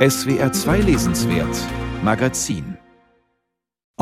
SWR 0.00 0.50
2 0.50 0.80
Lesenswert 0.80 1.58
Magazin 2.02 2.78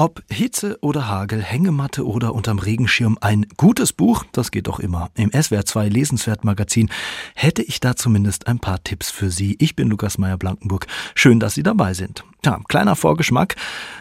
ob 0.01 0.23
Hitze 0.31 0.79
oder 0.81 1.09
Hagel, 1.09 1.43
Hängematte 1.43 2.07
oder 2.07 2.33
unterm 2.33 2.61
Regenschirm, 2.61 3.19
ein 3.21 3.47
gutes 3.57 3.93
Buch, 3.93 4.25
das 4.31 4.53
geht 4.53 4.69
doch 4.69 4.79
immer. 4.79 5.11
Im 5.17 5.33
SWR 5.33 5.65
2 5.65 5.89
Lesenswert 5.89 6.45
Magazin 6.45 6.89
hätte 7.35 7.63
ich 7.63 7.81
da 7.81 7.97
zumindest 7.97 8.47
ein 8.47 8.61
paar 8.61 8.81
Tipps 8.85 9.11
für 9.11 9.33
Sie. 9.33 9.57
Ich 9.59 9.75
bin 9.75 9.89
Lukas 9.89 10.17
Meyer-Blankenburg. 10.17 10.87
Schön, 11.17 11.41
dass 11.41 11.55
Sie 11.55 11.65
dabei 11.65 11.95
sind. 11.95 12.23
Ja, 12.45 12.61
kleiner 12.69 12.95
Vorgeschmack. 12.95 13.57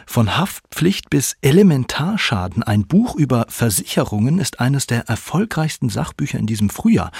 Von 0.06 0.38
Haftpflicht 0.38 1.10
bis 1.10 1.36
Elementarschaden. 1.42 2.62
Ein 2.62 2.86
Buch 2.86 3.16
über 3.16 3.48
Versicherungen 3.50 4.38
ist 4.38 4.60
eines 4.60 4.86
der 4.86 5.10
erfolgreichsten 5.10 5.90
Sachbücher 5.90 6.38
in 6.38 6.46
diesem 6.46 6.70
Frühjahr. 6.70 7.12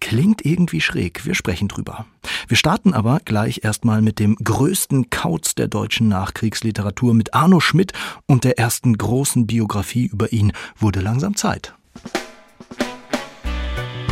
Klingt 0.00 0.44
irgendwie 0.44 0.80
schräg, 0.80 1.24
wir 1.26 1.34
sprechen 1.34 1.68
drüber. 1.68 2.06
Wir 2.48 2.56
starten 2.56 2.94
aber 2.94 3.20
gleich 3.24 3.60
erstmal 3.64 4.02
mit 4.02 4.18
dem 4.18 4.36
größten 4.36 5.10
Kauz 5.10 5.54
der 5.54 5.68
deutschen 5.68 6.08
Nachkriegsliteratur 6.08 7.14
mit 7.14 7.34
Arno 7.34 7.60
Schmidt 7.60 7.92
und 8.26 8.44
der 8.44 8.58
ersten 8.58 8.96
großen 8.96 9.46
Biografie 9.46 10.06
über 10.06 10.32
ihn 10.32 10.52
wurde 10.78 11.00
langsam 11.00 11.36
Zeit. 11.36 11.74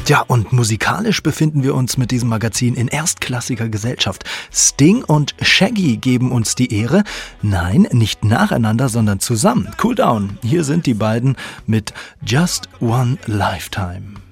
Ja, 0.07 0.21
und 0.21 0.53
musikalisch 0.53 1.23
befinden 1.23 1.63
wir 1.63 1.75
uns 1.75 1.97
mit 1.97 2.11
diesem 2.11 2.29
Magazin 2.29 2.75
in 2.75 2.89
erstklassiger 2.89 3.71
Gesellschaft. 3.71 4.25
Sting 4.53 5.03
und 5.03 5.35
Shaggy 5.41 5.97
geben 5.97 6.31
uns 6.31 6.55
die 6.55 6.75
Ehre. 6.75 7.05
Nein, 7.41 7.89
nicht 7.91 8.23
nacheinander, 8.23 8.91
sondern 8.91 9.21
zusammen. 9.21 9.71
Cool 9.83 9.95
down. 9.95 10.39
Hier 10.43 10.63
sind 10.65 10.85
die 10.85 10.93
beiden 10.93 11.37
mit 11.67 11.95
Just 12.23 12.69
One 12.81 13.17
Lifetime. 13.25 14.24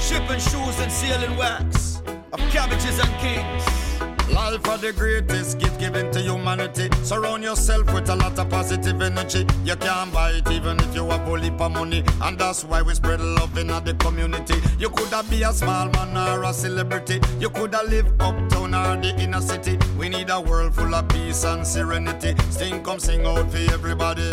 Shipping 0.00 0.38
shoes 0.38 0.78
and 0.80 0.92
sealing 0.92 1.36
wax 1.36 2.02
of 2.32 2.40
cabbages 2.50 2.98
and 2.98 3.14
kings. 3.18 3.84
Life 4.30 4.66
are 4.68 4.78
the 4.78 4.92
greatest 4.92 5.58
gift 5.58 5.78
given 5.78 6.10
to 6.10 6.20
humanity. 6.20 6.88
Surround 7.02 7.44
yourself 7.44 7.92
with 7.92 8.08
a 8.08 8.16
lot 8.16 8.38
of 8.38 8.48
positive 8.48 9.00
energy. 9.00 9.46
You 9.64 9.76
can't 9.76 10.12
buy 10.12 10.30
it 10.30 10.50
even 10.50 10.80
if 10.80 10.94
you 10.94 11.08
have 11.10 11.24
bully 11.24 11.50
for 11.56 11.68
money. 11.68 12.02
And 12.22 12.38
that's 12.38 12.64
why 12.64 12.82
we 12.82 12.94
spread 12.94 13.20
love 13.20 13.56
in 13.58 13.68
the 13.68 13.94
community. 13.98 14.56
You 14.78 14.88
could 14.90 15.08
have 15.08 15.28
be 15.30 15.42
a 15.42 15.52
small 15.52 15.88
man 15.90 16.16
or 16.16 16.42
a 16.44 16.52
celebrity. 16.52 17.20
You 17.38 17.50
could 17.50 17.74
have 17.74 17.88
live 17.88 18.12
uptown 18.18 18.74
or 18.74 18.96
the 18.96 19.14
inner 19.18 19.40
city. 19.40 19.78
We 19.98 20.08
need 20.08 20.30
a 20.30 20.40
world 20.40 20.74
full 20.74 20.94
of 20.94 21.08
peace 21.08 21.44
and 21.44 21.66
serenity. 21.66 22.34
Sing, 22.50 22.82
come 22.82 22.98
sing 22.98 23.26
out 23.26 23.50
for 23.50 23.72
everybody. 23.72 24.30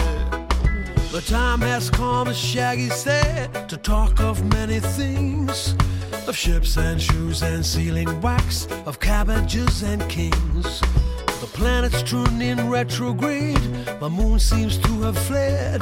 The 1.12 1.20
time 1.20 1.60
has 1.60 1.90
come, 1.90 2.30
as 2.30 2.38
Shaggy 2.38 2.90
said, 2.90 3.68
to 3.68 3.76
talk 3.76 4.22
of 4.22 4.42
many 4.54 4.80
things 4.80 5.76
of 6.26 6.38
ships 6.38 6.78
and 6.78 7.02
shoes 7.02 7.42
and 7.44 7.66
sealing 7.66 8.22
wax, 8.22 8.66
of 8.86 9.02
cabbages 9.02 9.84
and 9.84 10.08
kings. 10.08 10.80
The 11.42 11.50
planet's 11.52 12.02
turned 12.04 12.42
in 12.42 12.70
retrograde, 12.70 13.60
my 14.00 14.08
moon 14.08 14.40
seems 14.40 14.78
to 14.78 15.02
have 15.02 15.18
fled. 15.18 15.82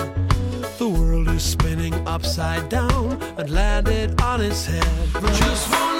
The 0.80 0.90
world 0.90 1.28
is 1.28 1.44
spinning 1.44 1.94
upside 2.08 2.68
down 2.70 3.22
and 3.38 3.52
landed 3.52 4.20
on 4.22 4.42
its 4.42 4.66
head. 4.66 5.14
But 5.14 5.32
Just 5.34 5.70
one 5.70 6.00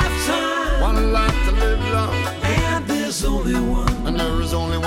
lifetime, 0.00 0.80
one 0.82 1.12
life 1.12 1.44
to 1.48 1.52
live 1.52 1.92
long, 1.92 2.14
and 2.42 2.84
there's 2.88 3.24
only 3.24 3.54
one 3.54 3.89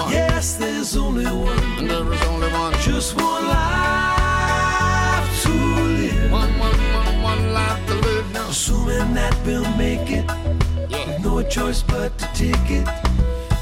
one. 0.04 0.12
Yes, 0.12 0.56
there's 0.56 0.96
only 0.98 1.26
one. 1.26 1.60
And 1.80 1.90
there 1.90 2.14
is 2.14 2.22
only 2.24 2.52
one. 2.52 2.74
Just 2.82 3.16
one 3.16 3.48
life 3.48 5.44
to 5.44 5.50
live. 5.50 6.32
One, 6.32 6.60
one, 6.60 6.78
one, 6.94 7.22
one 7.22 7.54
life 7.54 7.86
to 7.88 7.96
live 7.96 8.34
now. 8.34 8.50
Assuming 8.50 9.14
that 9.14 9.38
we'll 9.46 9.70
make 9.78 10.10
it. 10.10 10.26
Yeah. 10.90 11.08
With 11.08 11.24
no 11.24 11.44
choice 11.44 11.84
but 11.84 12.18
to 12.18 12.26
take 12.34 12.70
it. 12.70 12.88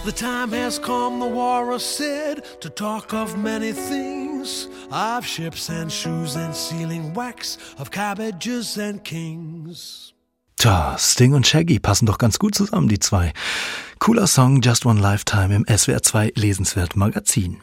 The 0.03 0.11
time 0.11 0.51
has 0.51 0.79
come, 0.79 1.19
the 1.19 1.27
warrior 1.27 1.77
said, 1.77 2.43
to 2.61 2.69
talk 2.69 3.13
of 3.13 3.37
many 3.37 3.71
things 3.71 4.67
of 4.91 5.25
ships 5.25 5.69
and 5.69 5.91
shoes 5.91 6.35
and 6.35 6.55
sealing 6.55 7.13
wax, 7.13 7.57
of 7.77 7.91
cabbages 7.91 8.77
and 8.77 9.03
kings. 9.03 10.13
Tja, 10.61 10.95
Sting 10.95 11.33
und 11.33 11.47
Shaggy 11.47 11.79
passen 11.79 12.05
doch 12.05 12.19
ganz 12.19 12.37
gut 12.37 12.53
zusammen, 12.53 12.87
die 12.87 12.99
zwei. 12.99 13.33
Cooler 13.97 14.27
Song 14.27 14.61
Just 14.61 14.85
One 14.85 15.01
Lifetime 15.01 15.55
im 15.55 15.65
SWR 15.65 16.03
2 16.03 16.33
Lesenswert 16.35 16.95
Magazin. 16.95 17.57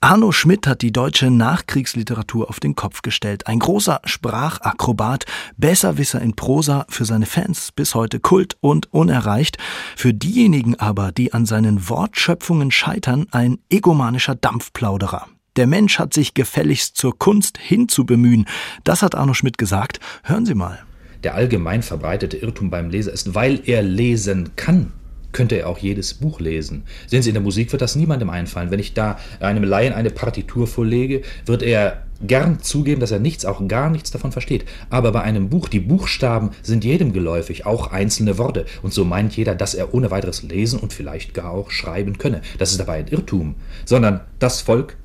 Arno 0.00 0.32
Schmidt 0.32 0.66
hat 0.66 0.82
die 0.82 0.90
deutsche 0.90 1.30
Nachkriegsliteratur 1.30 2.50
auf 2.50 2.58
den 2.58 2.74
Kopf 2.74 3.02
gestellt. 3.02 3.46
Ein 3.46 3.60
großer 3.60 4.00
Sprachakrobat, 4.04 5.26
Besserwisser 5.56 6.20
in 6.20 6.34
Prosa, 6.34 6.84
für 6.88 7.04
seine 7.04 7.26
Fans 7.26 7.70
bis 7.70 7.94
heute 7.94 8.18
Kult 8.18 8.56
und 8.60 8.92
unerreicht. 8.92 9.58
Für 9.94 10.12
diejenigen 10.12 10.74
aber, 10.80 11.12
die 11.12 11.32
an 11.32 11.46
seinen 11.46 11.88
Wortschöpfungen 11.88 12.72
scheitern, 12.72 13.28
ein 13.30 13.60
egomanischer 13.70 14.34
Dampfplauderer. 14.34 15.28
Der 15.54 15.68
Mensch 15.68 16.00
hat 16.00 16.12
sich 16.12 16.34
gefälligst 16.34 16.96
zur 16.96 17.16
Kunst 17.16 17.56
hinzubemühen. 17.56 18.46
Das 18.82 19.02
hat 19.02 19.14
Arno 19.14 19.32
Schmidt 19.32 19.58
gesagt. 19.58 20.00
Hören 20.24 20.44
Sie 20.44 20.56
mal 20.56 20.85
der 21.26 21.34
allgemein 21.34 21.82
verbreitete 21.82 22.36
Irrtum 22.36 22.70
beim 22.70 22.88
Leser 22.88 23.12
ist, 23.12 23.34
weil 23.34 23.58
er 23.66 23.82
lesen 23.82 24.50
kann, 24.54 24.92
könnte 25.32 25.56
er 25.56 25.68
auch 25.68 25.78
jedes 25.78 26.14
Buch 26.14 26.38
lesen. 26.38 26.84
Sehen 27.08 27.20
Sie, 27.20 27.30
in 27.30 27.34
der 27.34 27.42
Musik 27.42 27.72
wird 27.72 27.82
das 27.82 27.96
niemandem 27.96 28.30
einfallen. 28.30 28.70
Wenn 28.70 28.78
ich 28.78 28.94
da 28.94 29.18
einem 29.40 29.64
Laien 29.64 29.92
eine 29.92 30.10
Partitur 30.10 30.68
vorlege, 30.68 31.22
wird 31.44 31.64
er 31.64 32.04
gern 32.24 32.62
zugeben, 32.62 33.00
dass 33.00 33.10
er 33.10 33.18
nichts, 33.18 33.44
auch 33.44 33.66
gar 33.66 33.90
nichts 33.90 34.12
davon 34.12 34.30
versteht. 34.30 34.66
Aber 34.88 35.10
bei 35.10 35.22
einem 35.22 35.48
Buch, 35.48 35.68
die 35.68 35.80
Buchstaben 35.80 36.50
sind 36.62 36.84
jedem 36.84 37.12
geläufig, 37.12 37.66
auch 37.66 37.90
einzelne 37.90 38.38
Worte. 38.38 38.64
Und 38.82 38.94
so 38.94 39.04
meint 39.04 39.36
jeder, 39.36 39.56
dass 39.56 39.74
er 39.74 39.94
ohne 39.94 40.12
weiteres 40.12 40.44
lesen 40.44 40.78
und 40.78 40.92
vielleicht 40.92 41.34
gar 41.34 41.50
auch 41.50 41.72
schreiben 41.72 42.18
könne. 42.18 42.40
Das 42.58 42.70
ist 42.70 42.78
dabei 42.78 42.98
ein 42.98 43.08
Irrtum. 43.08 43.56
Sondern 43.84 44.20
das 44.38 44.60
Volk, 44.60 44.96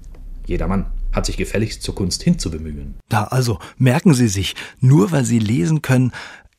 jedermann, 0.46 0.86
hat 1.14 1.26
sich 1.26 1.38
gefälligst 1.38 1.84
zur 1.84 1.96
Kunst 1.96 2.24
hinzubemühen. 2.24 2.96
Da 3.10 3.26
also 3.26 3.60
merken 3.78 4.14
Sie 4.14 4.28
sich, 4.28 4.56
nur 4.80 5.12
weil 5.12 5.26
Sie 5.26 5.40
lesen 5.40 5.82
können, 5.82 6.12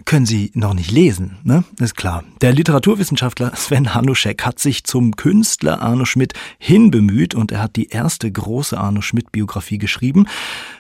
können 0.05 0.27
Sie 0.27 0.51
noch 0.55 0.75
nicht 0.75 0.91
lesen, 0.91 1.39
ne? 1.45 1.65
Ist 1.79 1.97
klar. 1.97 2.25
Der 2.41 2.53
Literaturwissenschaftler 2.53 3.55
Sven 3.55 3.95
Hanuschek 3.95 4.45
hat 4.45 4.59
sich 4.59 4.85
zum 4.85 5.17
Künstler 5.17 5.81
Arno 5.81 6.05
Schmidt 6.05 6.33
hinbemüht 6.59 7.35
und 7.35 7.53
er 7.53 7.63
hat 7.63 7.77
die 7.77 7.89
erste 7.89 8.31
große 8.31 8.79
Arno 8.79 9.01
Schmidt 9.01 9.31
Biografie 9.33 9.79
geschrieben, 9.79 10.27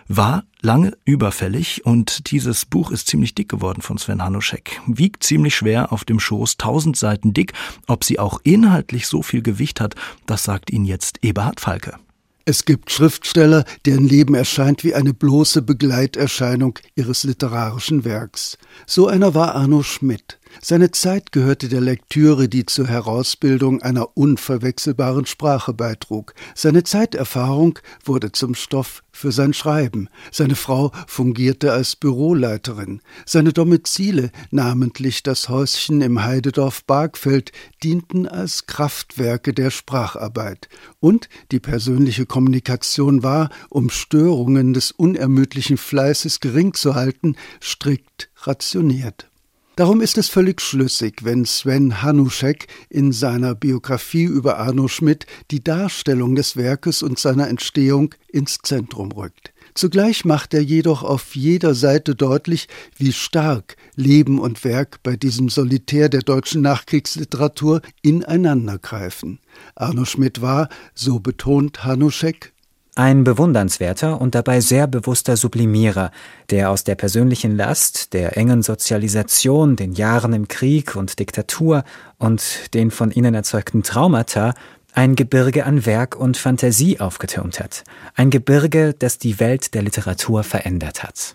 war 0.08 0.44
lange 0.60 0.96
überfällig 1.04 1.84
und 1.86 2.30
dieses 2.30 2.64
Buch 2.64 2.90
ist 2.90 3.06
ziemlich 3.08 3.34
dick 3.34 3.48
geworden 3.48 3.82
von 3.82 3.98
Sven 3.98 4.22
Hanuschek. 4.22 4.80
Wiegt 4.86 5.22
ziemlich 5.22 5.54
schwer 5.54 5.92
auf 5.92 6.04
dem 6.04 6.18
Schoß, 6.18 6.56
tausend 6.56 6.96
Seiten 6.96 7.32
dick. 7.32 7.52
Ob 7.86 8.04
sie 8.04 8.18
auch 8.18 8.40
inhaltlich 8.42 9.06
so 9.06 9.22
viel 9.22 9.42
Gewicht 9.42 9.80
hat, 9.80 9.94
das 10.26 10.42
sagt 10.44 10.70
Ihnen 10.70 10.84
jetzt 10.84 11.18
Eberhard 11.22 11.60
Falke. 11.60 11.96
Es 12.44 12.64
gibt 12.64 12.90
Schriftsteller, 12.90 13.64
deren 13.86 14.08
Leben 14.08 14.34
erscheint 14.34 14.82
wie 14.82 14.94
eine 14.94 15.14
bloße 15.14 15.62
Begleiterscheinung 15.62 16.78
ihres 16.96 17.22
literarischen 17.22 18.04
Werks. 18.04 18.58
So 18.86 19.06
einer 19.06 19.34
war 19.34 19.54
Arno 19.54 19.82
Schmidt. 19.82 20.38
Seine 20.60 20.90
Zeit 20.90 21.32
gehörte 21.32 21.68
der 21.68 21.80
Lektüre, 21.80 22.48
die 22.48 22.66
zur 22.66 22.86
Herausbildung 22.86 23.82
einer 23.82 24.16
unverwechselbaren 24.16 25.26
Sprache 25.26 25.72
beitrug. 25.72 26.34
Seine 26.54 26.84
Zeiterfahrung 26.84 27.78
wurde 28.04 28.32
zum 28.32 28.54
Stoff 28.54 29.02
für 29.12 29.32
sein 29.32 29.54
Schreiben. 29.54 30.08
Seine 30.30 30.54
Frau 30.54 30.92
fungierte 31.06 31.72
als 31.72 31.96
Büroleiterin. 31.96 33.00
Seine 33.24 33.52
Domizile, 33.52 34.30
namentlich 34.50 35.22
das 35.22 35.48
Häuschen 35.48 36.00
im 36.00 36.22
Heidedorf 36.22 36.84
Bargfeld, 36.84 37.52
dienten 37.82 38.28
als 38.28 38.66
Kraftwerke 38.66 39.54
der 39.54 39.70
Spracharbeit. 39.70 40.68
Und 41.00 41.28
die 41.50 41.60
persönliche 41.60 42.26
Kommunikation 42.26 43.22
war, 43.22 43.50
um 43.68 43.90
Störungen 43.90 44.74
des 44.74 44.92
unermüdlichen 44.92 45.76
Fleißes 45.76 46.40
gering 46.40 46.74
zu 46.74 46.94
halten, 46.94 47.36
strikt 47.60 48.30
rationiert. 48.44 49.31
Darum 49.74 50.02
ist 50.02 50.18
es 50.18 50.28
völlig 50.28 50.60
schlüssig, 50.60 51.24
wenn 51.24 51.46
Sven 51.46 52.02
Hanuschek 52.02 52.66
in 52.90 53.10
seiner 53.10 53.54
Biografie 53.54 54.24
über 54.24 54.58
Arno 54.58 54.86
Schmidt 54.86 55.24
die 55.50 55.64
Darstellung 55.64 56.34
des 56.34 56.58
Werkes 56.58 57.02
und 57.02 57.18
seiner 57.18 57.48
Entstehung 57.48 58.14
ins 58.28 58.58
Zentrum 58.58 59.12
rückt. 59.12 59.54
Zugleich 59.72 60.26
macht 60.26 60.52
er 60.52 60.62
jedoch 60.62 61.02
auf 61.02 61.34
jeder 61.34 61.74
Seite 61.74 62.14
deutlich, 62.14 62.68
wie 62.98 63.14
stark 63.14 63.76
Leben 63.96 64.38
und 64.38 64.62
Werk 64.64 65.02
bei 65.02 65.16
diesem 65.16 65.48
Solitär 65.48 66.10
der 66.10 66.20
deutschen 66.20 66.60
Nachkriegsliteratur 66.60 67.80
ineinandergreifen. 68.02 69.38
Arno 69.74 70.04
Schmidt 70.04 70.42
war, 70.42 70.68
so 70.94 71.18
betont 71.18 71.82
Hanuschek, 71.82 72.52
ein 72.94 73.24
bewundernswerter 73.24 74.20
und 74.20 74.34
dabei 74.34 74.60
sehr 74.60 74.86
bewusster 74.86 75.36
Sublimierer, 75.36 76.10
der 76.50 76.70
aus 76.70 76.84
der 76.84 76.94
persönlichen 76.94 77.56
Last, 77.56 78.12
der 78.12 78.36
engen 78.36 78.62
Sozialisation, 78.62 79.76
den 79.76 79.92
Jahren 79.92 80.32
im 80.34 80.48
Krieg 80.48 80.94
und 80.94 81.18
Diktatur 81.18 81.84
und 82.18 82.74
den 82.74 82.90
von 82.90 83.10
ihnen 83.10 83.34
erzeugten 83.34 83.82
Traumata 83.82 84.54
ein 84.94 85.16
Gebirge 85.16 85.64
an 85.64 85.86
Werk 85.86 86.16
und 86.16 86.36
Fantasie 86.36 87.00
aufgetürmt 87.00 87.60
hat. 87.60 87.84
Ein 88.14 88.28
Gebirge, 88.28 88.94
das 88.98 89.18
die 89.18 89.40
Welt 89.40 89.72
der 89.72 89.82
Literatur 89.82 90.42
verändert 90.42 91.02
hat. 91.02 91.34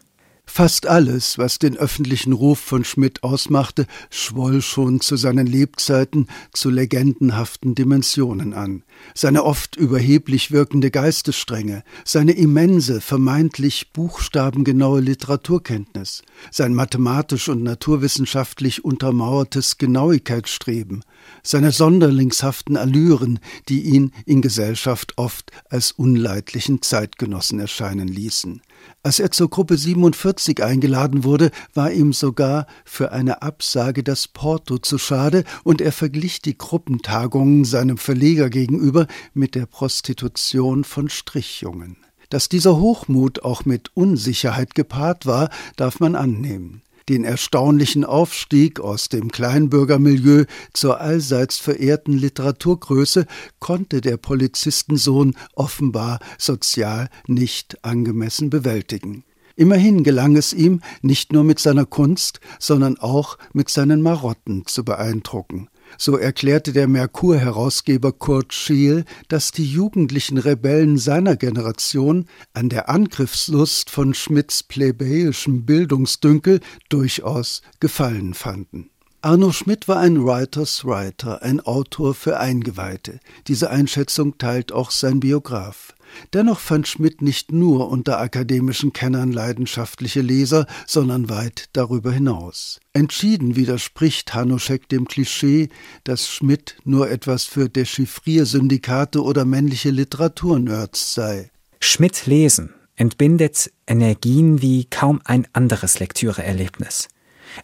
Fast 0.49 0.87
alles, 0.87 1.37
was 1.37 1.59
den 1.59 1.77
öffentlichen 1.77 2.31
Ruf 2.31 2.59
von 2.59 2.83
Schmidt 2.83 3.21
ausmachte, 3.21 3.85
schwoll 4.09 4.61
schon 4.61 5.01
zu 5.01 5.15
seinen 5.17 5.45
Lebzeiten 5.45 6.27
zu 6.51 6.71
legendenhaften 6.71 7.75
Dimensionen 7.75 8.53
an. 8.53 8.83
Seine 9.13 9.43
oft 9.43 9.75
überheblich 9.75 10.49
wirkende 10.49 10.89
Geistesstrenge, 10.89 11.83
seine 12.05 12.31
immense, 12.31 13.01
vermeintlich 13.01 13.91
buchstabengenaue 13.93 15.01
Literaturkenntnis, 15.01 16.23
sein 16.49 16.73
mathematisch 16.73 17.49
und 17.49 17.61
naturwissenschaftlich 17.61 18.83
untermauertes 18.83 19.77
Genauigkeitsstreben, 19.77 21.03
seine 21.43 21.71
sonderlingshaften 21.71 22.77
Allüren, 22.77 23.39
die 23.69 23.81
ihn 23.81 24.11
in 24.25 24.41
Gesellschaft 24.41 25.13
oft 25.17 25.51
als 25.69 25.91
unleidlichen 25.91 26.81
Zeitgenossen 26.81 27.59
erscheinen 27.59 28.07
ließen. 28.07 28.61
Als 29.03 29.19
er 29.19 29.31
zur 29.31 29.49
Gruppe 29.49 29.77
47 29.77 30.63
eingeladen 30.63 31.23
wurde, 31.23 31.51
war 31.73 31.91
ihm 31.91 32.13
sogar 32.13 32.67
für 32.85 33.11
eine 33.11 33.41
Absage 33.41 34.03
das 34.03 34.27
Porto 34.27 34.77
zu 34.77 34.97
schade 34.97 35.43
und 35.63 35.81
er 35.81 35.91
verglich 35.91 36.41
die 36.41 36.57
Gruppentagungen 36.57 37.65
seinem 37.65 37.97
Verleger 37.97 38.49
gegenüber 38.49 39.07
mit 39.33 39.55
der 39.55 39.65
Prostitution 39.65 40.83
von 40.83 41.09
Strichjungen. 41.09 41.97
Dass 42.29 42.49
dieser 42.49 42.77
Hochmut 42.77 43.43
auch 43.43 43.63
mit 43.63 43.95
Unsicherheit 43.95 44.75
gepaart 44.75 45.25
war, 45.25 45.49
darf 45.77 45.99
man 45.99 46.15
annehmen 46.15 46.81
den 47.09 47.23
erstaunlichen 47.23 48.03
Aufstieg 48.03 48.79
aus 48.79 49.09
dem 49.09 49.31
Kleinbürgermilieu 49.31 50.45
zur 50.73 50.99
allseits 50.99 51.57
verehrten 51.57 52.13
Literaturgröße 52.13 53.25
konnte 53.59 54.01
der 54.01 54.17
Polizistensohn 54.17 55.35
offenbar 55.53 56.19
sozial 56.37 57.09
nicht 57.27 57.83
angemessen 57.83 58.49
bewältigen. 58.49 59.23
Immerhin 59.55 60.03
gelang 60.03 60.35
es 60.35 60.53
ihm, 60.53 60.81
nicht 61.01 61.33
nur 61.33 61.43
mit 61.43 61.59
seiner 61.59 61.85
Kunst, 61.85 62.39
sondern 62.59 62.97
auch 62.99 63.39
mit 63.53 63.69
seinen 63.69 64.01
Marotten 64.03 64.65
zu 64.67 64.85
beeindrucken. 64.85 65.67
So 65.97 66.17
erklärte 66.17 66.73
der 66.73 66.87
Merkur-Herausgeber 66.87 68.11
Kurt 68.11 68.53
Scheel, 68.53 69.05
dass 69.27 69.51
die 69.51 69.65
jugendlichen 69.65 70.37
Rebellen 70.37 70.97
seiner 70.97 71.35
Generation 71.35 72.25
an 72.53 72.69
der 72.69 72.89
Angriffslust 72.89 73.89
von 73.89 74.13
Schmidts 74.13 74.63
plebejischem 74.63 75.65
Bildungsdünkel 75.65 76.59
durchaus 76.89 77.61
Gefallen 77.79 78.33
fanden. 78.33 78.89
Arno 79.21 79.51
Schmidt 79.51 79.87
war 79.87 79.99
ein 79.99 80.23
Writers 80.23 80.85
Writer, 80.85 81.41
ein 81.41 81.59
Autor 81.59 82.13
für 82.13 82.39
Eingeweihte. 82.39 83.19
Diese 83.47 83.71
Einschätzung 83.71 84.37
teilt 84.37 84.71
auch 84.71 84.91
sein 84.91 85.19
Biograf. 85.19 85.95
Dennoch 86.33 86.59
fand 86.59 86.87
Schmidt 86.87 87.21
nicht 87.21 87.51
nur 87.51 87.89
unter 87.89 88.19
akademischen 88.19 88.93
Kennern 88.93 89.31
leidenschaftliche 89.31 90.21
Leser, 90.21 90.67
sondern 90.85 91.29
weit 91.29 91.69
darüber 91.73 92.11
hinaus. 92.11 92.79
Entschieden 92.93 93.55
widerspricht 93.55 94.33
Hanuschek 94.33 94.89
dem 94.89 95.07
Klischee, 95.07 95.69
dass 96.03 96.27
Schmidt 96.27 96.77
nur 96.83 97.09
etwas 97.09 97.45
für 97.45 97.69
Dechiffriersyndikate 97.69 99.23
oder 99.23 99.45
männliche 99.45 99.89
Literaturnerds 99.89 101.13
sei. 101.13 101.51
Schmidt 101.79 102.25
lesen 102.25 102.73
entbindet 102.95 103.71
Energien 103.85 104.61
wie 104.61 104.85
kaum 104.85 105.21
ein 105.23 105.47
anderes 105.53 105.99
Lektüreerlebnis. 105.99 107.07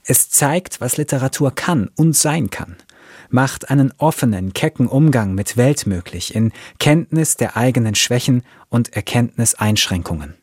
Es 0.06 0.30
zeigt, 0.30 0.80
was 0.80 0.98
Literatur 0.98 1.54
kann 1.54 1.89
und 1.96 2.16
sein 2.16 2.50
kann 2.50 2.78
macht 3.34 3.70
einen 3.70 3.92
offenen, 3.98 4.54
kecken 4.54 4.88
Umgang 4.88 5.34
mit 5.34 5.58
Welt 5.58 5.88
möglich 5.88 6.36
in 6.36 6.52
Kenntnis 6.80 7.36
der 7.36 7.58
eigenen 7.58 7.96
Schwächen 7.96 8.44
und 8.70 8.94
Erkenntniseinschränkungen. 8.94 10.36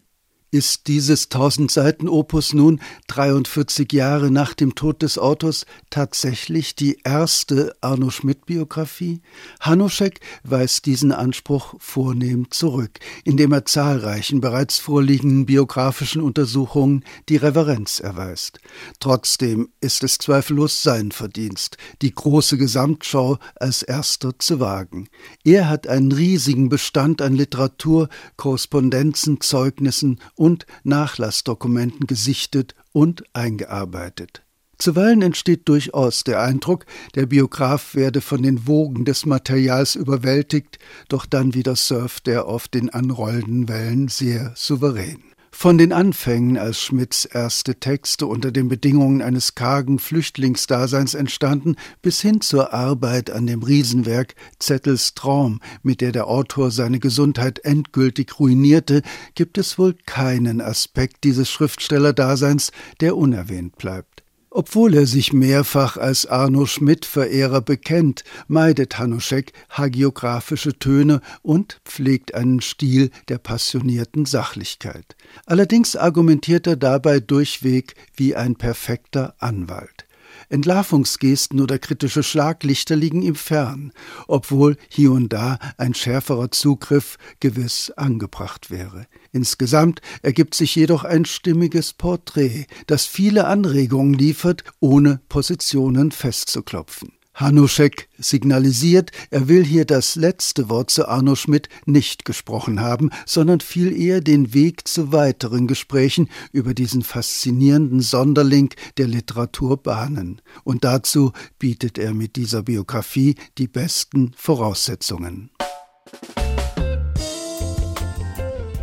Ist 0.52 0.88
dieses 0.88 1.26
1000 1.26 1.70
Seiten 1.70 2.08
Opus 2.08 2.54
nun 2.54 2.80
43 3.06 3.92
Jahre 3.92 4.32
nach 4.32 4.52
dem 4.52 4.74
Tod 4.74 5.00
des 5.00 5.16
Autors 5.16 5.64
tatsächlich 5.90 6.74
die 6.74 6.98
erste 7.04 7.76
Arno 7.80 8.10
Schmidt 8.10 8.46
Biografie? 8.46 9.20
Hanuschek 9.60 10.18
weist 10.42 10.86
diesen 10.86 11.12
Anspruch 11.12 11.76
vornehm 11.78 12.50
zurück, 12.50 12.98
indem 13.22 13.52
er 13.52 13.64
zahlreichen 13.64 14.40
bereits 14.40 14.80
vorliegenden 14.80 15.46
biografischen 15.46 16.20
Untersuchungen 16.20 17.04
die 17.28 17.36
Reverenz 17.36 18.00
erweist. 18.00 18.58
Trotzdem 18.98 19.68
ist 19.80 20.02
es 20.02 20.18
zweifellos 20.18 20.82
sein 20.82 21.12
Verdienst, 21.12 21.76
die 22.02 22.12
große 22.12 22.58
Gesamtschau 22.58 23.38
als 23.54 23.84
erster 23.84 24.36
zu 24.36 24.58
wagen. 24.58 25.06
Er 25.44 25.68
hat 25.68 25.86
einen 25.86 26.10
riesigen 26.10 26.68
Bestand 26.68 27.22
an 27.22 27.36
Literatur, 27.36 28.08
Korrespondenzen, 28.36 29.40
Zeugnissen 29.40 30.18
und 30.40 30.64
Nachlassdokumenten 30.84 32.06
gesichtet 32.06 32.74
und 32.92 33.24
eingearbeitet. 33.34 34.42
Zuweilen 34.78 35.20
entsteht 35.20 35.68
durchaus 35.68 36.24
der 36.24 36.40
Eindruck, 36.40 36.86
der 37.14 37.26
Biograf 37.26 37.94
werde 37.94 38.22
von 38.22 38.42
den 38.42 38.66
Wogen 38.66 39.04
des 39.04 39.26
Materials 39.26 39.96
überwältigt, 39.96 40.78
doch 41.10 41.26
dann 41.26 41.52
wieder 41.52 41.76
surft 41.76 42.26
er 42.26 42.46
auf 42.46 42.68
den 42.68 42.88
anrollenden 42.88 43.68
Wellen 43.68 44.08
sehr 44.08 44.54
souverän. 44.56 45.29
Von 45.62 45.76
den 45.76 45.92
Anfängen, 45.92 46.56
als 46.56 46.80
Schmidts 46.80 47.26
erste 47.26 47.74
Texte 47.74 48.26
unter 48.26 48.50
den 48.50 48.70
Bedingungen 48.70 49.20
eines 49.20 49.54
kargen 49.54 49.98
Flüchtlingsdaseins 49.98 51.12
entstanden, 51.12 51.76
bis 52.00 52.22
hin 52.22 52.40
zur 52.40 52.72
Arbeit 52.72 53.28
an 53.28 53.46
dem 53.46 53.62
Riesenwerk 53.62 54.36
Zettels 54.58 55.12
Traum, 55.12 55.60
mit 55.82 56.00
der 56.00 56.12
der 56.12 56.28
Autor 56.28 56.70
seine 56.70 56.98
Gesundheit 56.98 57.58
endgültig 57.62 58.40
ruinierte, 58.40 59.02
gibt 59.34 59.58
es 59.58 59.78
wohl 59.78 59.94
keinen 60.06 60.62
Aspekt 60.62 61.24
dieses 61.24 61.50
Schriftstellerdaseins, 61.50 62.72
der 63.02 63.18
unerwähnt 63.18 63.76
bleibt. 63.76 64.19
Obwohl 64.52 64.94
er 64.94 65.06
sich 65.06 65.32
mehrfach 65.32 65.96
als 65.96 66.26
Arno 66.26 66.66
Schmidt-Verehrer 66.66 67.60
bekennt, 67.60 68.24
meidet 68.48 68.98
Hanuschek 68.98 69.52
hagiographische 69.70 70.76
Töne 70.76 71.20
und 71.42 71.80
pflegt 71.84 72.34
einen 72.34 72.60
Stil 72.60 73.10
der 73.28 73.38
passionierten 73.38 74.26
Sachlichkeit. 74.26 75.14
Allerdings 75.46 75.94
argumentiert 75.94 76.66
er 76.66 76.76
dabei 76.76 77.20
durchweg 77.20 77.94
wie 78.16 78.34
ein 78.34 78.56
perfekter 78.56 79.36
Anwalt. 79.38 80.06
Entlarvungsgesten 80.50 81.60
oder 81.60 81.78
kritische 81.78 82.22
Schlaglichter 82.22 82.96
liegen 82.96 83.22
ihm 83.22 83.36
fern, 83.36 83.92
obwohl 84.28 84.76
hier 84.88 85.12
und 85.12 85.32
da 85.32 85.58
ein 85.78 85.94
schärferer 85.94 86.50
Zugriff 86.50 87.16
gewiss 87.40 87.90
angebracht 87.92 88.70
wäre. 88.70 89.06
Insgesamt 89.32 90.02
ergibt 90.22 90.54
sich 90.54 90.74
jedoch 90.74 91.04
ein 91.04 91.24
stimmiges 91.24 91.92
Porträt, 91.92 92.66
das 92.86 93.06
viele 93.06 93.46
Anregungen 93.46 94.14
liefert, 94.14 94.64
ohne 94.80 95.20
Positionen 95.28 96.10
festzuklopfen. 96.10 97.12
Hanuschek 97.40 98.08
signalisiert, 98.18 99.10
er 99.30 99.48
will 99.48 99.64
hier 99.64 99.84
das 99.84 100.16
letzte 100.16 100.68
Wort 100.68 100.90
zu 100.90 101.08
Arno 101.08 101.34
Schmidt 101.34 101.68
nicht 101.86 102.24
gesprochen 102.24 102.80
haben, 102.80 103.10
sondern 103.26 103.60
viel 103.60 103.98
eher 103.98 104.20
den 104.20 104.52
Weg 104.52 104.86
zu 104.86 105.12
weiteren 105.12 105.66
Gesprächen 105.66 106.28
über 106.52 106.74
diesen 106.74 107.02
faszinierenden 107.02 108.00
Sonderling 108.00 108.70
der 108.98 109.08
Literatur 109.08 109.76
bahnen. 109.76 110.42
Und 110.64 110.84
dazu 110.84 111.32
bietet 111.58 111.98
er 111.98 112.14
mit 112.14 112.36
dieser 112.36 112.62
Biografie 112.62 113.36
die 113.58 113.68
besten 113.68 114.32
Voraussetzungen. 114.36 115.50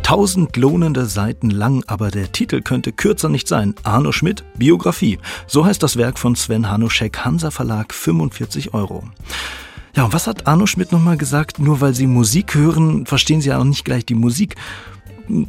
Tausend 0.08 0.56
lohnende 0.56 1.04
Seiten 1.04 1.50
lang, 1.50 1.84
aber 1.86 2.10
der 2.10 2.32
Titel 2.32 2.62
könnte 2.62 2.92
kürzer 2.92 3.28
nicht 3.28 3.46
sein. 3.46 3.74
Arno 3.82 4.10
Schmidt, 4.10 4.42
Biografie. 4.56 5.18
So 5.46 5.66
heißt 5.66 5.82
das 5.82 5.98
Werk 5.98 6.18
von 6.18 6.34
Sven 6.34 6.70
Hanuschek, 6.70 7.26
Hansa 7.26 7.50
Verlag, 7.50 7.92
45 7.92 8.72
Euro. 8.72 9.04
Ja, 9.94 10.06
und 10.06 10.14
was 10.14 10.26
hat 10.26 10.46
Arno 10.46 10.64
Schmidt 10.64 10.92
nochmal 10.92 11.18
gesagt? 11.18 11.58
Nur 11.58 11.82
weil 11.82 11.92
Sie 11.92 12.06
Musik 12.06 12.54
hören, 12.54 13.04
verstehen 13.04 13.42
Sie 13.42 13.50
ja 13.50 13.58
auch 13.58 13.64
nicht 13.64 13.84
gleich 13.84 14.06
die 14.06 14.14
Musik. 14.14 14.56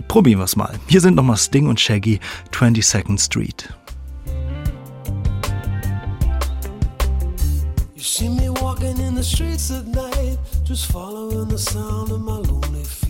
Probieren 0.09 0.41
wir 0.41 0.43
es 0.43 0.57
mal. 0.57 0.77
Hier 0.87 0.99
sind 0.99 1.15
nochmal 1.15 1.37
Sting 1.37 1.69
und 1.69 1.79
Shaggy, 1.79 2.19
22nd 2.51 3.17
Street. 3.17 3.73
You 7.95 8.03
see 8.03 8.27
me 8.27 8.49
walking 8.59 8.97
in 8.97 9.15
the 9.15 9.23
streets 9.23 9.71
at 9.71 9.87
night, 9.87 10.37
just 10.65 10.91
following 10.91 11.47
the 11.47 11.57
sound 11.57 12.11
of 12.11 12.19
my 12.19 12.41
lonely 12.45 12.83
feet. 12.83 13.08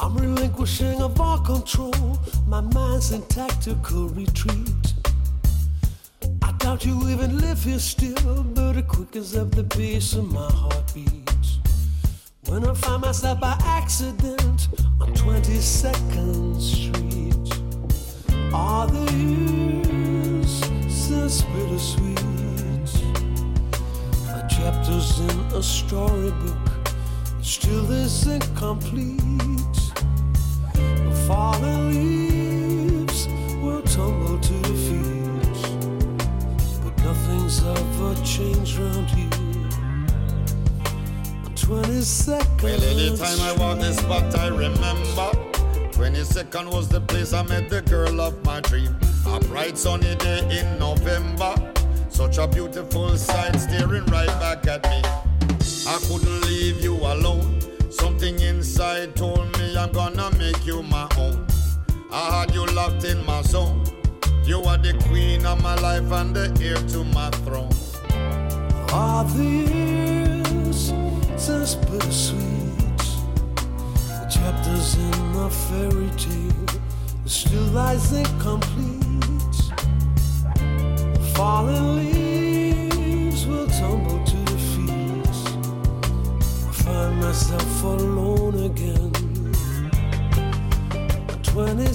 I'm 0.00 0.16
relinquishing 0.16 1.02
of 1.02 1.20
all 1.20 1.38
control. 1.40 2.18
My 2.46 2.60
mind's 2.60 3.10
in 3.10 3.22
tactical 3.22 4.08
retreat. 4.10 4.94
I 6.40 6.52
doubt 6.58 6.84
you 6.84 7.08
even 7.08 7.38
live 7.38 7.64
here 7.64 7.80
still, 7.80 8.44
but 8.44 8.76
it 8.76 8.86
quickens 8.86 9.36
up 9.36 9.50
the 9.50 9.64
pace 9.64 10.12
of 10.12 10.32
my 10.32 10.48
heartbeat. 10.50 11.28
When 12.46 12.64
I 12.64 12.74
find 12.74 13.02
myself 13.02 13.40
by 13.40 13.56
accident 13.64 14.68
on 15.00 15.12
22nd 15.14 16.60
Street, 16.60 17.48
all 18.54 18.86
the 18.86 19.12
years 19.12 20.60
since 20.88 21.42
bittersweet. 21.42 22.18
The 24.26 24.46
chapters 24.48 25.18
in 25.18 25.38
a 25.56 25.62
storybook 25.62 26.68
still 27.42 27.82
this 27.82 28.26
incomplete 28.26 29.18
well, 42.62 42.82
anytime 42.82 43.40
I 43.40 43.54
walk 43.58 43.78
this 43.78 43.98
spot, 43.98 44.34
I 44.38 44.48
remember. 44.48 45.30
22nd 45.92 46.72
was 46.72 46.88
the 46.88 47.00
place 47.02 47.34
I 47.34 47.42
met 47.42 47.68
the 47.68 47.82
girl 47.82 48.20
of 48.20 48.42
my 48.44 48.60
dream. 48.62 48.96
A 49.26 49.38
bright 49.40 49.76
sunny 49.76 50.14
day 50.16 50.40
in 50.60 50.78
November. 50.78 51.54
Such 52.08 52.38
a 52.38 52.48
beautiful 52.48 53.16
sight 53.18 53.56
staring 53.56 54.06
right 54.06 54.26
back 54.40 54.66
at 54.66 54.82
me. 54.84 55.02
I 55.86 55.98
couldn't 56.08 56.40
leave 56.46 56.82
you 56.82 56.94
alone. 56.96 57.60
Something 57.90 58.40
in 58.40 58.57
inside 58.78 59.16
told 59.16 59.58
me 59.58 59.76
I'm 59.76 59.90
gonna 59.90 60.30
make 60.38 60.64
you 60.64 60.84
my 60.84 61.08
own. 61.18 61.44
I 62.12 62.30
had 62.30 62.54
you 62.54 62.64
locked 62.66 63.04
in 63.04 63.26
my 63.26 63.42
zone. 63.42 63.82
You 64.44 64.62
are 64.62 64.78
the 64.78 64.92
queen 65.08 65.44
of 65.44 65.60
my 65.64 65.74
life 65.80 66.12
and 66.12 66.32
the 66.32 66.46
heir 66.62 66.76
to 66.92 67.02
my 67.12 67.28
throne. 67.42 67.72
Are 68.92 69.24
the 69.24 69.44
years 69.44 70.92
just 71.44 71.80
bittersweet? 71.90 72.98
The 74.06 74.28
chapters 74.30 74.94
in 74.94 75.32
the 75.32 75.50
fairy 75.50 76.10
tale 76.16 76.80
still 77.26 77.68
lies 77.78 78.12
incomplete. 78.12 79.58
Fallen 81.34 81.96
leaves 81.96 82.27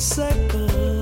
22nd 0.03 0.92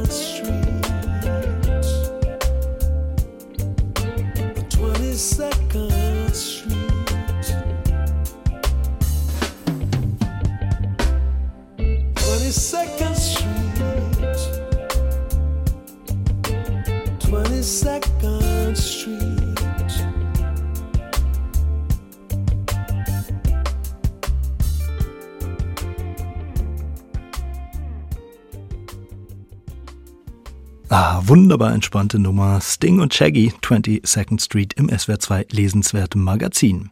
wunderbar 31.51 31.73
entspannte 31.73 32.17
Nummer. 32.17 32.61
Sting 32.61 33.01
und 33.01 33.13
Shaggy, 33.13 33.51
22nd 33.61 34.41
Street 34.41 34.73
im 34.75 34.87
SWR2 34.87 35.53
lesenswerten 35.53 36.23
Magazin. 36.23 36.91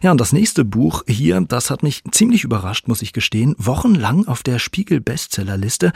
Ja, 0.00 0.12
und 0.12 0.20
das 0.20 0.32
nächste 0.32 0.64
Buch 0.64 1.02
hier, 1.06 1.40
das 1.40 1.70
hat 1.70 1.82
mich 1.82 2.02
ziemlich 2.12 2.44
überrascht, 2.44 2.88
muss 2.88 3.02
ich 3.02 3.12
gestehen. 3.12 3.54
Wochenlang 3.58 4.26
auf 4.28 4.42
der 4.42 4.58
Spiegel 4.58 5.00
Bestsellerliste. 5.00 5.92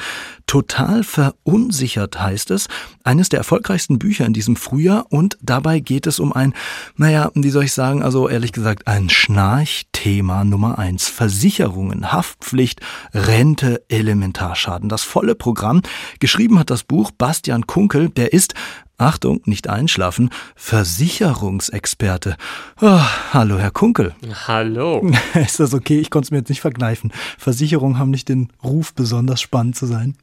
Total 0.46 1.04
verunsichert 1.04 2.20
heißt 2.20 2.50
es. 2.50 2.68
Eines 3.04 3.28
der 3.28 3.38
erfolgreichsten 3.38 3.98
Bücher 3.98 4.26
in 4.26 4.32
diesem 4.32 4.56
Frühjahr 4.56 5.06
und 5.10 5.38
dabei 5.40 5.80
geht 5.80 6.06
es 6.06 6.20
um 6.20 6.32
ein, 6.32 6.54
naja, 6.96 7.30
wie 7.34 7.50
soll 7.50 7.64
ich 7.64 7.72
sagen, 7.72 8.02
also 8.02 8.28
ehrlich 8.28 8.52
gesagt, 8.52 8.86
ein 8.86 9.08
Schnarchthema 9.08 10.44
Nummer 10.44 10.78
eins. 10.78 11.08
Versicherungen, 11.08 12.12
Haftpflicht, 12.12 12.80
Rente, 13.14 13.82
Elementarschaden. 13.88 14.88
Das 14.88 15.02
volle 15.02 15.34
Programm. 15.34 15.82
Geschrieben 16.18 16.58
hat 16.58 16.70
das 16.70 16.82
Buch 16.82 17.10
Bastian 17.12 17.66
Kunkel, 17.66 18.08
der 18.08 18.32
ist 18.32 18.54
Achtung, 18.98 19.40
nicht 19.46 19.68
einschlafen, 19.68 20.30
Versicherungsexperte. 20.54 22.36
Oh, 22.80 23.00
hallo, 23.32 23.58
Herr 23.58 23.70
Kunkel. 23.70 24.14
Hallo. 24.46 25.10
Ist 25.34 25.60
das 25.60 25.74
okay? 25.74 25.98
Ich 25.98 26.10
konnte 26.10 26.26
es 26.26 26.30
mir 26.30 26.38
jetzt 26.38 26.50
nicht 26.50 26.60
verkneifen. 26.60 27.12
Versicherungen 27.38 27.98
haben 27.98 28.10
nicht 28.10 28.28
den 28.28 28.52
Ruf, 28.62 28.94
besonders 28.94 29.40
spannend 29.40 29.76
zu 29.76 29.86
sein. 29.86 30.16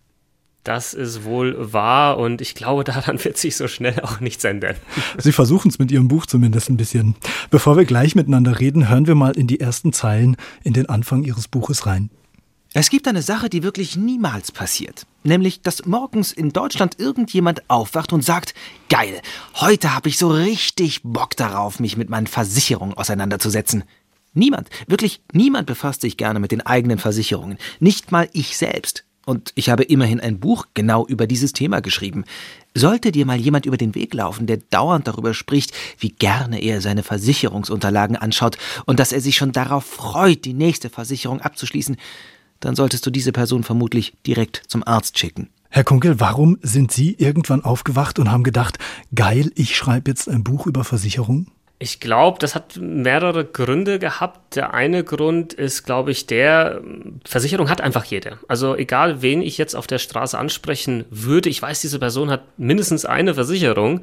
Das 0.64 0.94
ist 0.94 1.24
wohl 1.24 1.74
wahr 1.74 2.18
und 2.18 2.42
ich 2.42 2.54
glaube, 2.54 2.84
daran 2.84 3.24
wird 3.24 3.38
sich 3.38 3.56
so 3.56 3.68
schnell 3.68 4.00
auch 4.02 4.20
nichts 4.20 4.44
ändern. 4.44 4.76
Sie 5.18 5.32
versuchen 5.32 5.70
es 5.70 5.80
mit 5.80 5.90
Ihrem 5.92 6.10
Buch 6.10 6.26
zumindest 6.26 6.70
ein 6.70 6.78
bisschen. 6.78 7.16
Bevor 7.50 7.78
wir 7.78 7.86
gleich 7.86 8.14
miteinander 8.14 8.60
reden, 8.60 8.90
hören 8.90 9.08
wir 9.08 9.16
mal 9.16 9.38
in 9.38 9.48
die 9.48 9.60
ersten 9.60 9.94
Zeilen 9.94 10.36
in 10.64 10.74
den 10.74 10.88
Anfang 10.88 11.24
Ihres 11.24 11.48
Buches 11.48 11.86
rein. 11.86 12.10
Es 12.74 12.92
gibt 12.92 13.08
eine 13.08 13.24
Sache, 13.24 13.50
die 13.50 13.64
wirklich 13.64 13.96
niemals 13.96 14.52
passiert. 14.52 15.08
Nämlich, 15.24 15.62
dass 15.62 15.86
morgens 15.88 16.32
in 16.32 16.54
Deutschland 16.54 17.00
irgendjemand 17.00 17.68
aufwacht 17.68 18.14
und 18.14 18.24
sagt, 18.24 18.54
geil, 18.90 19.22
heute 19.56 19.96
habe 19.96 20.08
ich 20.08 20.20
so 20.20 20.30
richtig 20.30 21.02
Bock 21.04 21.36
darauf, 21.36 21.80
mich 21.80 21.98
mit 21.98 22.10
meinen 22.10 22.28
Versicherungen 22.28 22.96
auseinanderzusetzen. 22.96 23.84
Niemand, 24.34 24.70
wirklich 24.86 25.22
niemand 25.34 25.66
befasst 25.66 26.02
sich 26.02 26.16
gerne 26.16 26.40
mit 26.40 26.52
den 26.52 26.62
eigenen 26.62 27.00
Versicherungen. 27.00 27.58
Nicht 27.80 28.12
mal 28.12 28.30
ich 28.34 28.56
selbst. 28.56 29.04
Und 29.26 29.52
ich 29.56 29.70
habe 29.70 29.84
immerhin 29.84 30.20
ein 30.20 30.40
Buch 30.40 30.68
genau 30.76 31.06
über 31.08 31.26
dieses 31.28 31.54
Thema 31.54 31.82
geschrieben. 31.82 32.24
Sollte 32.76 33.12
dir 33.12 33.26
mal 33.26 33.38
jemand 33.38 33.66
über 33.66 33.78
den 33.78 33.96
Weg 33.96 34.14
laufen, 34.14 34.46
der 34.46 34.58
dauernd 34.58 35.08
darüber 35.08 35.34
spricht, 35.34 35.74
wie 35.98 36.10
gerne 36.10 36.62
er 36.62 36.82
seine 36.82 37.04
Versicherungsunterlagen 37.04 38.16
anschaut 38.16 38.58
und 38.86 39.00
dass 39.00 39.12
er 39.12 39.22
sich 39.22 39.36
schon 39.36 39.52
darauf 39.52 39.86
freut, 39.86 40.46
die 40.46 40.54
nächste 40.54 40.90
Versicherung 40.90 41.42
abzuschließen, 41.42 41.98
dann 42.60 42.76
solltest 42.76 43.06
du 43.06 43.12
diese 43.12 43.32
Person 43.32 43.64
vermutlich 43.64 44.14
direkt 44.26 44.64
zum 44.68 44.86
Arzt 44.86 45.18
schicken. 45.18 45.50
Herr 45.70 45.84
Kunkel, 45.84 46.20
warum 46.20 46.58
sind 46.62 46.92
Sie 46.92 47.14
irgendwann 47.14 47.64
aufgewacht 47.64 48.18
und 48.18 48.32
haben 48.32 48.44
gedacht, 48.44 48.80
geil, 49.14 49.52
ich 49.56 49.76
schreibe 49.76 50.10
jetzt 50.10 50.28
ein 50.28 50.44
Buch 50.44 50.66
über 50.66 50.84
Versicherungen? 50.84 51.52
Ich 51.82 52.02
glaube, 52.02 52.40
das 52.40 52.56
hat 52.56 52.78
mehrere 52.78 53.46
Gründe 53.46 54.00
gehabt. 54.00 54.56
Der 54.58 54.74
eine 54.74 55.06
Grund 55.06 55.54
ist, 55.54 55.86
glaube 55.86 56.12
ich, 56.12 56.28
der, 56.28 56.82
Versicherung 57.24 57.70
hat 57.70 57.80
einfach 57.80 58.04
jede. 58.04 58.38
Also 58.50 58.76
egal, 58.76 59.22
wen 59.22 59.42
ich 59.42 59.58
jetzt 59.58 59.76
auf 59.76 59.88
der 59.88 59.98
Straße 59.98 60.38
ansprechen 60.38 61.06
würde, 61.10 61.48
ich 61.48 61.62
weiß, 61.62 61.80
diese 61.80 62.00
Person 62.00 62.30
hat 62.32 62.42
mindestens 62.58 63.06
eine 63.06 63.34
Versicherung. 63.34 64.02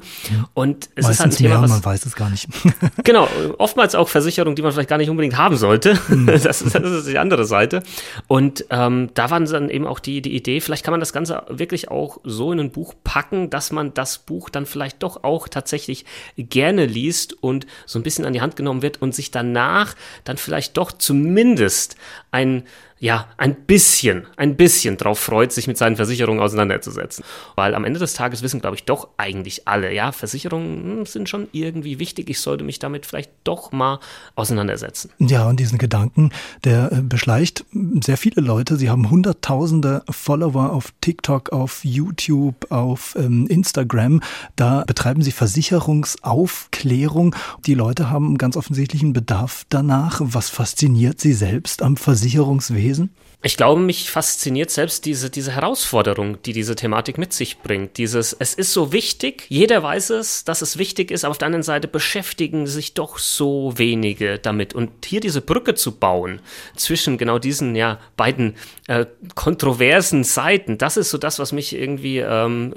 Und 0.55 0.89
es 0.95 1.05
Meistens 1.05 1.09
ist 1.09 1.19
halt 1.19 1.33
ein 1.33 1.37
Thema, 1.37 1.49
mehr, 1.49 1.61
was, 1.61 1.69
man 1.69 1.85
weiß 1.85 2.05
es 2.07 2.15
gar 2.15 2.29
nicht. 2.31 2.47
genau, 3.03 3.27
oftmals 3.59 3.93
auch 3.93 4.09
Versicherungen, 4.09 4.55
die 4.55 4.63
man 4.63 4.71
vielleicht 4.71 4.89
gar 4.89 4.97
nicht 4.97 5.09
unbedingt 5.09 5.37
haben 5.37 5.57
sollte. 5.57 5.99
Mhm. 6.07 6.27
Das, 6.47 6.61
ist, 6.61 6.75
das 6.75 6.91
ist 6.91 7.07
die 7.07 7.17
andere 7.17 7.45
Seite. 7.45 7.83
Und 8.27 8.65
ähm, 8.69 9.09
da 9.15 9.29
war 9.29 9.39
dann 9.39 9.69
eben 9.69 9.85
auch 9.85 9.99
die, 9.99 10.21
die 10.21 10.35
Idee, 10.35 10.61
vielleicht 10.61 10.85
kann 10.85 10.91
man 10.91 10.99
das 10.99 11.11
Ganze 11.11 11.43
wirklich 11.49 11.89
auch 11.89 12.19
so 12.23 12.51
in 12.53 12.59
ein 12.59 12.71
Buch 12.71 12.93
packen, 13.03 13.49
dass 13.49 13.71
man 13.71 13.93
das 13.93 14.19
Buch 14.19 14.49
dann 14.49 14.65
vielleicht 14.65 15.03
doch 15.03 15.23
auch 15.23 15.47
tatsächlich 15.47 16.05
gerne 16.37 16.85
liest 16.85 17.43
und 17.43 17.66
so 17.85 17.99
ein 17.99 18.03
bisschen 18.03 18.25
an 18.25 18.33
die 18.33 18.41
Hand 18.41 18.55
genommen 18.55 18.81
wird 18.81 19.01
und 19.01 19.13
sich 19.13 19.31
danach 19.31 19.95
dann 20.23 20.37
vielleicht 20.37 20.77
doch 20.77 20.91
zumindest 20.91 21.95
ein 22.37 22.63
ja, 22.99 23.27
ein 23.37 23.55
bisschen, 23.55 24.25
ein 24.37 24.55
bisschen 24.55 24.97
drauf 24.97 25.19
freut, 25.19 25.51
sich 25.51 25.67
mit 25.67 25.77
seinen 25.77 25.97
Versicherungen 25.97 26.41
auseinanderzusetzen. 26.41 27.23
Weil 27.55 27.75
am 27.75 27.85
Ende 27.85 27.99
des 27.99 28.15
Tages 28.15 28.41
wissen, 28.41 28.59
glaube 28.59 28.75
ich, 28.75 28.85
doch 28.85 29.09
eigentlich 29.17 29.67
alle, 29.67 29.93
ja, 29.93 30.11
Versicherungen 30.11 30.97
hm, 30.97 31.05
sind 31.05 31.29
schon 31.29 31.47
irgendwie 31.51 31.99
wichtig. 31.99 32.27
Ich 32.29 32.39
sollte 32.39 32.63
mich 32.63 32.79
damit 32.79 33.05
vielleicht 33.05 33.29
doch 33.43 33.71
mal 33.71 33.99
auseinandersetzen. 34.35 35.11
Ja, 35.19 35.47
und 35.47 35.59
diesen 35.59 35.77
Gedanken, 35.77 36.31
der 36.63 36.91
äh, 36.91 37.01
beschleicht 37.01 37.65
sehr 38.01 38.17
viele 38.17 38.41
Leute. 38.41 38.77
Sie 38.77 38.89
haben 38.89 39.11
hunderttausende 39.11 40.01
Follower 40.09 40.71
auf 40.71 40.91
TikTok, 41.01 41.51
auf 41.51 41.85
YouTube, 41.85 42.71
auf 42.71 43.15
ähm, 43.17 43.45
Instagram. 43.47 44.21
Da 44.55 44.83
betreiben 44.85 45.21
sie 45.21 45.31
Versicherungsaufklärung. 45.31 47.35
Die 47.67 47.75
Leute 47.75 48.09
haben 48.09 48.39
ganz 48.39 48.57
offensichtlichen 48.57 49.13
Bedarf 49.13 49.67
danach. 49.69 50.19
Was 50.23 50.49
fasziniert 50.49 51.21
sie 51.21 51.33
selbst 51.33 51.83
am 51.83 51.95
Versicherungswesen? 52.27 53.09
Ich 53.43 53.55
glaube, 53.55 53.79
mich 53.79 54.09
fasziniert 54.09 54.71
selbst 54.71 55.05
diese, 55.05 55.29
diese 55.29 55.51
Herausforderung, 55.51 56.41
die 56.41 56.53
diese 56.53 56.75
Thematik 56.75 57.19
mit 57.19 57.33
sich 57.33 57.59
bringt. 57.59 57.97
Dieses, 57.97 58.33
es 58.33 58.55
ist 58.55 58.73
so 58.73 58.91
wichtig, 58.91 59.45
jeder 59.47 59.83
weiß 59.83 60.09
es, 60.09 60.43
dass 60.43 60.63
es 60.63 60.79
wichtig 60.79 61.11
ist, 61.11 61.23
aber 61.23 61.31
auf 61.31 61.37
der 61.37 61.45
anderen 61.45 61.61
Seite 61.61 61.87
beschäftigen 61.87 62.65
sich 62.65 62.95
doch 62.95 63.19
so 63.19 63.73
wenige 63.75 64.39
damit. 64.39 64.73
Und 64.73 65.05
hier 65.05 65.19
diese 65.19 65.41
Brücke 65.41 65.75
zu 65.75 65.91
bauen 65.91 66.41
zwischen 66.75 67.19
genau 67.19 67.37
diesen 67.37 67.75
ja, 67.75 67.99
beiden 68.17 68.55
äh, 68.87 69.05
kontroversen 69.35 70.23
Seiten, 70.23 70.79
das 70.79 70.97
ist 70.97 71.11
so 71.11 71.19
das, 71.19 71.37
was 71.37 71.51
mich 71.51 71.75
irgendwie 71.75 72.17
ähm, 72.17 72.73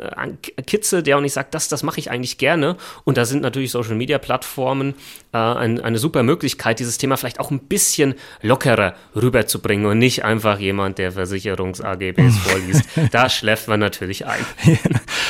kitzelt, 0.67 1.07
ja, 1.07 1.17
und 1.17 1.25
ich 1.25 1.33
sage, 1.33 1.49
das, 1.51 1.69
das 1.69 1.83
mache 1.83 2.01
ich 2.01 2.11
eigentlich 2.11 2.37
gerne. 2.37 2.77
Und 3.05 3.17
da 3.17 3.25
sind 3.25 3.41
natürlich 3.41 3.71
Social-Media-Plattformen 3.71 4.95
äh, 5.33 5.39
ein, 5.39 5.81
eine 5.81 5.99
super 5.99 6.23
Möglichkeit, 6.23 6.81
dieses 6.81 6.99
Thema 6.99 7.17
vielleicht 7.17 7.41
auch 7.41 7.51
ein 7.51 7.61
bisschen 7.61 8.15
lockerer 8.43 8.95
rüberzubringen 9.15 9.87
und 9.87 9.99
nicht 9.99 10.25
einfach 10.25 10.59
jemand, 10.59 10.99
der 10.99 11.13
Versicherungs-AGBs 11.13 12.37
vorliest. 12.39 12.85
Da 13.13 13.29
schläft 13.29 13.67
man 13.69 13.81
natürlich 13.81 14.27
ein. 14.27 14.45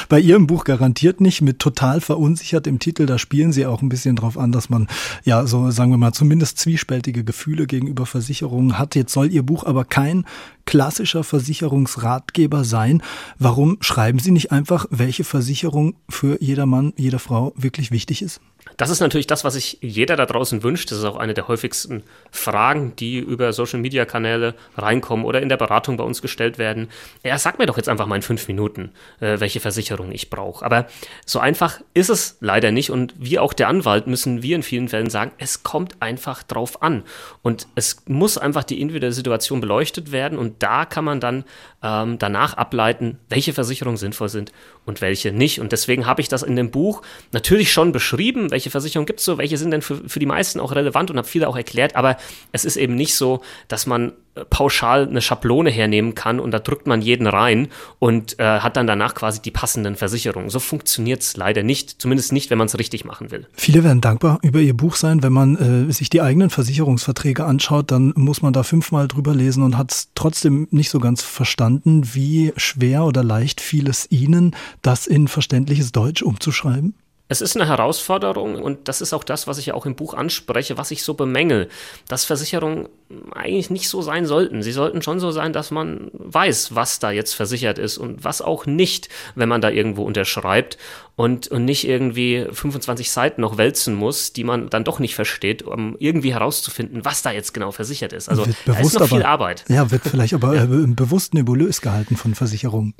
Bei 0.08 0.18
Ihrem 0.18 0.46
Buch 0.46 0.64
garantiert 0.64 1.20
nicht, 1.20 1.40
mit 1.40 1.58
total 1.58 2.00
verunsichert 2.00 2.66
im 2.66 2.78
Titel, 2.78 3.06
da 3.06 3.18
spielen 3.18 3.52
Sie 3.52 3.66
auch 3.66 3.80
ein 3.82 3.88
bisschen 3.88 4.16
drauf 4.16 4.36
an, 4.36 4.52
dass 4.52 4.70
man, 4.70 4.88
ja, 5.24 5.46
so 5.46 5.70
sagen 5.70 5.90
wir 5.90 5.98
mal, 5.98 6.12
zumindest 6.12 6.58
zwiespältige 6.58 7.22
Gefühle 7.24 7.66
gegenüber 7.66 8.06
Versicherungen 8.06 8.78
hat. 8.78 8.94
Jetzt 8.94 9.12
soll 9.12 9.30
Ihr 9.30 9.42
Buch 9.42 9.64
aber 9.64 9.84
kein 9.84 10.24
klassischer 10.70 11.24
Versicherungsratgeber 11.24 12.62
sein. 12.62 13.02
Warum 13.40 13.78
schreiben 13.80 14.20
Sie 14.20 14.30
nicht 14.30 14.52
einfach, 14.52 14.86
welche 14.90 15.24
Versicherung 15.24 15.96
für 16.08 16.40
jeder 16.40 16.64
Mann, 16.64 16.92
jede 16.96 17.18
Frau 17.18 17.52
wirklich 17.56 17.90
wichtig 17.90 18.22
ist? 18.22 18.40
Das 18.76 18.90
ist 18.90 19.00
natürlich 19.00 19.26
das, 19.26 19.44
was 19.44 19.54
sich 19.54 19.78
jeder 19.80 20.16
da 20.16 20.26
draußen 20.26 20.62
wünscht. 20.62 20.90
Das 20.90 20.98
ist 20.98 21.04
auch 21.04 21.16
eine 21.16 21.34
der 21.34 21.48
häufigsten 21.48 22.02
Fragen, 22.30 22.94
die 22.96 23.18
über 23.18 23.52
Social-Media-Kanäle 23.52 24.54
reinkommen 24.76 25.24
oder 25.24 25.42
in 25.42 25.48
der 25.48 25.56
Beratung 25.56 25.96
bei 25.96 26.04
uns 26.04 26.22
gestellt 26.22 26.58
werden. 26.58 26.88
Ja, 27.24 27.38
sag 27.38 27.58
mir 27.58 27.66
doch 27.66 27.76
jetzt 27.76 27.88
einfach 27.88 28.06
mal 28.06 28.16
in 28.16 28.22
fünf 28.22 28.48
Minuten, 28.48 28.92
äh, 29.20 29.40
welche 29.40 29.60
Versicherung 29.60 30.12
ich 30.12 30.30
brauche. 30.30 30.64
Aber 30.64 30.86
so 31.26 31.38
einfach 31.38 31.80
ist 31.94 32.10
es 32.10 32.36
leider 32.40 32.70
nicht. 32.70 32.90
Und 32.90 33.14
wie 33.18 33.38
auch 33.38 33.52
der 33.52 33.68
Anwalt 33.68 34.06
müssen 34.06 34.42
wir 34.42 34.56
in 34.56 34.62
vielen 34.62 34.88
Fällen 34.88 35.10
sagen, 35.10 35.32
es 35.38 35.62
kommt 35.62 36.00
einfach 36.00 36.42
drauf 36.42 36.82
an. 36.82 37.04
Und 37.42 37.66
es 37.74 38.02
muss 38.06 38.38
einfach 38.38 38.64
die 38.64 38.80
individuelle 38.80 39.12
Situation 39.12 39.60
beleuchtet 39.60 40.12
werden. 40.12 40.38
Und 40.38 40.59
da 40.62 40.84
kann 40.84 41.04
man 41.04 41.20
dann 41.20 41.44
ähm, 41.82 42.18
danach 42.18 42.54
ableiten, 42.54 43.18
welche 43.28 43.52
Versicherungen 43.52 43.96
sinnvoll 43.96 44.28
sind 44.28 44.52
und 44.86 45.00
welche 45.00 45.32
nicht. 45.32 45.60
Und 45.60 45.72
deswegen 45.72 46.06
habe 46.06 46.20
ich 46.20 46.28
das 46.28 46.42
in 46.42 46.56
dem 46.56 46.70
Buch 46.70 47.02
natürlich 47.32 47.72
schon 47.72 47.92
beschrieben, 47.92 48.50
welche 48.50 48.70
Versicherungen 48.70 49.06
gibt 49.06 49.20
es 49.20 49.24
so, 49.24 49.38
welche 49.38 49.56
sind 49.56 49.70
denn 49.70 49.82
für, 49.82 50.08
für 50.08 50.18
die 50.18 50.26
meisten 50.26 50.60
auch 50.60 50.72
relevant 50.74 51.10
und 51.10 51.16
habe 51.16 51.28
viele 51.28 51.48
auch 51.48 51.56
erklärt, 51.56 51.96
aber 51.96 52.16
es 52.52 52.64
ist 52.64 52.76
eben 52.76 52.94
nicht 52.94 53.14
so, 53.14 53.42
dass 53.68 53.86
man 53.86 54.12
äh, 54.36 54.44
pauschal 54.44 55.08
eine 55.08 55.20
Schablone 55.20 55.70
hernehmen 55.70 56.14
kann 56.14 56.38
und 56.38 56.52
da 56.52 56.60
drückt 56.60 56.86
man 56.86 57.02
jeden 57.02 57.26
rein 57.26 57.68
und 57.98 58.38
äh, 58.38 58.60
hat 58.60 58.76
dann 58.76 58.86
danach 58.86 59.14
quasi 59.14 59.42
die 59.42 59.50
passenden 59.50 59.96
Versicherungen. 59.96 60.50
So 60.50 60.60
funktioniert 60.60 61.22
es 61.22 61.36
leider 61.36 61.62
nicht, 61.62 62.00
zumindest 62.00 62.32
nicht, 62.32 62.48
wenn 62.50 62.58
man 62.58 62.66
es 62.66 62.78
richtig 62.78 63.04
machen 63.04 63.30
will. 63.30 63.46
Viele 63.54 63.82
werden 63.82 64.00
dankbar 64.00 64.38
über 64.42 64.60
ihr 64.60 64.76
Buch 64.76 64.94
sein. 64.94 65.22
Wenn 65.22 65.32
man 65.32 65.88
äh, 65.88 65.92
sich 65.92 66.10
die 66.10 66.22
eigenen 66.22 66.48
Versicherungsverträge 66.48 67.44
anschaut, 67.44 67.90
dann 67.90 68.12
muss 68.16 68.40
man 68.40 68.52
da 68.52 68.62
fünfmal 68.62 69.08
drüber 69.08 69.34
lesen 69.34 69.62
und 69.64 69.76
hat 69.76 69.90
es 69.90 70.08
trotzdem 70.14 70.68
nicht 70.70 70.90
so 70.90 71.00
ganz 71.00 71.22
verstanden, 71.22 72.14
wie 72.14 72.52
schwer 72.56 73.04
oder 73.04 73.24
leicht 73.24 73.60
fiel 73.60 73.88
es 73.88 74.10
Ihnen, 74.10 74.54
das 74.82 75.06
in 75.06 75.28
verständliches 75.28 75.92
Deutsch 75.92 76.22
umzuschreiben? 76.22 76.94
Es 77.30 77.40
ist 77.40 77.54
eine 77.54 77.68
Herausforderung 77.68 78.60
und 78.60 78.88
das 78.88 79.00
ist 79.00 79.12
auch 79.12 79.22
das, 79.22 79.46
was 79.46 79.58
ich 79.58 79.66
ja 79.66 79.74
auch 79.74 79.86
im 79.86 79.94
Buch 79.94 80.14
anspreche, 80.14 80.76
was 80.76 80.90
ich 80.90 81.04
so 81.04 81.14
bemängel, 81.14 81.68
dass 82.08 82.24
Versicherungen 82.24 82.88
eigentlich 83.30 83.70
nicht 83.70 83.88
so 83.88 84.02
sein 84.02 84.26
sollten. 84.26 84.64
Sie 84.64 84.72
sollten 84.72 85.00
schon 85.00 85.20
so 85.20 85.30
sein, 85.30 85.52
dass 85.52 85.70
man 85.70 86.10
weiß, 86.12 86.74
was 86.74 86.98
da 86.98 87.12
jetzt 87.12 87.34
versichert 87.34 87.78
ist 87.78 87.98
und 87.98 88.24
was 88.24 88.42
auch 88.42 88.66
nicht, 88.66 89.08
wenn 89.36 89.48
man 89.48 89.60
da 89.60 89.70
irgendwo 89.70 90.02
unterschreibt 90.02 90.76
und, 91.14 91.46
und 91.46 91.64
nicht 91.64 91.86
irgendwie 91.86 92.48
25 92.50 93.12
Seiten 93.12 93.42
noch 93.42 93.58
wälzen 93.58 93.94
muss, 93.94 94.32
die 94.32 94.42
man 94.42 94.68
dann 94.68 94.82
doch 94.82 94.98
nicht 94.98 95.14
versteht, 95.14 95.62
um 95.62 95.94
irgendwie 96.00 96.32
herauszufinden, 96.32 97.04
was 97.04 97.22
da 97.22 97.30
jetzt 97.30 97.54
genau 97.54 97.70
versichert 97.70 98.12
ist. 98.12 98.28
Also 98.28 98.44
da 98.66 98.76
ist 98.76 98.98
noch 98.98 99.06
viel 99.06 99.22
Arbeit. 99.22 99.64
Ja, 99.68 99.92
wird 99.92 100.02
vielleicht 100.02 100.34
aber 100.34 100.56
ja. 100.56 100.64
Äh, 100.64 100.86
bewusst 100.88 101.32
nebulös 101.32 101.80
gehalten 101.80 102.16
von 102.16 102.34
Versicherungen. 102.34 102.94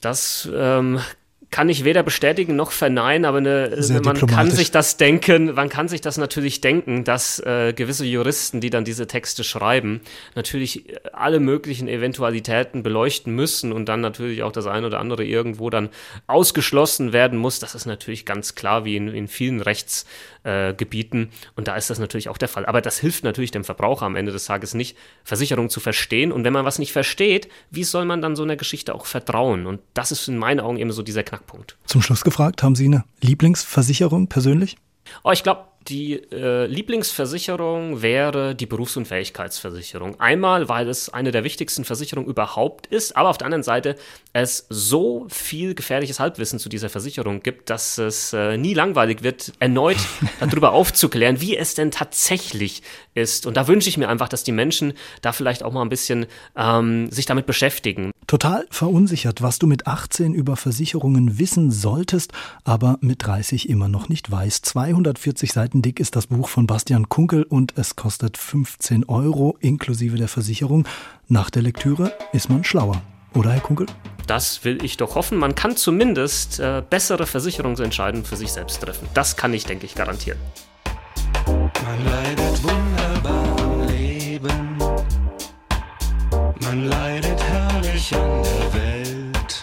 Das 0.00 0.48
ähm, 0.54 1.00
kann 1.50 1.68
ich 1.68 1.84
weder 1.84 2.02
bestätigen 2.02 2.54
noch 2.54 2.70
verneinen, 2.70 3.24
aber 3.24 3.38
eine, 3.38 3.76
man 4.04 4.26
kann 4.26 4.50
sich 4.50 4.70
das 4.70 4.96
denken, 4.96 5.54
man 5.54 5.68
kann 5.68 5.88
sich 5.88 6.00
das 6.00 6.16
natürlich 6.16 6.60
denken, 6.60 7.02
dass 7.02 7.40
äh, 7.40 7.72
gewisse 7.72 8.04
Juristen, 8.04 8.60
die 8.60 8.70
dann 8.70 8.84
diese 8.84 9.08
Texte 9.08 9.42
schreiben, 9.42 10.00
natürlich 10.36 10.84
alle 11.12 11.40
möglichen 11.40 11.88
Eventualitäten 11.88 12.84
beleuchten 12.84 13.34
müssen 13.34 13.72
und 13.72 13.86
dann 13.88 14.00
natürlich 14.00 14.44
auch 14.44 14.52
das 14.52 14.66
eine 14.66 14.86
oder 14.86 15.00
andere 15.00 15.24
irgendwo 15.24 15.70
dann 15.70 15.88
ausgeschlossen 16.28 17.12
werden 17.12 17.38
muss. 17.38 17.58
Das 17.58 17.74
ist 17.74 17.86
natürlich 17.86 18.24
ganz 18.24 18.54
klar, 18.54 18.84
wie 18.84 18.96
in, 18.96 19.08
in 19.08 19.26
vielen 19.26 19.60
Rechtsgebieten. 19.60 20.30
Äh, 20.42 20.74
und 21.56 21.68
da 21.68 21.76
ist 21.76 21.90
das 21.90 21.98
natürlich 21.98 22.28
auch 22.28 22.38
der 22.38 22.48
Fall. 22.48 22.66
Aber 22.66 22.80
das 22.80 22.98
hilft 22.98 23.24
natürlich 23.24 23.50
dem 23.50 23.64
Verbraucher 23.64 24.06
am 24.06 24.16
Ende 24.16 24.32
des 24.32 24.44
Tages 24.44 24.74
nicht, 24.74 24.96
Versicherungen 25.24 25.70
zu 25.70 25.80
verstehen. 25.80 26.32
Und 26.32 26.44
wenn 26.44 26.52
man 26.52 26.64
was 26.64 26.78
nicht 26.78 26.92
versteht, 26.92 27.48
wie 27.70 27.84
soll 27.84 28.04
man 28.04 28.20
dann 28.20 28.36
so 28.36 28.42
einer 28.42 28.56
Geschichte 28.56 28.94
auch 28.94 29.06
vertrauen? 29.06 29.66
Und 29.66 29.80
das 29.94 30.12
ist 30.12 30.28
in 30.28 30.38
meinen 30.38 30.60
Augen 30.60 30.78
eben 30.78 30.92
so 30.92 31.02
dieser. 31.02 31.20
Knackpunkt. 31.30 31.76
Zum 31.86 32.02
Schluss 32.02 32.24
gefragt, 32.24 32.62
haben 32.62 32.74
Sie 32.74 32.86
eine 32.86 33.04
Lieblingsversicherung 33.20 34.26
persönlich? 34.28 34.76
Oh, 35.22 35.30
ich 35.30 35.42
glaube, 35.42 35.64
die 35.88 36.14
äh, 36.14 36.66
Lieblingsversicherung 36.66 38.02
wäre 38.02 38.54
die 38.54 38.66
Berufsunfähigkeitsversicherung. 38.66 40.20
Einmal, 40.20 40.68
weil 40.68 40.88
es 40.88 41.08
eine 41.08 41.32
der 41.32 41.42
wichtigsten 41.42 41.84
Versicherungen 41.84 42.28
überhaupt 42.28 42.86
ist, 42.86 43.16
aber 43.16 43.30
auf 43.30 43.38
der 43.38 43.46
anderen 43.46 43.62
Seite 43.62 43.96
es 44.32 44.66
so 44.68 45.26
viel 45.28 45.74
gefährliches 45.74 46.20
Halbwissen 46.20 46.58
zu 46.58 46.68
dieser 46.68 46.90
Versicherung 46.90 47.42
gibt, 47.42 47.70
dass 47.70 47.98
es 47.98 48.32
äh, 48.32 48.56
nie 48.56 48.74
langweilig 48.74 49.22
wird, 49.22 49.52
erneut 49.58 49.96
darüber 50.40 50.72
aufzuklären, 50.72 51.40
wie 51.40 51.56
es 51.56 51.74
denn 51.74 51.90
tatsächlich 51.90 52.82
ist. 53.14 53.46
Und 53.46 53.56
da 53.56 53.66
wünsche 53.66 53.88
ich 53.88 53.96
mir 53.96 54.08
einfach, 54.08 54.28
dass 54.28 54.44
die 54.44 54.52
Menschen 54.52 54.92
da 55.22 55.32
vielleicht 55.32 55.62
auch 55.62 55.72
mal 55.72 55.82
ein 55.82 55.88
bisschen 55.88 56.26
ähm, 56.56 57.10
sich 57.10 57.26
damit 57.26 57.46
beschäftigen. 57.46 58.10
Total 58.26 58.64
verunsichert, 58.70 59.42
was 59.42 59.58
du 59.58 59.66
mit 59.66 59.88
18 59.88 60.34
über 60.34 60.56
Versicherungen 60.56 61.38
wissen 61.40 61.72
solltest, 61.72 62.32
aber 62.62 62.98
mit 63.00 63.26
30 63.26 63.68
immer 63.68 63.88
noch 63.88 64.08
nicht 64.08 64.30
weißt. 64.30 64.64
240 64.64 65.52
Seiten 65.52 65.69
Seiten 65.70 65.82
dick 65.82 66.00
ist 66.00 66.16
das 66.16 66.26
Buch 66.26 66.48
von 66.48 66.66
Bastian 66.66 67.08
Kunkel 67.08 67.44
und 67.44 67.74
es 67.78 67.94
kostet 67.94 68.36
15 68.36 69.04
Euro 69.04 69.56
inklusive 69.60 70.16
der 70.16 70.26
Versicherung. 70.26 70.84
Nach 71.28 71.48
der 71.48 71.62
Lektüre 71.62 72.12
ist 72.32 72.50
man 72.50 72.64
schlauer. 72.64 73.00
Oder, 73.34 73.52
Herr 73.52 73.60
Kunkel? 73.60 73.86
Das 74.26 74.64
will 74.64 74.84
ich 74.84 74.96
doch 74.96 75.14
hoffen. 75.14 75.38
Man 75.38 75.54
kann 75.54 75.76
zumindest 75.76 76.58
äh, 76.58 76.82
bessere 76.90 77.24
Versicherungsentscheidungen 77.24 78.26
für 78.26 78.34
sich 78.34 78.50
selbst 78.50 78.80
treffen. 78.80 79.06
Das 79.14 79.36
kann 79.36 79.54
ich, 79.54 79.64
denke 79.64 79.86
ich, 79.86 79.94
garantieren. 79.94 80.40
Man 81.46 82.04
leidet 82.04 82.64
wunderbar 82.64 83.60
am 83.60 83.86
Leben. 83.86 84.76
Man 86.62 86.88
leidet 86.88 87.40
herrlich 87.44 88.12
an 88.16 88.42
der 88.42 88.74
Welt. 88.74 89.62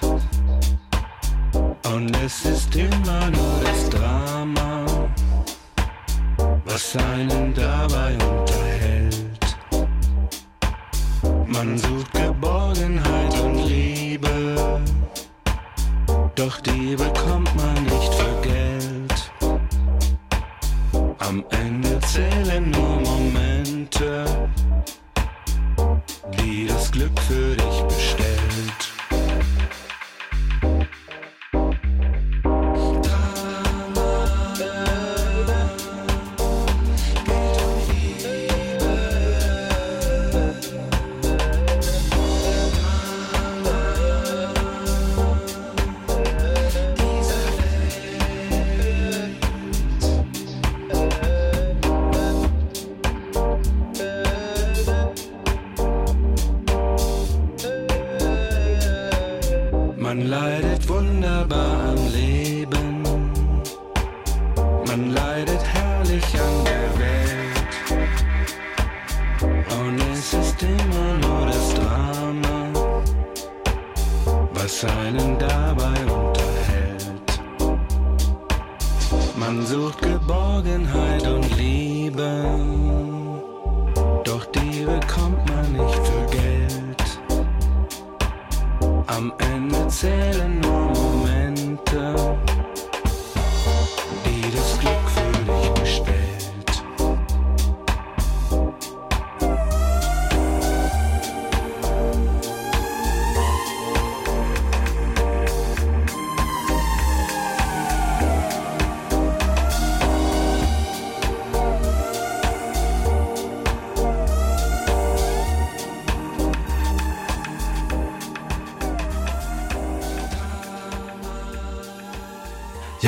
Und 1.94 2.16
es 2.26 2.46
ist 2.46 2.74
immer 2.78 3.30
nur 3.30 3.62
das 3.66 3.90
Drama 3.90 4.77
was 6.78 6.96
einen 6.96 7.56
dabei 7.56 8.14
unterhält. 8.14 9.58
Man 11.48 11.76
sucht 11.76 12.14
Geborgenheit 12.14 13.34
und 13.42 13.68
Liebe, 13.68 14.84
doch 16.36 16.62
die 16.62 16.96
bekommt 16.96 17.50
man 17.56 17.84
nicht 17.84 18.14
für 18.14 18.36
Geld. 18.44 19.32
Am 21.18 21.44
Ende 21.50 22.00
zählen 22.02 22.70
nur 22.70 23.02
Momente, 23.10 24.26
die 26.38 26.68
das 26.68 26.92
Glück 26.92 27.20
für 27.22 27.56
dich 27.56 27.82
bestellt. 27.88 28.27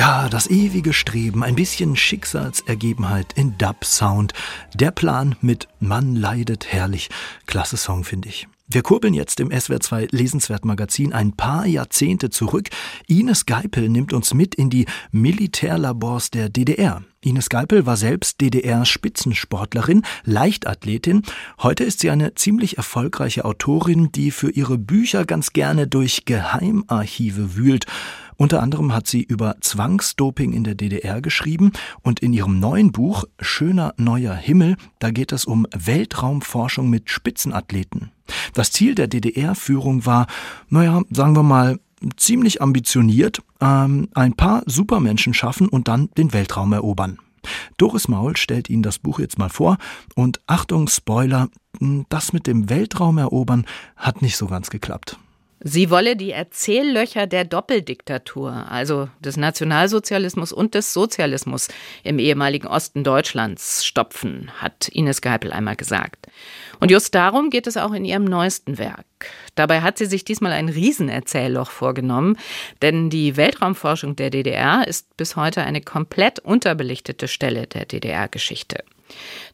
Ja, 0.00 0.30
das 0.30 0.48
ewige 0.48 0.94
Streben, 0.94 1.44
ein 1.44 1.56
bisschen 1.56 1.94
Schicksalsergebenheit 1.94 3.34
in 3.34 3.58
Dub-Sound. 3.58 4.32
Der 4.72 4.92
Plan 4.92 5.36
mit 5.42 5.68
Mann 5.78 6.16
leidet 6.16 6.72
herrlich. 6.72 7.10
Klasse 7.44 7.76
Song, 7.76 8.02
finde 8.02 8.30
ich. 8.30 8.48
Wir 8.66 8.80
kurbeln 8.80 9.12
jetzt 9.12 9.40
im 9.40 9.50
SWR2 9.50 10.08
Lesenswert 10.10 10.64
Magazin 10.64 11.12
ein 11.12 11.32
paar 11.32 11.66
Jahrzehnte 11.66 12.30
zurück. 12.30 12.70
Ines 13.08 13.44
Geipel 13.44 13.90
nimmt 13.90 14.14
uns 14.14 14.32
mit 14.32 14.54
in 14.54 14.70
die 14.70 14.86
Militärlabors 15.10 16.30
der 16.30 16.48
DDR. 16.48 17.02
Ines 17.20 17.50
Geipel 17.50 17.84
war 17.84 17.98
selbst 17.98 18.40
DDR-Spitzensportlerin, 18.40 20.02
Leichtathletin. 20.24 21.24
Heute 21.58 21.84
ist 21.84 22.00
sie 22.00 22.08
eine 22.08 22.34
ziemlich 22.36 22.78
erfolgreiche 22.78 23.44
Autorin, 23.44 24.12
die 24.12 24.30
für 24.30 24.50
ihre 24.50 24.78
Bücher 24.78 25.26
ganz 25.26 25.52
gerne 25.52 25.86
durch 25.86 26.24
Geheimarchive 26.24 27.56
wühlt. 27.56 27.84
Unter 28.40 28.62
anderem 28.62 28.94
hat 28.94 29.06
sie 29.06 29.22
über 29.22 29.56
Zwangsdoping 29.60 30.54
in 30.54 30.64
der 30.64 30.74
DDR 30.74 31.20
geschrieben 31.20 31.72
und 32.00 32.20
in 32.20 32.32
ihrem 32.32 32.58
neuen 32.58 32.90
Buch 32.90 33.24
Schöner 33.38 33.92
neuer 33.98 34.32
Himmel, 34.32 34.78
da 34.98 35.10
geht 35.10 35.32
es 35.32 35.44
um 35.44 35.66
Weltraumforschung 35.76 36.88
mit 36.88 37.10
Spitzenathleten. 37.10 38.12
Das 38.54 38.72
Ziel 38.72 38.94
der 38.94 39.08
DDR-Führung 39.08 40.06
war, 40.06 40.26
naja, 40.70 41.02
sagen 41.10 41.36
wir 41.36 41.42
mal, 41.42 41.80
ziemlich 42.16 42.62
ambitioniert, 42.62 43.42
ähm, 43.60 44.08
ein 44.14 44.32
paar 44.32 44.62
Supermenschen 44.64 45.34
schaffen 45.34 45.68
und 45.68 45.86
dann 45.86 46.08
den 46.16 46.32
Weltraum 46.32 46.72
erobern. 46.72 47.18
Doris 47.76 48.08
Maul 48.08 48.38
stellt 48.38 48.70
Ihnen 48.70 48.82
das 48.82 48.98
Buch 48.98 49.20
jetzt 49.20 49.38
mal 49.38 49.50
vor 49.50 49.76
und 50.14 50.40
Achtung, 50.46 50.88
Spoiler, 50.88 51.50
das 52.08 52.32
mit 52.32 52.46
dem 52.46 52.70
Weltraum 52.70 53.18
erobern 53.18 53.66
hat 53.96 54.22
nicht 54.22 54.38
so 54.38 54.46
ganz 54.46 54.70
geklappt. 54.70 55.18
Sie 55.62 55.90
wolle 55.90 56.16
die 56.16 56.30
Erzähllöcher 56.30 57.26
der 57.26 57.44
Doppeldiktatur, 57.44 58.66
also 58.70 59.10
des 59.20 59.36
Nationalsozialismus 59.36 60.54
und 60.54 60.74
des 60.74 60.94
Sozialismus 60.94 61.68
im 62.02 62.18
ehemaligen 62.18 62.66
Osten 62.66 63.04
Deutschlands 63.04 63.84
stopfen, 63.84 64.50
hat 64.56 64.88
Ines 64.88 65.20
Geipel 65.20 65.52
einmal 65.52 65.76
gesagt. 65.76 66.28
Und 66.80 66.90
just 66.90 67.14
darum 67.14 67.50
geht 67.50 67.66
es 67.66 67.76
auch 67.76 67.92
in 67.92 68.06
ihrem 68.06 68.24
neuesten 68.24 68.78
Werk. 68.78 69.04
Dabei 69.54 69.82
hat 69.82 69.98
sie 69.98 70.06
sich 70.06 70.24
diesmal 70.24 70.52
ein 70.52 70.70
Riesenerzählloch 70.70 71.70
vorgenommen, 71.70 72.38
denn 72.80 73.10
die 73.10 73.36
Weltraumforschung 73.36 74.16
der 74.16 74.30
DDR 74.30 74.88
ist 74.88 75.14
bis 75.18 75.36
heute 75.36 75.62
eine 75.62 75.82
komplett 75.82 76.38
unterbelichtete 76.38 77.28
Stelle 77.28 77.66
der 77.66 77.84
DDR-Geschichte. 77.84 78.82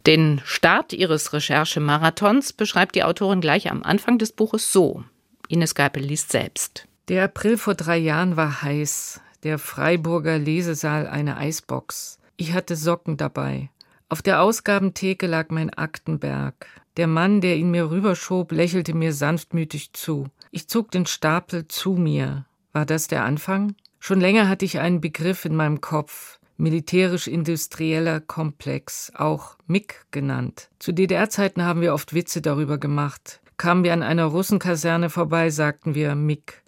Den 0.07 0.41
Start 0.45 0.93
ihres 0.93 1.33
Recherchemarathons 1.33 2.53
beschreibt 2.53 2.95
die 2.95 3.03
Autorin 3.03 3.41
gleich 3.41 3.73
am 3.73 3.83
Anfang 3.83 4.19
des 4.19 4.31
Buches 4.31 4.73
so. 4.73 5.03
Ines 5.49 5.75
Geipel 5.75 6.03
liest 6.03 6.33
selbst. 6.33 6.89
Der 7.09 7.25
April 7.25 7.57
vor 7.57 7.75
drei 7.75 7.99
Jahren 7.99 8.37
war 8.37 8.63
heiß. 8.63 9.21
Der 9.43 9.59
Freiburger 9.59 10.39
Lesesaal 10.39 11.07
eine 11.07 11.37
Eisbox. 11.37 12.19
Ich 12.37 12.53
hatte 12.53 12.75
Socken 12.75 13.17
dabei. 13.17 13.71
Auf 14.09 14.23
der 14.23 14.41
Ausgabentheke 14.41 15.27
lag 15.27 15.51
mein 15.51 15.71
Aktenberg. 15.71 16.67
Der 16.97 17.07
Mann, 17.07 17.41
der 17.41 17.57
ihn 17.57 17.71
mir 17.71 17.91
rüberschob, 17.91 18.53
lächelte 18.53 18.95
mir 18.95 19.13
sanftmütig 19.13 19.93
zu. 19.93 20.29
Ich 20.51 20.69
zog 20.69 20.91
den 20.91 21.07
Stapel 21.07 21.69
zu 21.69 21.93
mir. 21.93 22.47
War 22.73 22.87
das 22.87 23.09
der 23.09 23.25
Anfang? 23.25 23.75
Schon 24.01 24.21
länger 24.21 24.49
hatte 24.49 24.65
ich 24.65 24.79
einen 24.81 25.01
Begriff 25.01 25.45
in 25.45 25.55
meinem 25.55 25.81
Kopf. 25.81 26.39
Militärisch-industrieller 26.57 28.21
Komplex, 28.21 29.13
auch 29.15 29.57
MIG 29.67 30.07
genannt. 30.11 30.71
Zu 30.79 30.93
DDR-Zeiten 30.93 31.63
haben 31.63 31.83
wir 31.83 31.93
oft 31.93 32.15
Witze 32.15 32.41
darüber 32.41 32.79
gemacht. 32.79 33.41
Kamen 33.57 33.85
wir 33.85 33.93
an 33.93 34.03
einer 34.03 34.27
Russenkaserne 34.27 35.09
vorbei, 35.09 35.51
sagten 35.51 35.95
wir 35.95 36.15
Mick. 36.15 36.63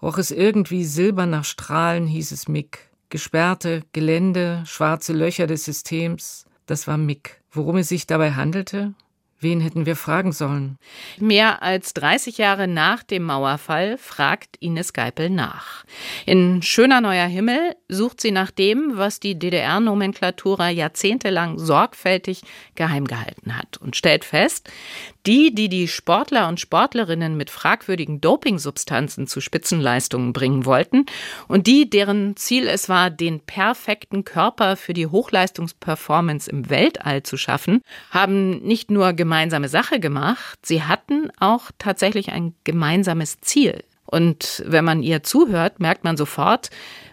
Roch 0.00 0.18
es 0.18 0.30
irgendwie 0.30 0.84
silber 0.84 1.26
nach 1.26 1.44
Strahlen, 1.44 2.06
hieß 2.06 2.32
es 2.32 2.48
Mick. 2.48 2.88
Gesperrte 3.08 3.82
Gelände, 3.92 4.62
schwarze 4.64 5.12
Löcher 5.12 5.48
des 5.48 5.64
Systems, 5.64 6.46
das 6.66 6.86
war 6.86 6.96
Mick. 6.96 7.42
Worum 7.50 7.78
es 7.78 7.88
sich 7.88 8.06
dabei 8.06 8.32
handelte? 8.32 8.94
Wen 9.42 9.62
hätten 9.62 9.86
wir 9.86 9.96
fragen 9.96 10.32
sollen? 10.32 10.76
Mehr 11.18 11.62
als 11.62 11.94
30 11.94 12.36
Jahre 12.36 12.68
nach 12.68 13.02
dem 13.02 13.24
Mauerfall 13.24 13.96
fragt 13.96 14.58
Ines 14.58 14.92
Geipel 14.92 15.30
nach. 15.30 15.84
In 16.26 16.60
Schöner 16.60 17.00
neuer 17.00 17.26
Himmel 17.26 17.74
sucht 17.88 18.20
sie 18.20 18.32
nach 18.32 18.50
dem, 18.50 18.98
was 18.98 19.18
die 19.18 19.38
DDR-Nomenklatura 19.38 20.68
jahrzehntelang 20.68 21.58
sorgfältig 21.58 22.42
geheim 22.74 23.06
gehalten 23.06 23.56
hat 23.56 23.78
und 23.78 23.96
stellt 23.96 24.26
fest, 24.26 24.68
die, 25.26 25.54
die 25.54 25.68
die 25.68 25.88
Sportler 25.88 26.48
und 26.48 26.60
Sportlerinnen 26.60 27.36
mit 27.36 27.50
fragwürdigen 27.50 28.20
Dopingsubstanzen 28.20 29.26
zu 29.26 29.40
Spitzenleistungen 29.40 30.32
bringen 30.32 30.64
wollten 30.66 31.06
und 31.48 31.66
die, 31.66 31.88
deren 31.88 32.36
Ziel 32.36 32.66
es 32.68 32.88
war, 32.88 33.10
den 33.10 33.40
perfekten 33.40 34.24
Körper 34.24 34.76
für 34.76 34.92
die 34.92 35.06
Hochleistungsperformance 35.06 36.50
im 36.50 36.70
Weltall 36.70 37.22
zu 37.22 37.36
schaffen, 37.36 37.80
haben 38.10 38.60
nicht 38.60 38.90
nur 38.90 39.12
gemeinsame 39.30 39.68
Sache 39.68 40.00
gemacht, 40.00 40.58
sie 40.66 40.82
hatten 40.82 41.30
auch 41.38 41.70
tatsächlich 41.78 42.32
ein 42.32 42.52
gemeinsames 42.64 43.40
Ziel. 43.40 43.84
Und 44.04 44.64
wenn 44.66 44.84
man 44.84 45.04
ihr 45.04 45.22
zuhört, 45.22 45.78
merkt 45.78 46.02
man 46.02 46.16
sofort, 46.16 46.70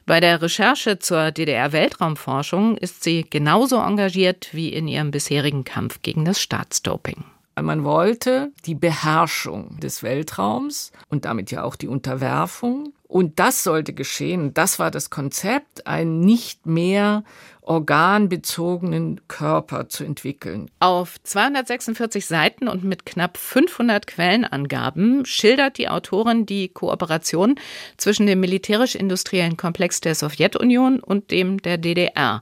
bei 0.07 0.19
der 0.19 0.41
Recherche 0.41 0.97
zur 0.97 1.31
DDR-Weltraumforschung 1.31 2.75
ist 2.75 3.03
sie 3.03 3.23
genauso 3.29 3.77
engagiert 3.77 4.49
wie 4.51 4.73
in 4.73 4.87
ihrem 4.87 5.11
bisherigen 5.11 5.63
Kampf 5.63 6.01
gegen 6.01 6.25
das 6.25 6.41
Staatsdoping. 6.41 7.23
Man 7.61 7.83
wollte 7.83 8.51
die 8.65 8.73
Beherrschung 8.75 9.79
des 9.79 10.01
Weltraums 10.01 10.91
und 11.09 11.25
damit 11.25 11.51
ja 11.51 11.63
auch 11.63 11.75
die 11.75 11.87
Unterwerfung. 11.87 12.93
Und 13.07 13.39
das 13.39 13.63
sollte 13.63 13.93
geschehen. 13.93 14.53
Das 14.53 14.79
war 14.79 14.91
das 14.91 15.09
Konzept, 15.09 15.87
einen 15.87 16.19
nicht 16.19 16.65
mehr 16.65 17.23
organbezogenen 17.61 19.21
Körper 19.27 19.89
zu 19.89 20.03
entwickeln. 20.03 20.69
Auf 20.79 21.21
246 21.23 22.25
Seiten 22.25 22.67
und 22.67 22.83
mit 22.83 23.05
knapp 23.05 23.37
500 23.37 24.07
Quellenangaben 24.07 25.25
schildert 25.25 25.77
die 25.77 25.89
Autorin 25.89 26.45
die 26.45 26.69
Kooperation 26.69 27.55
zwischen 27.97 28.25
dem 28.25 28.39
militärisch-industriellen 28.39 29.57
Komplex 29.57 30.01
der 30.01 30.15
Sowjetunion 30.15 30.99
und 30.99 31.31
dem 31.31 31.61
der 31.61 31.77
DDR. 31.77 32.41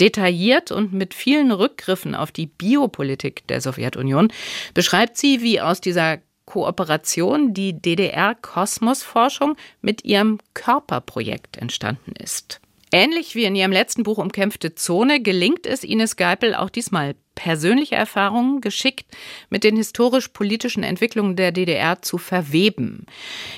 Detailliert 0.00 0.70
und 0.70 0.92
mit 0.92 1.12
vielen 1.12 1.50
Rückgriffen 1.50 2.14
auf 2.14 2.30
die 2.30 2.46
Biopolitik 2.46 3.46
der 3.48 3.60
Sowjetunion 3.60 4.32
beschreibt 4.72 5.16
sie, 5.16 5.42
wie 5.42 5.60
aus 5.60 5.80
dieser 5.80 6.18
Kooperation 6.48 7.52
die 7.52 7.74
DDR-Kosmosforschung 7.74 9.56
mit 9.82 10.06
ihrem 10.06 10.38
Körperprojekt 10.54 11.58
entstanden 11.58 12.14
ist. 12.18 12.62
Ähnlich 12.90 13.34
wie 13.34 13.44
in 13.44 13.54
ihrem 13.54 13.70
letzten 13.70 14.02
Buch 14.02 14.16
Umkämpfte 14.16 14.74
Zone 14.74 15.20
gelingt 15.20 15.66
es 15.66 15.84
Ines 15.84 16.16
Geipel 16.16 16.54
auch 16.54 16.70
diesmal 16.70 17.16
persönliche 17.34 17.96
Erfahrungen 17.96 18.62
geschickt 18.62 19.14
mit 19.50 19.62
den 19.62 19.76
historisch-politischen 19.76 20.84
Entwicklungen 20.84 21.36
der 21.36 21.52
DDR 21.52 22.00
zu 22.00 22.16
verweben. 22.16 23.04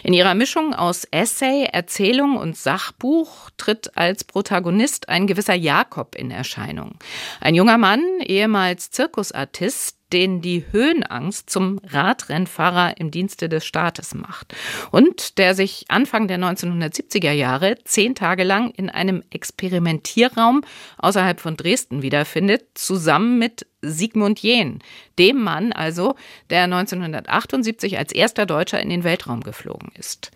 In 0.03 0.13
ihrer 0.13 0.35
Mischung 0.35 0.75
aus 0.75 1.05
Essay, 1.13 1.69
Erzählung 1.71 2.39
und 2.39 2.57
Sachbuch 2.57 3.51
tritt 3.57 3.97
als 3.97 4.25
Protagonist 4.25 5.09
ein 5.09 5.29
gewisser 5.29 5.55
Jakob 5.55 6.17
in 6.17 6.33
Erscheinung. 6.33 6.97
Ein 7.41 7.55
junger 7.55 7.79
Mann, 7.79 8.03
ehemals 8.21 8.91
Zirkusartist, 8.91 10.00
den 10.13 10.41
die 10.41 10.65
Höhenangst 10.71 11.51
zum 11.51 11.81
Radrennfahrer 11.87 12.99
im 12.99 13.11
Dienste 13.11 13.49
des 13.49 13.65
Staates 13.65 14.15
macht 14.15 14.55
und 14.91 15.39
der 15.39 15.55
sich 15.55 15.85
Anfang 15.89 16.29
der 16.29 16.39
1970er 16.39 17.33
Jahre 17.33 17.77
zehn 17.85 18.15
Tage 18.15 18.45
lang 18.45 18.71
in 18.71 18.91
einem 18.91 19.23
Experimentierraum 19.31 20.63
außerhalb 20.99 21.41
von 21.41 21.57
Dresden 21.57 22.03
wiederfindet, 22.03 22.65
zusammen 22.75 23.39
mit 23.39 23.67
Sigmund 23.83 24.41
Jähn, 24.41 24.81
dem 25.19 25.43
Mann 25.43 25.73
also, 25.73 26.15
der 26.51 26.65
1978 26.65 27.99
als 27.99 28.13
erster 28.13 28.47
Deutscher 28.47 28.81
in 28.81 28.91
den 28.91 29.05
Weltraum 29.05 29.41
geflogen 29.43 29.91
ist. 29.95 30.31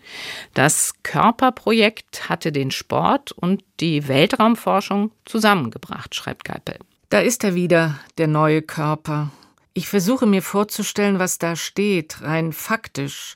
Das 0.53 0.93
Körperprojekt 1.03 2.29
hatte 2.29 2.51
den 2.51 2.71
Sport 2.71 3.31
und 3.33 3.63
die 3.79 4.07
Weltraumforschung 4.07 5.11
zusammengebracht, 5.25 6.15
schreibt 6.15 6.45
Geipel. 6.45 6.77
Da 7.09 7.19
ist 7.19 7.43
er 7.43 7.55
wieder, 7.55 7.99
der 8.17 8.27
neue 8.27 8.61
Körper, 8.61 9.31
ich 9.77 9.89
versuche 9.89 10.25
mir 10.25 10.41
vorzustellen, 10.41 11.19
was 11.19 11.37
da 11.37 11.57
steht, 11.57 12.21
rein 12.21 12.53
faktisch. 12.53 13.35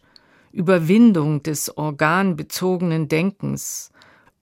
Überwindung 0.53 1.43
des 1.43 1.77
organbezogenen 1.77 3.09
Denkens, 3.09 3.91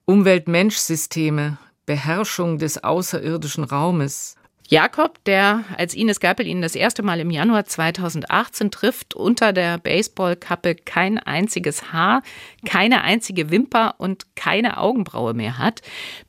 Umwelt-Mensch-Systeme, 0.06 1.58
Beherrschung 1.86 2.58
des 2.58 2.82
außerirdischen 2.82 3.64
Raumes, 3.64 4.36
Jakob, 4.70 5.24
der 5.24 5.64
als 5.78 5.94
Ines 5.94 6.20
Geipel 6.20 6.46
ihn 6.46 6.60
das 6.60 6.74
erste 6.74 7.02
Mal 7.02 7.20
im 7.20 7.30
Januar 7.30 7.64
2018 7.64 8.70
trifft, 8.70 9.14
unter 9.14 9.54
der 9.54 9.78
Baseballkappe 9.78 10.74
kein 10.74 11.18
einziges 11.18 11.90
Haar, 11.90 12.22
keine 12.66 13.00
einzige 13.00 13.50
Wimper 13.50 13.94
und 13.96 14.36
keine 14.36 14.76
Augenbraue 14.76 15.32
mehr 15.32 15.56
hat, 15.56 15.80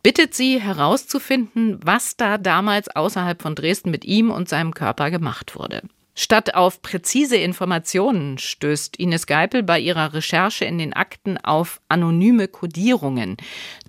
bittet 0.04 0.34
sie 0.34 0.62
herauszufinden, 0.62 1.82
was 1.84 2.16
da 2.16 2.38
damals 2.38 2.88
außerhalb 2.88 3.42
von 3.42 3.56
Dresden 3.56 3.92
mit 3.92 4.06
ihm 4.06 4.32
und 4.32 4.48
seinem 4.48 4.74
Körper 4.74 5.12
gemacht 5.12 5.58
wurde. 5.58 5.82
Statt 6.22 6.54
auf 6.54 6.82
präzise 6.82 7.38
Informationen 7.38 8.40
stößt 8.40 8.98
Ines 8.98 9.26
Geipel 9.26 9.64
bei 9.64 9.80
ihrer 9.80 10.14
Recherche 10.14 10.66
in 10.66 10.78
den 10.78 10.92
Akten 10.92 11.38
auf 11.38 11.80
anonyme 11.88 12.50
Kodierungen, 12.50 13.38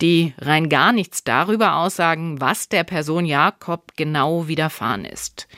die 0.00 0.32
rein 0.38 0.68
gar 0.68 0.92
nichts 0.92 1.24
darüber 1.24 1.74
aussagen, 1.78 2.40
was 2.40 2.68
der 2.68 2.84
Person 2.84 3.24
Jakob 3.26 3.94
genau 3.96 4.46
widerfahren 4.46 5.04
ist. 5.04 5.48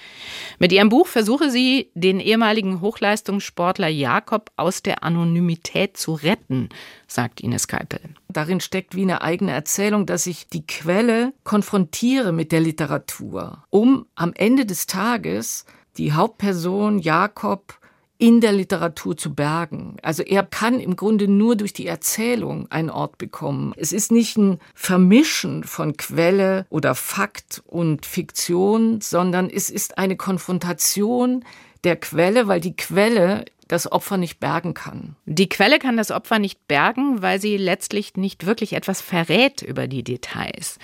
Mit 0.58 0.72
ihrem 0.72 0.88
Buch 0.88 1.08
versuche 1.08 1.50
sie, 1.50 1.90
den 1.92 2.20
ehemaligen 2.20 2.80
Hochleistungssportler 2.80 3.88
Jakob 3.88 4.50
aus 4.56 4.82
der 4.82 5.04
Anonymität 5.04 5.98
zu 5.98 6.14
retten, 6.14 6.70
sagt 7.06 7.42
Ines 7.42 7.68
Geipel. 7.68 8.00
Darin 8.28 8.60
steckt 8.60 8.96
wie 8.96 9.02
eine 9.02 9.20
eigene 9.20 9.52
Erzählung, 9.52 10.06
dass 10.06 10.26
ich 10.26 10.48
die 10.48 10.66
Quelle 10.66 11.34
konfrontiere 11.44 12.32
mit 12.32 12.50
der 12.50 12.60
Literatur, 12.60 13.62
um 13.68 14.06
am 14.14 14.32
Ende 14.32 14.64
des 14.64 14.86
Tages 14.86 15.66
die 15.98 16.12
Hauptperson 16.12 16.98
Jakob 16.98 17.78
in 18.22 18.40
der 18.40 18.52
Literatur 18.52 19.16
zu 19.16 19.34
bergen. 19.34 19.96
Also 20.00 20.22
er 20.22 20.44
kann 20.44 20.78
im 20.78 20.94
Grunde 20.94 21.26
nur 21.26 21.56
durch 21.56 21.72
die 21.72 21.88
Erzählung 21.88 22.70
einen 22.70 22.88
Ort 22.88 23.18
bekommen. 23.18 23.72
Es 23.76 23.92
ist 23.92 24.12
nicht 24.12 24.36
ein 24.36 24.60
Vermischen 24.74 25.64
von 25.64 25.96
Quelle 25.96 26.64
oder 26.70 26.94
Fakt 26.94 27.64
und 27.66 28.06
Fiktion, 28.06 29.00
sondern 29.00 29.50
es 29.50 29.70
ist 29.70 29.98
eine 29.98 30.16
Konfrontation 30.16 31.44
der 31.82 31.96
Quelle, 31.96 32.46
weil 32.46 32.60
die 32.60 32.76
Quelle 32.76 33.44
das 33.68 33.90
Opfer 33.90 34.16
nicht 34.16 34.38
bergen 34.38 34.74
kann. 34.74 35.16
Die 35.24 35.48
Quelle 35.48 35.78
kann 35.78 35.96
das 35.96 36.10
Opfer 36.10 36.38
nicht 36.38 36.68
bergen, 36.68 37.22
weil 37.22 37.40
sie 37.40 37.56
letztlich 37.56 38.16
nicht 38.16 38.44
wirklich 38.44 38.74
etwas 38.74 39.00
verrät 39.00 39.62
über 39.62 39.86
die 39.86 40.02
Details. 40.02 40.78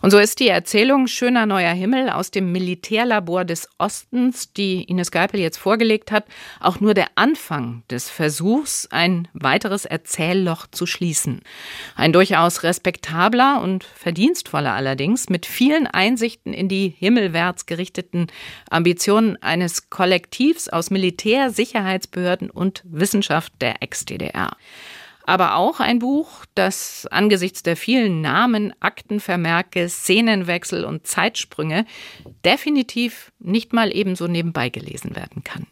Und 0.00 0.10
so 0.10 0.18
ist 0.18 0.40
die 0.40 0.48
Erzählung 0.48 1.06
Schöner 1.06 1.44
neuer 1.44 1.72
Himmel 1.72 2.08
aus 2.08 2.30
dem 2.30 2.50
Militärlabor 2.52 3.44
des 3.44 3.68
Ostens, 3.78 4.52
die 4.52 4.84
Ines 4.84 5.10
Geipel 5.10 5.40
jetzt 5.40 5.58
vorgelegt 5.58 6.12
hat, 6.12 6.24
auch 6.60 6.80
nur 6.80 6.94
der 6.94 7.08
Anfang 7.16 7.82
des 7.90 8.08
Versuchs, 8.08 8.88
ein 8.90 9.28
weiteres 9.34 9.84
Erzählloch 9.84 10.66
zu 10.66 10.86
schließen. 10.86 11.42
Ein 11.94 12.12
durchaus 12.12 12.62
respektabler 12.62 13.60
und 13.60 13.84
verdienstvoller 13.84 14.72
allerdings, 14.72 15.28
mit 15.28 15.44
vielen 15.44 15.86
Einsichten 15.86 16.54
in 16.54 16.68
die 16.68 16.94
himmelwärts 16.96 17.66
gerichteten 17.66 18.28
Ambitionen 18.70 19.36
eines 19.42 19.90
Kollektivs 19.90 20.68
aus 20.70 20.90
Militär, 20.90 21.50
Sicherheitsbehörden, 21.50 22.29
Behörden 22.30 22.50
und 22.50 22.84
Wissenschaft 22.84 23.52
der 23.60 23.82
Ex-DDR. 23.82 24.56
Aber 25.24 25.56
auch 25.56 25.80
ein 25.80 25.98
Buch, 25.98 26.44
das 26.54 27.06
angesichts 27.10 27.62
der 27.62 27.76
vielen 27.76 28.20
Namen, 28.20 28.72
Aktenvermerke, 28.80 29.88
Szenenwechsel 29.88 30.84
und 30.84 31.06
Zeitsprünge 31.06 31.86
definitiv 32.44 33.32
nicht 33.38 33.72
mal 33.72 33.94
ebenso 33.94 34.28
nebenbei 34.28 34.68
gelesen 34.70 35.14
werden 35.16 35.42
kann. 35.44 35.66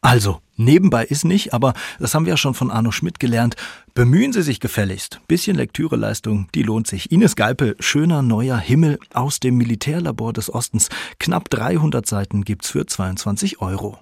Also, 0.00 0.40
nebenbei 0.56 1.04
ist 1.04 1.24
nicht, 1.24 1.54
aber 1.54 1.74
das 2.00 2.14
haben 2.14 2.26
wir 2.26 2.32
ja 2.32 2.36
schon 2.36 2.54
von 2.54 2.72
Arno 2.72 2.90
Schmidt 2.90 3.20
gelernt. 3.20 3.54
Bemühen 3.94 4.32
Sie 4.32 4.42
sich 4.42 4.58
gefälligst. 4.58 5.20
Bisschen 5.28 5.56
Lektüreleistung, 5.56 6.48
die 6.56 6.64
lohnt 6.64 6.88
sich. 6.88 7.12
Ines 7.12 7.36
Geipel, 7.36 7.76
Schöner 7.78 8.22
neuer 8.22 8.58
Himmel 8.58 8.98
aus 9.14 9.38
dem 9.38 9.56
Militärlabor 9.56 10.32
des 10.32 10.52
Ostens. 10.52 10.88
Knapp 11.20 11.48
300 11.50 12.04
Seiten 12.04 12.42
gibt's 12.42 12.70
für 12.70 12.84
22 12.84 13.60
Euro. 13.60 13.98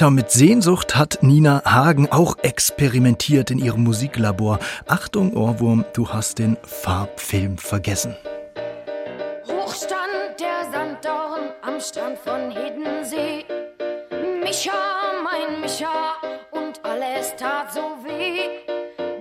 Tja, 0.00 0.08
mit 0.08 0.30
Sehnsucht 0.30 0.96
hat 0.96 1.18
Nina 1.20 1.62
Hagen 1.66 2.10
auch 2.10 2.38
experimentiert 2.38 3.50
in 3.50 3.58
ihrem 3.58 3.84
Musiklabor. 3.84 4.58
Achtung, 4.86 5.36
Ohrwurm, 5.36 5.84
du 5.92 6.08
hast 6.08 6.38
den 6.38 6.56
Farbfilm 6.62 7.58
vergessen. 7.58 8.16
Hochstand 9.46 10.40
der 10.40 10.72
Sanddorn 10.72 11.50
am 11.60 11.78
Strand 11.78 12.18
von 12.18 12.50
Hiddensee. 12.50 13.44
Micha, 14.42 14.72
mein 15.22 15.60
Micha, 15.60 16.14
und 16.50 16.82
alles 16.82 17.36
tat 17.36 17.70
so 17.70 17.82
weh, 18.02 18.64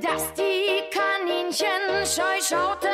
dass 0.01 0.33
die 0.33 0.79
Kaninchen 0.95 2.05
scheu 2.05 2.39
schauten 2.41 2.88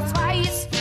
nur 0.00 0.75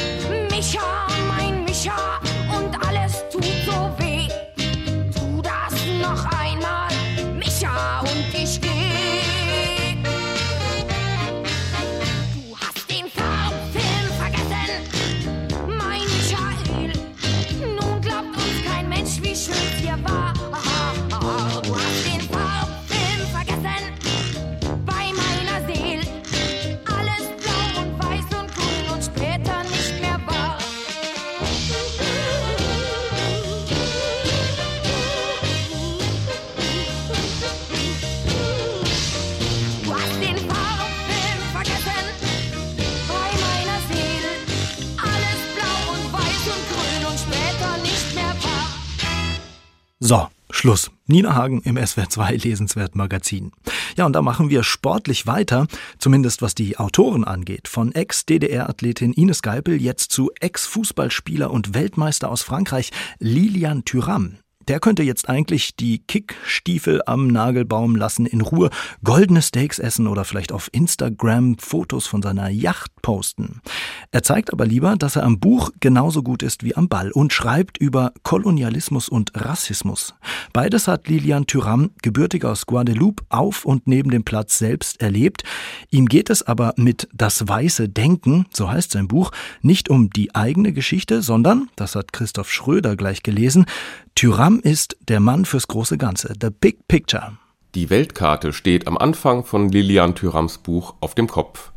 Schluss. 50.56 50.90
Nina 51.06 51.36
Hagen 51.36 51.62
im 51.64 51.78
SWR2 51.78 52.44
Lesenswert 52.44 52.96
Magazin. 52.96 53.52
Ja, 53.98 54.06
und 54.06 54.14
da 54.14 54.22
machen 54.22 54.50
wir 54.50 54.64
sportlich 54.64 55.28
weiter, 55.28 55.68
zumindest 56.00 56.42
was 56.42 56.56
die 56.56 56.78
Autoren 56.78 57.26
angeht. 57.26 57.68
Von 57.68 57.92
Ex-DDR-Athletin 57.92 59.14
Ines 59.14 59.42
Geipel 59.42 59.82
jetzt 59.82 60.12
zu 60.12 60.32
Ex-Fußballspieler 60.40 61.52
und 61.52 61.74
Weltmeister 61.74 62.32
aus 62.32 62.42
Frankreich 62.42 62.92
Lilian 63.20 63.84
Thuram. 63.84 64.38
Der 64.68 64.80
könnte 64.80 65.04
jetzt 65.04 65.30
eigentlich 65.30 65.76
die 65.76 66.00
Kickstiefel 66.00 67.02
am 67.06 67.28
Nagelbaum 67.28 67.96
lassen, 67.96 68.26
in 68.26 68.42
Ruhe 68.42 68.72
goldene 69.04 69.44
Steaks 69.44 69.78
essen 69.78 70.08
oder 70.08 70.26
vielleicht 70.26 70.52
auf 70.52 70.70
Instagram 70.72 71.58
Fotos 71.60 72.08
von 72.08 72.24
seiner 72.24 72.50
Yacht 72.50 72.92
posten. 73.06 73.62
Er 74.10 74.24
zeigt 74.24 74.52
aber 74.52 74.66
lieber, 74.66 74.96
dass 74.96 75.16
er 75.16 75.26
am 75.26 75.40
Buch 75.40 75.70
genauso 75.80 76.24
gut 76.24 76.42
ist 76.42 76.64
wie 76.64 76.76
am 76.76 76.90
Ball 76.90 77.12
und 77.12 77.34
schreibt 77.34 77.78
über 77.78 78.14
Kolonialismus 78.24 79.10
und 79.10 79.32
Rassismus. 79.36 80.16
Beides 80.54 80.88
hat 80.88 81.08
Lilian 81.08 81.46
Thuram, 81.46 81.92
gebürtig 82.02 82.46
aus 82.46 82.66
Guadeloupe, 82.66 83.24
auf 83.30 83.64
und 83.64 83.86
neben 83.86 84.10
dem 84.10 84.24
Platz 84.24 84.58
selbst 84.58 85.02
erlebt. 85.02 85.44
Ihm 85.92 86.08
geht 86.08 86.32
es 86.32 86.42
aber 86.42 86.74
mit 86.78 87.08
Das 87.14 87.48
weiße 87.48 87.90
Denken, 87.90 88.48
so 88.52 88.72
heißt 88.72 88.94
sein 88.94 89.08
Buch, 89.08 89.30
nicht 89.62 89.92
um 89.92 90.10
die 90.10 90.34
eigene 90.34 90.74
Geschichte, 90.74 91.22
sondern, 91.22 91.70
das 91.76 91.94
hat 91.94 92.12
Christoph 92.12 92.52
Schröder 92.52 92.96
gleich 92.96 93.22
gelesen, 93.22 93.68
Tyram 94.16 94.60
ist 94.62 94.98
der 95.08 95.20
Mann 95.20 95.46
fürs 95.46 95.68
große 95.68 96.00
Ganze, 96.00 96.34
the 96.42 96.50
big 96.50 96.88
picture. 96.88 97.38
Die 97.76 97.92
Weltkarte 97.92 98.52
steht 98.52 98.88
am 98.88 98.98
Anfang 98.98 99.44
von 99.44 99.70
Lilian 99.70 100.16
Thürams 100.16 100.58
Buch 100.58 100.96
auf 101.02 101.14
dem 101.14 101.28
Kopf. 101.28 101.72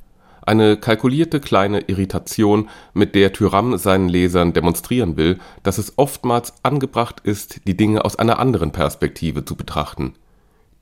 Eine 0.48 0.78
kalkulierte 0.78 1.40
kleine 1.40 1.80
Irritation, 1.88 2.70
mit 2.94 3.14
der 3.14 3.34
Tyram 3.34 3.76
seinen 3.76 4.08
Lesern 4.08 4.54
demonstrieren 4.54 5.18
will, 5.18 5.40
dass 5.62 5.76
es 5.76 5.98
oftmals 5.98 6.54
angebracht 6.62 7.20
ist, 7.22 7.60
die 7.66 7.76
Dinge 7.76 8.02
aus 8.02 8.16
einer 8.16 8.38
anderen 8.38 8.72
Perspektive 8.72 9.44
zu 9.44 9.56
betrachten. 9.56 10.14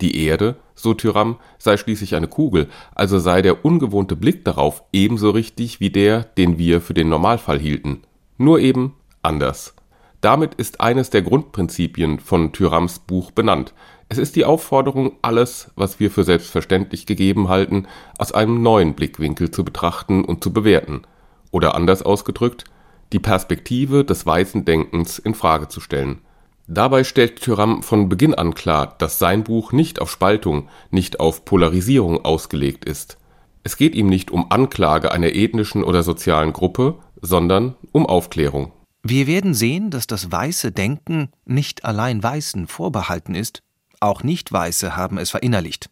Die 0.01 0.25
Erde, 0.25 0.55
so 0.77 0.95
Tyram, 0.95 1.39
sei 1.59 1.77
schließlich 1.77 2.15
eine 2.15 2.29
Kugel, 2.29 2.69
also 2.95 3.19
sei 3.19 3.43
der 3.43 3.65
ungewohnte 3.65 4.15
Blick 4.15 4.45
darauf 4.45 4.85
ebenso 4.93 5.31
richtig 5.31 5.81
wie 5.81 5.91
der, 5.91 6.23
den 6.23 6.59
wir 6.59 6.81
für 6.81 6.95
den 6.95 7.09
Normalfall 7.09 7.59
hielten. 7.59 8.03
Nur 8.39 8.61
eben 8.61 8.95
anders. 9.25 9.75
Damit 10.21 10.55
ist 10.55 10.81
eines 10.81 11.11
der 11.11 11.23
Grundprinzipien 11.23 12.21
von 12.21 12.53
Thürams 12.53 13.01
Buch 13.01 13.33
benannt. 13.33 13.75
Es 14.09 14.19
ist 14.19 14.37
die 14.37 14.45
Aufforderung, 14.45 15.13
alles, 15.23 15.71
was 15.75 15.99
wir 15.99 16.11
für 16.11 16.23
selbstverständlich 16.23 17.07
gegeben 17.07 17.49
halten, 17.49 17.87
aus 18.19 18.33
einem 18.33 18.63
neuen 18.63 18.95
Blickwinkel 18.95 19.51
zu 19.51 19.65
betrachten 19.65 20.25
und 20.25 20.45
zu 20.45 20.53
bewerten. 20.53 21.03
Oder 21.51 21.75
anders 21.75 22.03
ausgedrückt, 22.03 22.65
die 23.13 23.19
Perspektive 23.19 24.05
des 24.05 24.25
weißen 24.25 24.65
Denkens 24.65 25.19
in 25.19 25.35
Frage 25.35 25.69
zu 25.69 25.81
stellen. 25.81 26.21
Dabei 26.69 27.05
stellt 27.05 27.41
Thüram 27.41 27.83
von 27.83 28.09
Beginn 28.09 28.35
an 28.35 28.55
klar, 28.55 28.95
dass 28.99 29.19
sein 29.19 29.45
Buch 29.45 29.73
nicht 29.73 30.01
auf 30.01 30.11
Spaltung, 30.11 30.69
nicht 30.91 31.21
auf 31.21 31.45
Polarisierung 31.45 32.25
ausgelegt 32.25 32.85
ist. 32.85 33.19
Es 33.63 33.77
geht 33.77 33.95
ihm 33.95 34.09
nicht 34.09 34.31
um 34.31 34.51
Anklage 34.51 35.13
einer 35.13 35.35
ethnischen 35.35 35.85
oder 35.85 36.03
sozialen 36.03 36.53
Gruppe, 36.53 36.99
sondern 37.21 37.75
um 37.93 38.07
Aufklärung. 38.07 38.73
Wir 39.03 39.29
werden 39.29 39.55
sehen, 39.55 39.91
dass 39.91 40.09
das 40.09 40.33
weiße 40.33 40.73
Denken 40.73 41.31
nicht 41.45 41.85
allein 41.85 42.23
Weißen 42.23 42.67
vorbehalten 42.67 43.37
ist, 43.37 43.63
auch 44.01 44.23
Nicht-Weiße 44.23 44.97
haben 44.97 45.19
es 45.19 45.31
verinnerlicht. 45.31 45.91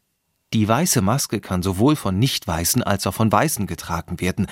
Die 0.53 0.69
weiße 0.69 1.03
Maske 1.03 1.41
kann 1.41 1.63
sowohl 1.63 1.97
von 1.97 2.19
Nicht-Weißen 2.19 2.83
als 2.83 3.07
auch 3.07 3.15
von 3.15 3.31
Weißen 3.33 3.67
getragen 3.67 4.21
werden. 4.21 4.47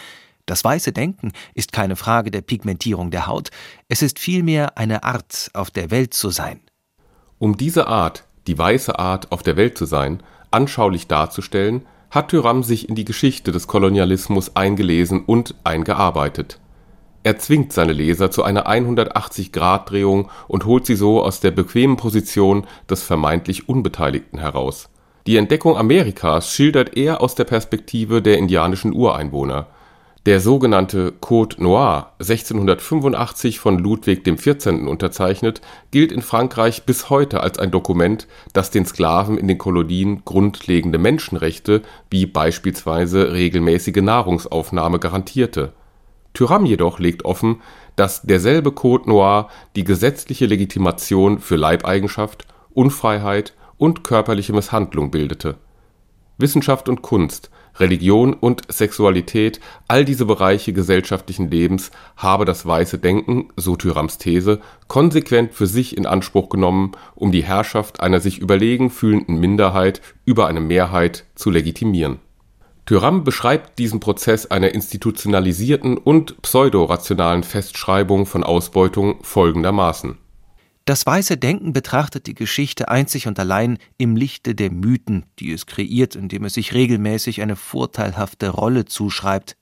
Das 0.47 0.65
weiße 0.65 0.93
Denken 0.93 1.33
ist 1.55 1.73
keine 1.73 1.95
Frage 1.95 2.31
der 2.31 2.43
Pigmentierung 2.43 3.11
der 3.11 3.29
Haut, 3.29 3.51
es 3.89 4.03
ist 4.03 4.19
vielmehr 4.19 4.77
eine 4.77 5.05
Art, 5.05 5.51
auf 5.55 5.71
der 5.71 5.91
Welt 5.91 6.15
zu 6.15 6.31
sein. 6.31 6.61
Um 7.39 7.57
diese 7.57 7.87
Art, 7.87 8.25
die 8.47 8.59
weiße 8.59 8.99
Art, 8.99 9.31
auf 9.31 9.43
der 9.43 9.57
Welt 9.57 9.79
zu 9.79 9.87
sein, 9.87 10.23
anschaulich 10.51 11.07
darzustellen, 11.07 11.87
hat 12.11 12.29
Thüram 12.29 12.63
sich 12.63 12.89
in 12.89 12.95
die 12.95 13.05
Geschichte 13.05 13.53
des 13.53 13.67
Kolonialismus 13.69 14.57
eingelesen 14.57 15.25
und 15.25 15.55
eingearbeitet. 15.65 16.61
Er 17.25 17.39
zwingt 17.39 17.73
seine 17.73 17.93
Leser 17.93 18.31
zu 18.33 18.43
einer 18.43 18.67
180-Grad-Drehung 18.67 20.29
und 20.49 20.65
holt 20.65 20.87
sie 20.87 20.97
so 20.97 21.23
aus 21.23 21.39
der 21.39 21.53
bequemen 21.53 21.97
Position 21.97 22.67
des 22.91 23.03
vermeintlich 23.05 23.69
Unbeteiligten 23.69 24.41
heraus. 24.41 24.89
Die 25.29 25.37
Entdeckung 25.37 25.77
Amerikas 25.77 26.53
schildert 26.53 26.97
er 26.97 27.21
aus 27.21 27.37
der 27.37 27.45
Perspektive 27.45 28.23
der 28.23 28.39
indianischen 28.39 28.93
Ureinwohner. 28.93 29.69
Der 30.27 30.41
sogenannte 30.41 31.13
Code 31.13 31.63
Noir, 31.63 32.13
1685 32.19 33.61
von 33.61 33.79
Ludwig 33.79 34.25
XIV. 34.25 34.89
unterzeichnet, 34.89 35.61
gilt 35.93 36.11
in 36.11 36.23
Frankreich 36.23 36.85
bis 36.85 37.09
heute 37.11 37.41
als 37.41 37.59
ein 37.59 37.71
Dokument, 37.71 38.27
das 38.53 38.71
den 38.71 38.87
Sklaven 38.87 39.39
in 39.39 39.47
den 39.47 39.59
Kolonien 39.59 40.25
grundlegende 40.25 40.99
Menschenrechte 40.99 41.83
wie 42.11 42.27
beispielsweise 42.27 43.33
regelmäßige 43.33 44.03
Nahrungsaufnahme 44.03 44.99
garantierte 44.99 45.73
Tyram 46.35 46.65
jedoch 46.65 46.99
legt 46.99 47.25
offen, 47.25 47.61
dass 47.97 48.23
derselbe 48.23 48.73
Code 48.73 49.09
Noir 49.09 49.49
die 49.77 49.85
gesetzliche 49.85 50.47
Legitimation 50.47 51.39
für 51.39 51.57
Leibeigenschaft, 51.57 52.47
Unfreiheit 52.73 53.55
und 53.77 54.03
körperliche 54.03 54.53
Misshandlung 54.53 55.11
bildete. 55.11 55.57
Wissenschaft 56.39 56.89
und 56.89 57.03
Kunst, 57.03 57.51
Religion 57.79 58.33
und 58.35 58.63
Sexualität, 58.73 59.61
all 59.89 60.05
diese 60.05 60.25
Bereiche 60.25 60.73
gesellschaftlichen 60.73 61.51
Lebens 61.51 61.91
habe 62.17 62.45
das 62.45 62.67
weiße 62.67 62.99
Denken, 62.99 63.49
so 63.57 63.77
Thürams 63.77 64.19
These, 64.19 64.61
konsequent 64.89 65.53
für 65.53 65.67
sich 65.67 65.97
in 65.97 66.07
Anspruch 66.07 66.49
genommen, 66.49 66.93
um 67.15 67.33
die 67.33 67.45
Herrschaft 67.45 68.01
einer 68.01 68.21
sich 68.21 68.39
überlegen 68.39 68.91
fühlenden 68.91 69.39
Minderheit 69.39 70.01
über 70.25 70.47
eine 70.47 70.61
Mehrheit 70.61 71.25
zu 71.35 71.51
legitimieren 71.51 72.19
Tyram 72.85 73.23
beschreibt 73.23 73.79
diesen 73.79 74.01
Prozess 74.01 74.47
einer 74.47 74.75
institutionalisierten 74.75 75.97
und 75.97 76.43
pseudorationalen 76.43 77.45
Festschreibung 77.45 78.27
von 78.27 78.43
Ausbeutung 78.43 79.23
folgendermaßen: 79.23 80.19
Das 80.85 81.07
weiße 81.07 81.37
Denken 81.37 81.73
betrachtet 81.73 82.27
die 82.27 82.35
Geschichte 82.35 82.89
einzig 82.89 83.29
und 83.29 83.39
allein 83.39 83.79
im 83.99 84.17
Lichte 84.17 84.57
der 84.57 84.73
Mythen, 84.73 85.27
die 85.39 85.53
es 85.53 85.67
kreiert, 85.67 86.17
indem 86.17 86.45
es 86.45 86.55
sich 86.55 86.75
regelmäßig 86.75 87.41
eine 87.41 87.55
vorteilhafte 87.55 88.49
Rolle 88.49 88.85
zuschreibt 88.85 89.57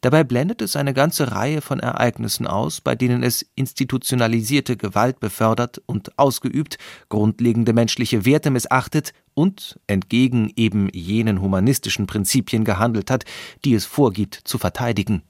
Dabei 0.00 0.24
blendet 0.24 0.62
es 0.62 0.76
eine 0.76 0.94
ganze 0.94 1.32
Reihe 1.32 1.60
von 1.60 1.80
Ereignissen 1.80 2.46
aus, 2.46 2.80
bei 2.80 2.94
denen 2.94 3.22
es 3.22 3.44
institutionalisierte 3.54 4.76
Gewalt 4.76 5.20
befördert 5.20 5.80
und 5.86 6.18
ausgeübt, 6.18 6.78
grundlegende 7.08 7.72
menschliche 7.72 8.24
Werte 8.24 8.50
missachtet 8.50 9.12
und 9.34 9.78
entgegen 9.86 10.52
eben 10.56 10.88
jenen 10.92 11.40
humanistischen 11.40 12.06
Prinzipien 12.06 12.64
gehandelt 12.64 13.10
hat, 13.10 13.24
die 13.64 13.74
es 13.74 13.86
vorgibt 13.86 14.34
zu 14.44 14.58
verteidigen. 14.58 15.22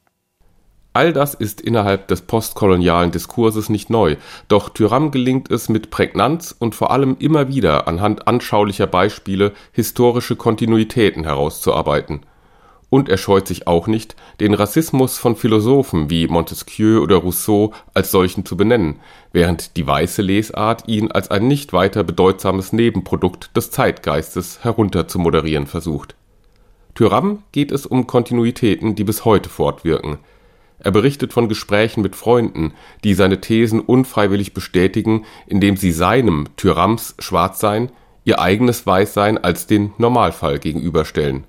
All 0.94 1.12
das 1.12 1.34
ist 1.34 1.60
innerhalb 1.60 2.08
des 2.08 2.22
postkolonialen 2.22 3.12
Diskurses 3.12 3.68
nicht 3.68 3.88
neu, 3.88 4.16
doch 4.48 4.70
Tyram 4.70 5.10
gelingt 5.10 5.50
es 5.50 5.68
mit 5.68 5.90
Prägnanz 5.90 6.52
und 6.58 6.74
vor 6.74 6.90
allem 6.90 7.16
immer 7.20 7.48
wieder 7.48 7.86
anhand 7.86 8.26
anschaulicher 8.26 8.86
Beispiele 8.86 9.52
historische 9.70 10.34
Kontinuitäten 10.34 11.24
herauszuarbeiten 11.24 12.22
und 12.90 13.08
er 13.08 13.18
scheut 13.18 13.46
sich 13.46 13.66
auch 13.66 13.86
nicht, 13.86 14.16
den 14.40 14.54
Rassismus 14.54 15.18
von 15.18 15.36
Philosophen 15.36 16.08
wie 16.10 16.26
Montesquieu 16.26 17.00
oder 17.00 17.16
Rousseau 17.16 17.72
als 17.92 18.10
solchen 18.10 18.46
zu 18.46 18.56
benennen, 18.56 19.00
während 19.32 19.76
die 19.76 19.86
weiße 19.86 20.22
Lesart 20.22 20.88
ihn 20.88 21.12
als 21.12 21.30
ein 21.30 21.48
nicht 21.48 21.72
weiter 21.72 22.02
bedeutsames 22.02 22.72
Nebenprodukt 22.72 23.54
des 23.56 23.70
Zeitgeistes 23.70 24.64
herunterzumoderieren 24.64 25.66
versucht. 25.66 26.14
Tyram 26.94 27.42
geht 27.52 27.72
es 27.72 27.86
um 27.86 28.06
Kontinuitäten, 28.06 28.94
die 28.94 29.04
bis 29.04 29.24
heute 29.24 29.48
fortwirken. 29.48 30.18
Er 30.80 30.90
berichtet 30.90 31.32
von 31.32 31.48
Gesprächen 31.48 32.02
mit 32.02 32.16
Freunden, 32.16 32.72
die 33.04 33.14
seine 33.14 33.40
Thesen 33.40 33.80
unfreiwillig 33.80 34.54
bestätigen, 34.54 35.24
indem 35.46 35.76
sie 35.76 35.92
seinem 35.92 36.46
Tyrams 36.56 37.16
Schwarzsein 37.18 37.90
ihr 38.24 38.40
eigenes 38.40 38.86
Weißsein 38.86 39.38
als 39.38 39.66
den 39.66 39.92
Normalfall 39.98 40.58
gegenüberstellen 40.58 41.44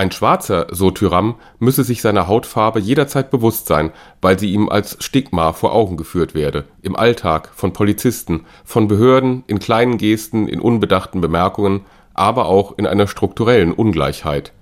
ein 0.00 0.10
Schwarzer, 0.10 0.66
so 0.70 0.90
Tyram, 0.90 1.34
müsse 1.58 1.84
sich 1.84 2.00
seiner 2.00 2.26
Hautfarbe 2.26 2.80
jederzeit 2.80 3.30
bewusst 3.30 3.66
sein, 3.66 3.90
weil 4.22 4.38
sie 4.38 4.50
ihm 4.50 4.70
als 4.70 4.96
Stigma 5.04 5.52
vor 5.52 5.74
Augen 5.74 5.98
geführt 5.98 6.34
werde, 6.34 6.64
im 6.80 6.96
Alltag, 6.96 7.50
von 7.54 7.74
Polizisten, 7.74 8.46
von 8.64 8.88
Behörden, 8.88 9.44
in 9.46 9.58
kleinen 9.58 9.98
Gesten, 9.98 10.48
in 10.48 10.58
unbedachten 10.58 11.20
Bemerkungen, 11.20 11.82
aber 12.14 12.46
auch 12.46 12.78
in 12.78 12.86
einer 12.86 13.06
strukturellen 13.06 13.72
Ungleichheit. 13.72 14.52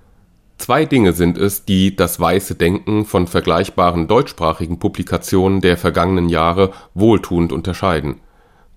Zwei 0.57 0.83
Dinge 0.83 1.13
sind 1.13 1.37
es, 1.37 1.63
die 1.63 1.95
das 1.95 2.19
weiße 2.19 2.55
Denken 2.55 3.05
von 3.05 3.25
vergleichbaren 3.25 4.09
deutschsprachigen 4.09 4.77
Publikationen 4.77 5.61
der 5.61 5.77
vergangenen 5.77 6.27
Jahre 6.27 6.71
wohltuend 6.93 7.53
unterscheiden 7.53 8.19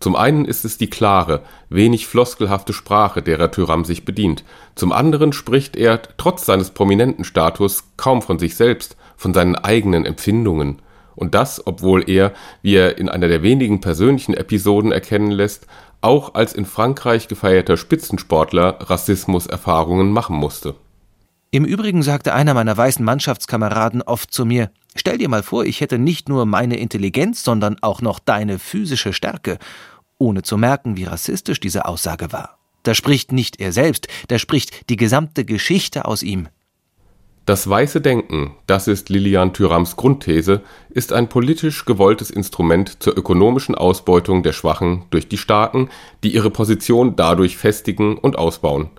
zum 0.03 0.17
einen 0.17 0.45
ist 0.45 0.65
es 0.65 0.79
die 0.79 0.91
klare, 0.91 1.43
wenig 1.69 2.07
floskelhafte 2.07 2.73
Sprache, 2.73 3.23
derer 3.23 3.51
Tyram 3.51 3.85
sich 3.85 4.05
bedient, 4.05 4.45
zum 4.75 4.93
anderen 4.93 5.33
spricht 5.33 5.77
er 5.77 6.01
trotz 6.17 6.45
seines 6.47 6.71
prominenten 6.71 7.25
Status 7.25 7.85
kaum 7.97 8.23
von 8.23 8.39
sich 8.39 8.57
selbst, 8.57 8.97
von 9.17 9.33
seinen 9.33 9.55
eigenen 9.55 10.05
Empfindungen. 10.05 10.83
Und 11.15 11.35
das, 11.35 11.67
obwohl 11.67 12.09
er, 12.09 12.33
wie 12.63 12.75
er 12.75 12.99
in 12.99 13.09
einer 13.09 13.29
der 13.29 13.43
wenigen 13.43 13.81
persönlichen 13.81 14.35
Episoden 14.35 14.93
erkennen 14.93 15.31
lässt, 15.31 15.67
auch 16.01 16.35
als 16.35 16.53
in 16.53 16.65
Frankreich 16.65 17.29
gefeierter 17.29 17.77
Spitzensportler 17.77 18.79
Rassismuserfahrungen 18.81 20.11
machen 20.11 20.37
musste. 20.37 20.75
Im 21.55 21.67
Übrigen 21.67 22.03
sagte 22.03 22.33
einer 22.33 22.55
meiner 22.55 22.75
weißen 22.75 23.05
Mannschaftskameraden 23.05 24.01
oft 24.01 24.33
zu 24.33 24.47
mir, 24.47 24.71
stell 24.97 25.19
dir 25.19 25.29
mal 25.29 25.43
vor, 25.43 25.67
ich 25.67 25.83
hätte 25.83 25.99
nicht 25.99 26.31
nur 26.31 26.47
meine 26.47 26.79
Intelligenz, 26.79 27.45
sondern 27.45 27.77
auch 27.83 28.01
noch 28.01 28.19
deine 28.21 28.59
physische 28.59 29.13
Stärke, 29.13 29.59
ohne 30.23 30.43
zu 30.43 30.57
merken, 30.57 30.97
wie 30.97 31.05
rassistisch 31.05 31.59
diese 31.59 31.85
Aussage 31.85 32.33
war. 32.33 32.59
Da 32.85 32.95
spricht 32.95 33.33
nicht 33.33 33.61
er 33.61 33.73
selbst, 33.73 34.07
da 34.29 34.39
spricht 34.39 34.89
die 34.89 34.97
gesamte 34.97 35.45
Geschichte 35.45 36.05
aus 36.05 36.23
ihm. 36.23 36.49
Das 37.45 37.69
weiße 37.69 38.01
Denken, 38.01 38.55
das 38.69 38.87
ist 38.87 39.09
Lilian 39.09 39.53
Thürams 39.53 39.97
Grundthese, 39.97 40.61
ist 40.91 41.13
ein 41.13 41.29
politisch 41.29 41.85
gewolltes 41.85 42.31
Instrument 42.31 43.03
zur 43.03 43.19
ökonomischen 43.19 43.75
Ausbeutung 43.75 44.45
der 44.45 44.53
Schwachen 44.53 45.07
durch 45.11 45.29
die 45.29 45.39
Starken, 45.39 45.91
die 46.23 46.33
ihre 46.33 46.51
Position 46.51 47.17
dadurch 47.17 47.57
festigen 47.57 48.17
und 48.17 48.39
ausbauen. 48.39 48.91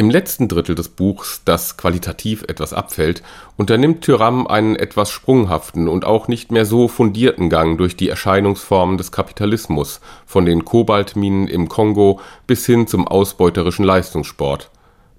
Im 0.00 0.08
letzten 0.08 0.48
Drittel 0.48 0.74
des 0.74 0.88
Buchs, 0.88 1.42
das 1.44 1.76
qualitativ 1.76 2.42
etwas 2.44 2.72
abfällt, 2.72 3.22
unternimmt 3.58 4.00
Tyram 4.00 4.46
einen 4.46 4.74
etwas 4.74 5.10
sprunghaften 5.10 5.88
und 5.88 6.06
auch 6.06 6.26
nicht 6.26 6.50
mehr 6.50 6.64
so 6.64 6.88
fundierten 6.88 7.50
Gang 7.50 7.76
durch 7.76 7.98
die 7.98 8.08
Erscheinungsformen 8.08 8.96
des 8.96 9.12
Kapitalismus, 9.12 10.00
von 10.24 10.46
den 10.46 10.64
Kobaltminen 10.64 11.48
im 11.48 11.68
Kongo 11.68 12.18
bis 12.46 12.64
hin 12.64 12.86
zum 12.86 13.06
ausbeuterischen 13.06 13.84
Leistungssport. 13.84 14.70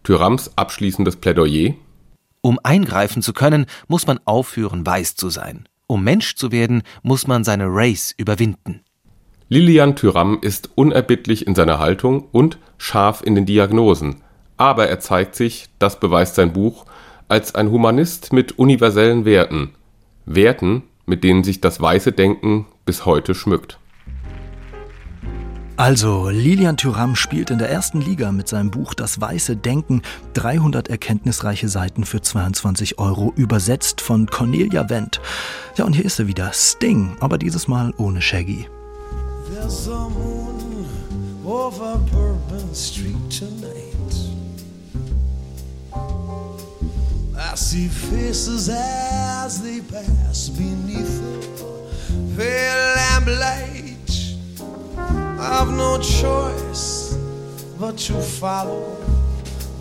Tyrams 0.02 0.50
abschließendes 0.56 1.18
Plädoyer 1.18 1.76
Um 2.42 2.58
eingreifen 2.64 3.22
zu 3.22 3.34
können, 3.34 3.68
muss 3.88 4.08
man 4.08 4.20
aufhören, 4.26 4.84
weiß 4.84 5.16
zu 5.16 5.30
sein. 5.30 5.70
Um 5.86 6.04
Mensch 6.04 6.34
zu 6.34 6.52
werden, 6.52 6.82
muss 7.04 7.28
man 7.28 7.44
seine 7.44 7.68
Race 7.68 8.16
überwinden. 8.18 8.82
Lilian 9.48 9.96
Tyram 9.96 10.40
ist 10.42 10.72
unerbittlich 10.74 11.46
in 11.46 11.54
seiner 11.54 11.78
Haltung 11.78 12.30
und 12.32 12.58
scharf 12.80 13.22
in 13.24 13.36
den 13.36 13.46
Diagnosen, 13.46 14.24
aber 14.62 14.88
er 14.88 15.00
zeigt 15.00 15.34
sich, 15.34 15.70
das 15.80 16.00
beweist 16.00 16.36
sein 16.36 16.54
Buch, 16.54 16.86
als 17.28 17.56
ein 17.56 17.72
Humanist 17.72 18.32
mit 18.32 18.60
universellen 18.60 19.26
Werten, 19.26 19.72
Werten, 20.28 20.84
mit 21.08 21.24
denen 21.24 21.44
sich 21.44 21.62
das 21.62 21.82
weiße 21.82 22.12
Denken 22.12 22.68
bis 22.86 23.08
heute 23.08 23.34
schmückt. 23.34 23.80
Also, 25.78 26.30
Lilian 26.30 26.78
Thuram 26.78 27.16
spielt 27.16 27.50
in 27.50 27.58
der 27.58 27.72
ersten 27.72 28.02
Liga 28.02 28.32
mit 28.32 28.48
seinem 28.48 28.70
Buch 28.70 28.94
Das 28.94 29.20
weiße 29.20 29.56
Denken 29.56 30.04
300 30.34 30.90
erkenntnisreiche 30.90 31.68
Seiten 31.68 32.06
für 32.06 32.22
22 32.22 33.00
Euro, 33.00 33.34
übersetzt 33.36 34.00
von 34.00 34.28
Cornelia 34.28 34.92
Wendt. 34.92 35.22
Ja, 35.76 35.86
und 35.86 35.94
hier 35.94 36.06
ist 36.06 36.20
er 36.20 36.28
wieder, 36.28 36.52
Sting, 36.54 37.18
aber 37.20 37.40
dieses 37.40 37.68
Mal 37.68 37.96
ohne 37.98 38.22
Shaggy. 38.22 38.68
There's 39.52 39.90
a 39.90 40.08
moon 40.10 40.86
over 41.44 42.00
Bourbon 42.12 42.76
Street 42.76 43.16
tonight. 43.32 44.31
I 47.44 47.56
see 47.56 47.88
faces 47.88 48.70
as 48.70 49.62
they 49.62 49.82
pass 49.82 50.48
beneath 50.50 51.20
the 51.58 52.36
pale 52.38 52.96
lamplight. 52.96 54.38
I've 55.40 55.72
no 55.74 55.98
choice 56.00 57.18
but 57.80 57.98
to 57.98 58.22
follow 58.22 58.96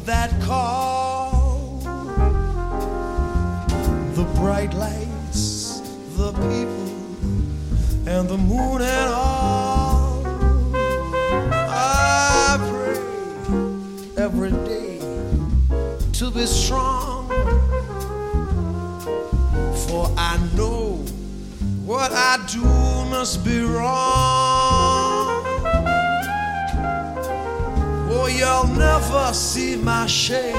that 0.06 0.30
call. 0.40 1.80
The 4.14 4.24
bright 4.40 4.72
lights, 4.72 5.80
the 6.16 6.32
people, 6.32 6.92
and 8.08 8.26
the 8.26 8.38
moon 8.38 8.80
and 8.80 9.10
all. 9.12 10.22
I 11.52 12.56
pray 12.70 14.24
every 14.24 14.50
day 14.50 14.98
to 16.14 16.30
be 16.30 16.46
strong. 16.46 17.19
For 19.86 20.10
I 20.16 20.38
know 20.56 20.96
what 21.84 22.12
I 22.12 22.38
do 22.50 22.64
must 23.10 23.44
be 23.44 23.60
wrong. 23.60 25.44
Oh, 28.12 28.26
you'll 28.26 28.74
never 28.76 29.32
see 29.32 29.76
my 29.76 30.06
shade. 30.06 30.54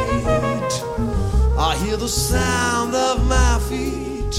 I 1.58 1.78
hear 1.84 1.98
the 1.98 2.08
sound 2.08 2.96
of 2.96 3.28
my 3.28 3.60
feet 3.70 4.36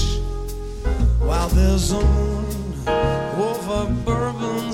while 1.19 1.49
there's 1.49 1.91
a 1.91 2.01
moon 2.01 2.45
over 2.87 3.85
Bourbon 4.05 4.72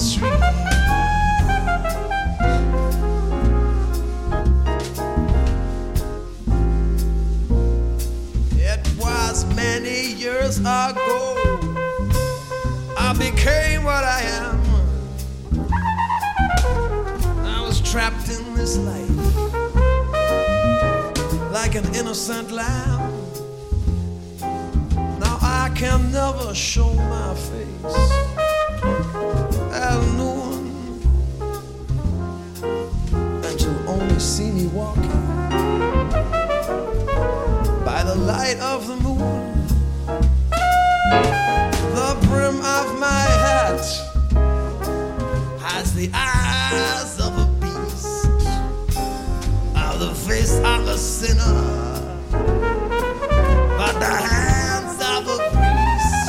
years 10.50 10.60
ago. 10.60 11.36
I 12.98 13.14
became 13.14 13.84
what 13.84 14.04
I 14.04 14.22
am. 14.22 14.60
I 17.46 17.62
was 17.62 17.80
trapped 17.82 18.30
in 18.30 18.56
this 18.56 18.78
life 18.78 19.10
like 21.52 21.76
an 21.76 21.86
innocent 21.94 22.52
lamb. 22.52 23.14
Now 25.20 25.38
I 25.42 25.72
can 25.76 26.12
never 26.12 26.56
show 26.56 26.94
my 26.94 27.36
face 27.36 27.96
at 29.74 30.00
noon 30.18 30.72
and 33.44 33.62
you'll 33.62 33.90
only 33.90 34.20
see 34.20 34.52
me 34.52 34.68
walking 34.68 35.10
by 37.86 38.04
the 38.04 38.16
light 38.16 38.58
of 38.62 38.88
the 38.88 38.96
moon. 38.96 39.09
Sinner, 51.00 51.54
the 54.00 54.16
hands 54.32 55.00
of 55.14 55.28
a 55.28 55.38
priest. 55.56 56.26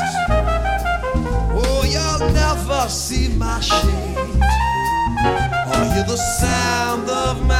Oh, 1.62 1.82
you'll 1.84 2.30
never 2.32 2.88
see 2.88 3.28
my 3.36 3.58
shade 3.60 4.16
or 5.72 5.84
hear 5.92 6.04
the 6.04 6.16
sound 6.38 7.10
of 7.10 7.44
my 7.46 7.59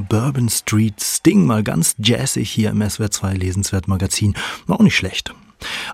Bourbon 0.00 0.48
Street, 0.48 1.00
Sting 1.00 1.46
mal 1.46 1.62
ganz 1.62 1.94
jazzig 1.98 2.50
hier 2.50 2.70
im 2.70 2.88
SWR 2.88 3.10
2 3.10 3.34
Lesenswert 3.34 3.88
Magazin. 3.88 4.34
War 4.66 4.78
auch 4.78 4.84
nicht 4.84 4.96
schlecht. 4.96 5.34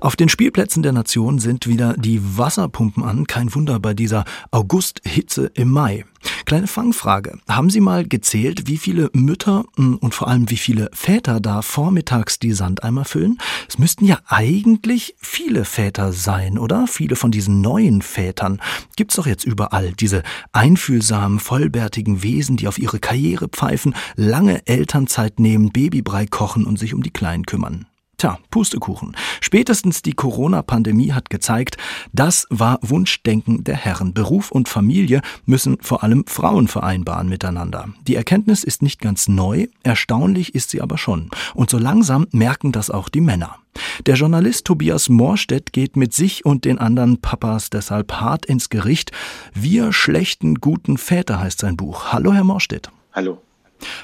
Auf 0.00 0.16
den 0.16 0.28
Spielplätzen 0.28 0.82
der 0.82 0.92
Nation 0.92 1.38
sind 1.38 1.66
wieder 1.66 1.94
die 1.94 2.20
Wasserpumpen 2.38 3.04
an. 3.04 3.26
Kein 3.26 3.54
Wunder 3.54 3.80
bei 3.80 3.94
dieser 3.94 4.24
Augusthitze 4.50 5.50
im 5.54 5.70
Mai. 5.70 6.04
Kleine 6.44 6.66
Fangfrage. 6.66 7.38
Haben 7.48 7.70
Sie 7.70 7.80
mal 7.80 8.06
gezählt, 8.06 8.66
wie 8.66 8.76
viele 8.76 9.10
Mütter 9.12 9.64
mm, 9.76 9.94
und 9.94 10.14
vor 10.14 10.28
allem 10.28 10.50
wie 10.50 10.56
viele 10.56 10.90
Väter 10.92 11.40
da 11.40 11.62
vormittags 11.62 12.38
die 12.38 12.52
Sandeimer 12.52 13.04
füllen? 13.04 13.38
Es 13.68 13.78
müssten 13.78 14.04
ja 14.04 14.18
eigentlich 14.26 15.14
viele 15.18 15.64
Väter 15.64 16.12
sein, 16.12 16.58
oder? 16.58 16.86
Viele 16.86 17.16
von 17.16 17.30
diesen 17.30 17.60
neuen 17.60 18.02
Vätern. 18.02 18.60
Gibt's 18.96 19.16
doch 19.16 19.26
jetzt 19.26 19.44
überall 19.44 19.92
diese 19.92 20.22
einfühlsamen, 20.52 21.38
vollbärtigen 21.38 22.22
Wesen, 22.22 22.56
die 22.56 22.68
auf 22.68 22.78
ihre 22.78 22.98
Karriere 22.98 23.48
pfeifen, 23.48 23.94
lange 24.16 24.66
Elternzeit 24.66 25.40
nehmen, 25.40 25.70
Babybrei 25.70 26.26
kochen 26.26 26.66
und 26.66 26.78
sich 26.78 26.94
um 26.94 27.02
die 27.02 27.12
Kleinen 27.12 27.46
kümmern. 27.46 27.86
Tja, 28.20 28.38
Pustekuchen. 28.50 29.16
Spätestens 29.40 30.02
die 30.02 30.12
Corona-Pandemie 30.12 31.12
hat 31.12 31.30
gezeigt, 31.30 31.78
das 32.12 32.46
war 32.50 32.78
Wunschdenken 32.82 33.64
der 33.64 33.76
Herren. 33.76 34.12
Beruf 34.12 34.50
und 34.50 34.68
Familie 34.68 35.22
müssen 35.46 35.78
vor 35.80 36.04
allem 36.04 36.26
Frauen 36.26 36.68
vereinbaren 36.68 37.30
miteinander. 37.30 37.88
Die 38.06 38.16
Erkenntnis 38.16 38.62
ist 38.62 38.82
nicht 38.82 39.00
ganz 39.00 39.26
neu, 39.26 39.68
erstaunlich 39.84 40.54
ist 40.54 40.68
sie 40.68 40.82
aber 40.82 40.98
schon. 40.98 41.30
Und 41.54 41.70
so 41.70 41.78
langsam 41.78 42.26
merken 42.30 42.72
das 42.72 42.90
auch 42.90 43.08
die 43.08 43.22
Männer. 43.22 43.56
Der 44.04 44.16
Journalist 44.16 44.66
Tobias 44.66 45.08
Morstedt 45.08 45.72
geht 45.72 45.96
mit 45.96 46.12
sich 46.12 46.44
und 46.44 46.66
den 46.66 46.78
anderen 46.78 47.22
Papas 47.22 47.70
deshalb 47.70 48.12
hart 48.12 48.44
ins 48.44 48.68
Gericht. 48.68 49.12
Wir 49.54 49.94
schlechten 49.94 50.56
guten 50.56 50.98
Väter 50.98 51.40
heißt 51.40 51.60
sein 51.60 51.78
Buch. 51.78 52.12
Hallo, 52.12 52.34
Herr 52.34 52.44
Morstedt. 52.44 52.92
Hallo. 53.14 53.40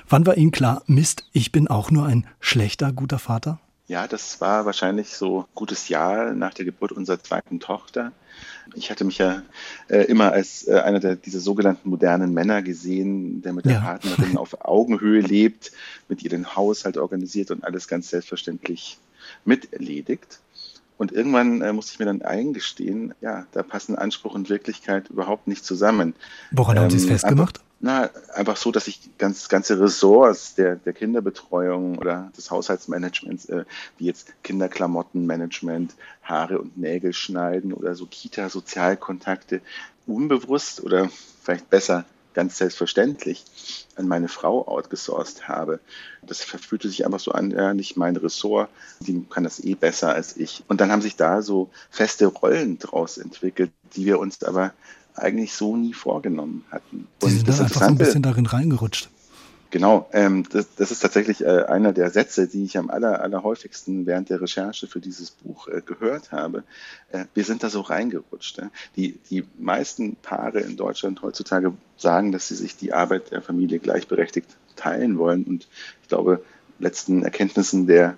Wann 0.09 0.25
war 0.25 0.39
Ihnen 0.39 0.53
klar, 0.53 0.83
Mist, 0.87 1.29
ich 1.33 1.53
bin 1.53 1.69
auch 1.69 1.91
nur 1.91 2.07
ein 2.07 2.27
schlechter 2.41 2.93
guter 2.93 3.19
Vater? 3.19 3.61
Ja, 3.89 4.09
das 4.09 4.41
war 4.41 4.67
wahrscheinlich 4.67 5.11
so 5.11 5.43
ein 5.43 5.45
gutes 5.55 5.89
Jahr 5.89 6.33
nach 6.35 6.53
der 6.55 6.65
Geburt 6.65 6.91
unserer 6.93 7.23
zweiten 7.23 7.61
Tochter. 7.61 8.11
Ich 8.75 8.91
hatte 8.91 9.05
mich 9.05 9.19
ja 9.19 9.43
äh, 9.89 10.03
immer 10.07 10.33
als 10.33 10.67
äh, 10.67 10.81
einer 10.81 10.99
der, 10.99 11.15
dieser 11.15 11.39
sogenannten 11.39 11.89
modernen 11.89 12.35
Männer 12.35 12.63
gesehen, 12.63 13.43
der 13.43 13.53
mit 13.53 13.65
der 13.65 13.75
Ja. 13.75 13.81
Partnerin 13.81 14.37
auf 14.37 14.65
Augenhöhe 14.65 15.21
lebt, 15.21 15.71
mit 16.09 16.23
ihr 16.25 16.31
den 16.31 16.57
Haushalt 16.57 16.97
organisiert 16.97 17.53
und 17.53 17.63
alles 17.63 17.87
ganz 17.87 18.09
selbstverständlich 18.11 18.99
miterledigt. 19.45 20.41
Und 20.99 21.13
irgendwann 21.13 21.61
äh, 21.63 21.73
musste 21.73 21.93
ich 21.93 21.99
mir 21.99 22.07
dann 22.07 22.23
eingestehen, 22.23 23.15
ja, 23.21 23.47
da 23.53 23.63
passen 23.63 23.97
Anspruch 23.97 24.35
und 24.35 24.49
Wirklichkeit 24.49 25.11
überhaupt 25.11 25.47
nicht 25.47 25.65
zusammen. 25.65 26.15
Woran 26.51 26.79
haben 26.79 26.91
Sie 26.91 26.97
es 26.97 27.05
Ähm, 27.05 27.11
festgemacht? 27.11 27.61
Na, 27.79 28.11
einfach 28.33 28.57
so, 28.57 28.73
dass 28.73 28.89
ich 28.89 29.19
ganz, 29.19 29.49
ganze 29.49 29.79
Ressorts 29.79 30.55
der, 30.55 30.77
der 30.77 30.95
Kinderbetreuung 30.95 31.99
oder 31.99 32.33
des 32.37 32.51
Haushaltsmanagements, 32.51 33.47
äh, 33.47 33.65
wie 33.99 34.07
jetzt 34.07 34.33
Kinderklamottenmanagement, 34.43 35.95
Haare 36.23 36.59
und 36.59 36.79
Nägel 36.79 37.13
schneiden 37.13 37.75
oder 37.75 37.95
so 37.95 38.07
Kita-Sozialkontakte, 38.07 39.61
unbewusst 40.07 40.83
oder 40.83 41.11
vielleicht 41.43 41.69
besser 41.69 42.07
ganz 42.33 42.59
selbstverständlich 42.59 43.45
an 43.97 44.09
meine 44.09 44.29
Frau 44.29 44.69
outgesourced 44.69 45.49
habe. 45.49 45.81
Das 46.23 46.43
fühlte 46.43 46.89
sich 46.89 47.07
einfach 47.07 47.19
so 47.19 47.33
an, 47.33 47.51
ja, 47.51 47.73
nicht 47.73 47.97
mein 47.97 48.15
Ressort, 48.15 48.69
die 49.01 49.25
kann 49.25 49.45
das 49.45 49.59
eh 49.59 49.75
besser 49.75 50.15
als 50.15 50.37
ich. 50.37 50.63
Und 50.69 50.83
dann 50.83 50.93
haben 50.93 51.01
sich 51.01 51.17
da 51.17 51.41
so 51.41 51.71
feste 51.91 52.27
Rollen 52.27 52.79
draus 52.79 53.17
entwickelt, 53.17 53.71
die 53.95 54.05
wir 54.05 54.19
uns 54.19 54.43
aber 54.43 54.75
eigentlich 55.17 55.55
so 55.55 55.77
nie 55.77 55.93
vorgenommen 55.93 56.65
hatten. 56.71 57.07
Sie 57.23 57.31
sind 57.31 57.49
dann 57.49 57.61
einfach 57.61 57.81
so 57.81 57.87
ein 57.87 57.99
bisschen 57.99 58.23
darin 58.23 58.47
reingerutscht. 58.47 59.09
Genau, 59.71 60.09
ähm, 60.13 60.45
das, 60.51 60.75
das 60.77 60.91
ist 60.91 61.01
tatsächlich 61.01 61.45
äh, 61.45 61.65
einer 61.65 61.93
der 61.93 62.11
Sätze, 62.11 62.47
die 62.47 62.65
ich 62.65 62.79
am 62.79 62.89
aller, 62.89 63.21
allerhäufigsten 63.21 64.07
während 64.07 64.31
der 64.31 64.41
Recherche 64.41 64.87
für 64.87 65.01
dieses 65.01 65.31
Buch 65.33 65.67
äh, 65.69 65.83
gehört 65.85 66.31
habe. 66.31 66.63
Äh, 67.11 67.25
wir 67.35 67.45
sind 67.45 67.63
da 67.63 67.69
so 67.69 67.81
reingerutscht. 67.81 68.63
Die, 68.95 69.19
die 69.29 69.45
meisten 69.59 70.17
Paare 70.17 70.61
in 70.61 70.77
Deutschland 70.77 71.21
heutzutage 71.23 71.73
sagen, 71.97 72.31
dass 72.31 72.49
sie 72.49 72.55
sich 72.55 72.77
die 72.77 72.93
Arbeit 72.93 73.33
der 73.33 73.43
Familie 73.43 73.81
gleichberechtigt 73.81 74.49
teilen 74.77 75.19
wollen. 75.19 75.45
Und 75.45 75.67
ich 76.03 76.09
glaube, 76.09 76.43
letzten 76.79 77.23
Erkenntnissen 77.23 77.87
der, 77.87 78.17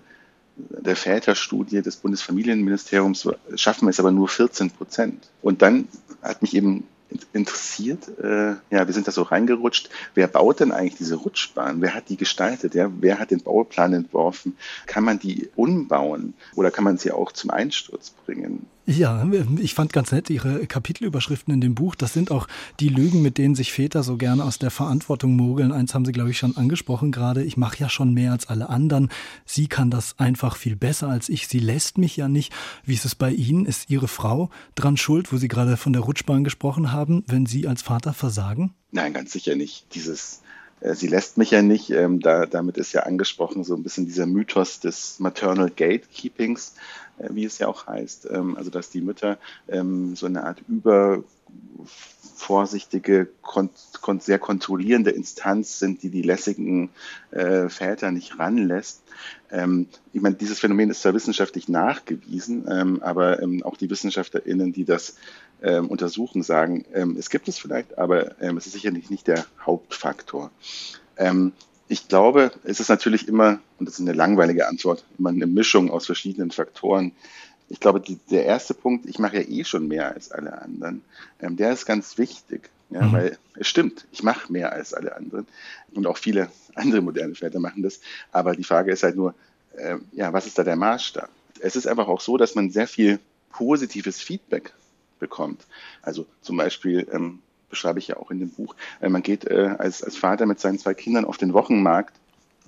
der 0.59 0.97
Väterstudie 0.97 1.83
des 1.83 1.97
Bundesfamilienministeriums 1.97 3.29
schaffen 3.55 3.89
es 3.89 4.01
aber 4.01 4.11
nur 4.11 4.29
14 4.29 4.71
Prozent. 4.71 5.31
Und 5.43 5.63
dann 5.63 5.89
hat 6.23 6.43
mich 6.43 6.55
eben 6.55 6.85
interessiert, 7.33 8.09
äh, 8.19 8.55
ja, 8.71 8.87
wir 8.87 8.93
sind 8.93 9.09
da 9.09 9.13
so 9.13 9.23
reingerutscht. 9.23 9.89
Wer 10.15 10.27
baut 10.27 10.61
denn 10.61 10.73
eigentlich 10.73 10.97
diese 10.97 11.17
Rutschbahn? 11.17 11.81
Wer 11.81 11.95
hat 11.95 12.09
die 12.09 12.17
gestaltet? 12.17 12.75
Ja? 12.75 12.91
Wer 13.01 13.19
hat 13.19 13.31
den 13.31 13.43
Bauplan 13.43 13.95
entworfen? 13.95 14.57
Kann 14.87 15.05
man 15.05 15.19
die 15.19 15.49
umbauen 15.57 16.35
oder 16.55 16.71
kann 16.71 16.85
man 16.85 16.99
sie 16.99 17.13
auch 17.13 17.33
zum 17.33 17.51
Einsturz 17.51 18.11
bringen? 18.11 18.58
Ja, 18.91 19.29
ich 19.59 19.75
fand 19.75 19.93
ganz 19.93 20.13
nett 20.13 20.31
Ihre 20.31 20.67
Kapitelüberschriften 20.67 21.53
in 21.53 21.61
dem 21.61 21.75
Buch. 21.75 21.95
Das 21.95 22.15
sind 22.15 22.31
auch 22.31 22.49
die 22.81 22.89
Lügen, 22.89 23.21
mit 23.21 23.37
denen 23.37 23.55
sich 23.55 23.71
Väter 23.71 24.03
so 24.03 24.17
gerne 24.17 24.43
aus 24.43 24.59
der 24.59 24.71
Verantwortung 24.71 25.37
mogeln. 25.37 25.73
Eins 25.73 25.93
haben 25.93 26.07
Sie, 26.07 26.13
glaube 26.13 26.31
ich, 26.31 26.39
schon 26.39 26.57
angesprochen 26.57 27.13
gerade. 27.13 27.45
Ich 27.45 27.59
mache 27.59 27.79
ja 27.81 27.91
schon 27.91 28.15
mehr 28.15 28.33
als 28.33 28.49
alle 28.49 28.71
anderen. 28.71 29.11
Sie 29.45 29.67
kann 29.67 29.91
das 29.91 30.19
einfach 30.19 30.57
viel 30.57 30.75
besser 30.75 31.09
als 31.09 31.29
ich. 31.29 31.49
Sie 31.49 31.59
lässt 31.59 31.99
mich 31.99 32.17
ja 32.17 32.29
nicht. 32.29 32.51
Wie 32.83 32.95
ist 32.95 33.05
es 33.05 33.15
bei 33.15 33.31
Ihnen? 33.31 33.67
Ist 33.67 33.91
Ihre 33.91 34.09
Frau 34.09 34.49
dran 34.75 34.97
schuld, 34.97 35.35
wo 35.35 35.37
Sie 35.37 35.49
gerade 35.49 35.77
von 35.77 35.93
der 35.93 36.01
Rutschbahn 36.01 36.43
gesprochen 36.43 36.91
haben, 36.91 37.25
wenn 37.27 37.45
Sie 37.45 37.69
als 37.69 37.83
Vater 37.83 38.15
versagen? 38.15 38.73
Nein, 38.91 39.13
ganz 39.13 39.33
sicher 39.33 39.55
nicht. 39.55 39.95
Dieses 39.95 40.41
Sie 40.81 41.09
lässt 41.09 41.39
mich 41.39 41.51
ja 41.51 41.63
nicht. 41.63 41.91
Ähm, 41.91 42.21
da, 42.21 42.47
damit 42.47 42.77
ist 42.77 42.93
ja 42.93 43.03
angesprochen 43.03 43.65
so 43.65 43.75
ein 43.75 43.83
bisschen 43.83 44.07
dieser 44.07 44.27
Mythos 44.27 44.79
des 44.81 45.19
Maternal 45.19 45.71
Gatekeepings, 45.71 46.75
äh, 47.19 47.29
wie 47.31 47.45
es 47.45 47.59
ja 47.59 47.67
auch 47.67 47.87
heißt. 47.87 48.29
Ähm, 48.31 48.57
also 48.57 48.71
dass 48.71 48.91
die 48.91 49.01
Mütter 49.01 49.39
ähm, 49.69 50.15
so 50.17 50.27
eine 50.27 50.45
Art 50.45 50.63
übervorsichtige, 50.69 53.29
kon 53.43 53.71
sehr 54.21 54.39
kontrollierende 54.39 55.11
Instanz 55.11 55.81
sind, 55.81 56.03
die 56.03 56.11
die 56.11 56.23
lässigen 56.23 56.91
äh, 57.31 57.69
Väter 57.69 58.11
nicht 58.13 58.39
ranlässt. 58.39 59.03
Ähm, 59.51 59.87
ich 60.13 60.21
meine, 60.21 60.37
dieses 60.37 60.61
Phänomen 60.61 60.91
ist 60.91 61.03
zwar 61.03 61.15
wissenschaftlich 61.15 61.69
nachgewiesen, 61.69 62.69
ähm, 62.71 63.03
aber 63.03 63.43
ähm, 63.43 63.65
auch 63.65 63.77
die 63.77 63.91
WissenschaftlerInnen, 63.91 64.73
die 64.73 64.85
das 64.85 65.17
ähm, 65.63 65.89
untersuchen, 65.89 66.43
sagen, 66.43 66.85
ähm, 66.95 67.17
es 67.19 67.31
gibt 67.31 67.49
es 67.49 67.59
vielleicht, 67.59 67.99
aber 67.99 68.41
ähm, 68.41 68.57
es 68.57 68.67
ist 68.67 68.73
sicherlich 68.73 69.11
nicht 69.11 69.27
der 69.27 69.45
Hauptfaktor. 69.65 70.51
Ähm, 71.17 71.53
ich 71.89 72.09
glaube, 72.09 72.53
es 72.65 72.81
ist 72.81 72.89
natürlich 72.89 73.29
immer, 73.29 73.59
und 73.79 73.87
das 73.87 73.95
ist 73.95 74.01
eine 74.01 74.13
langweilige 74.13 74.69
Antwort, 74.69 75.05
immer 75.19 75.31
eine 75.31 75.47
Mischung 75.47 75.91
aus 75.91 76.07
verschiedenen 76.07 76.51
Faktoren. 76.51 77.13
Ich 77.71 77.81
glaube, 77.81 78.01
die, 78.01 78.19
der 78.31 78.45
erste 78.45 78.75
Punkt, 78.75 79.07
ich 79.07 79.19
mache 79.19 79.37
ja 79.37 79.49
eh 79.49 79.65
schon 79.65 79.89
mehr 79.89 80.13
als 80.15 80.31
alle 80.31 80.61
anderen, 80.63 81.03
ähm, 81.41 81.57
der 81.57 81.73
ist 81.73 81.87
ganz 81.87 82.19
wichtig, 82.19 82.71
ja, 82.91 83.03
Mhm. 83.03 83.13
weil 83.13 83.39
es 83.55 83.69
stimmt, 83.69 84.07
ich 84.13 84.23
mache 84.23 84.53
mehr 84.53 84.73
als 84.73 84.95
alle 84.95 85.17
anderen 85.17 85.47
und 85.95 86.07
auch 86.07 86.19
viele 86.19 86.51
andere 86.75 87.01
moderne 87.01 87.35
Väter 87.35 87.59
machen 87.59 87.83
das. 87.83 88.01
Aber 88.33 88.55
die 88.55 88.65
Frage 88.65 88.93
ist 88.93 89.03
halt 89.03 89.17
nur, 89.17 89.35
ähm, 89.77 90.03
ja, 90.13 90.33
was 90.33 90.47
ist 90.47 90.59
da 90.59 90.65
der 90.65 90.77
Maßstab? 90.77 91.29
Es 91.61 91.75
ist 91.75 91.87
einfach 91.87 92.09
auch 92.09 92.21
so, 92.21 92.37
dass 92.37 92.55
man 92.55 92.71
sehr 92.71 92.87
viel 92.87 93.19
positives 93.51 94.21
Feedback 94.21 94.73
bekommt. 95.19 95.67
Also 96.03 96.27
zum 96.41 96.57
Beispiel 96.57 97.07
ähm, 97.13 97.41
beschreibe 97.71 97.99
ich 97.99 98.09
ja 98.09 98.17
auch 98.17 98.31
in 98.31 98.41
dem 98.41 98.51
Buch, 98.51 98.75
äh, 99.01 99.09
man 99.09 99.23
geht 99.23 99.45
äh, 99.47 99.75
als, 99.79 100.03
als 100.03 100.17
Vater 100.17 100.47
mit 100.47 100.61
seinen 100.61 100.79
zwei 100.79 100.95
Kindern 100.95 101.25
auf 101.25 101.39
den 101.39 101.53
Wochenmarkt 101.53 102.15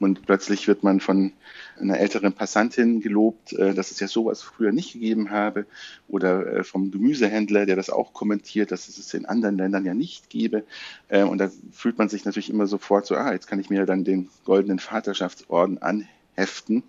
und 0.00 0.24
plötzlich 0.24 0.66
wird 0.66 0.82
man 0.82 0.98
von 0.98 1.32
einer 1.78 1.98
älteren 1.98 2.32
Passantin 2.32 3.00
gelobt, 3.00 3.52
äh, 3.52 3.74
dass 3.74 3.90
es 3.90 4.00
ja 4.00 4.08
sowas 4.08 4.40
früher 4.40 4.72
nicht 4.72 4.94
gegeben 4.94 5.30
habe. 5.30 5.66
Oder 6.08 6.46
äh, 6.46 6.64
vom 6.64 6.90
Gemüsehändler, 6.90 7.66
der 7.66 7.76
das 7.76 7.90
auch 7.90 8.14
kommentiert, 8.14 8.72
dass 8.72 8.88
es 8.88 8.96
es 8.96 9.12
in 9.12 9.26
anderen 9.26 9.58
Ländern 9.58 9.84
ja 9.84 9.92
nicht 9.92 10.30
gäbe. 10.30 10.64
Äh, 11.08 11.24
und 11.24 11.36
da 11.36 11.50
fühlt 11.70 11.98
man 11.98 12.08
sich 12.08 12.24
natürlich 12.24 12.48
immer 12.48 12.66
sofort 12.66 13.04
so, 13.04 13.14
ah, 13.14 13.32
jetzt 13.32 13.46
kann 13.46 13.60
ich 13.60 13.68
mir 13.68 13.84
dann 13.84 14.04
den 14.04 14.30
goldenen 14.44 14.78
Vaterschaftsorden 14.78 15.82
anheften. 16.40 16.82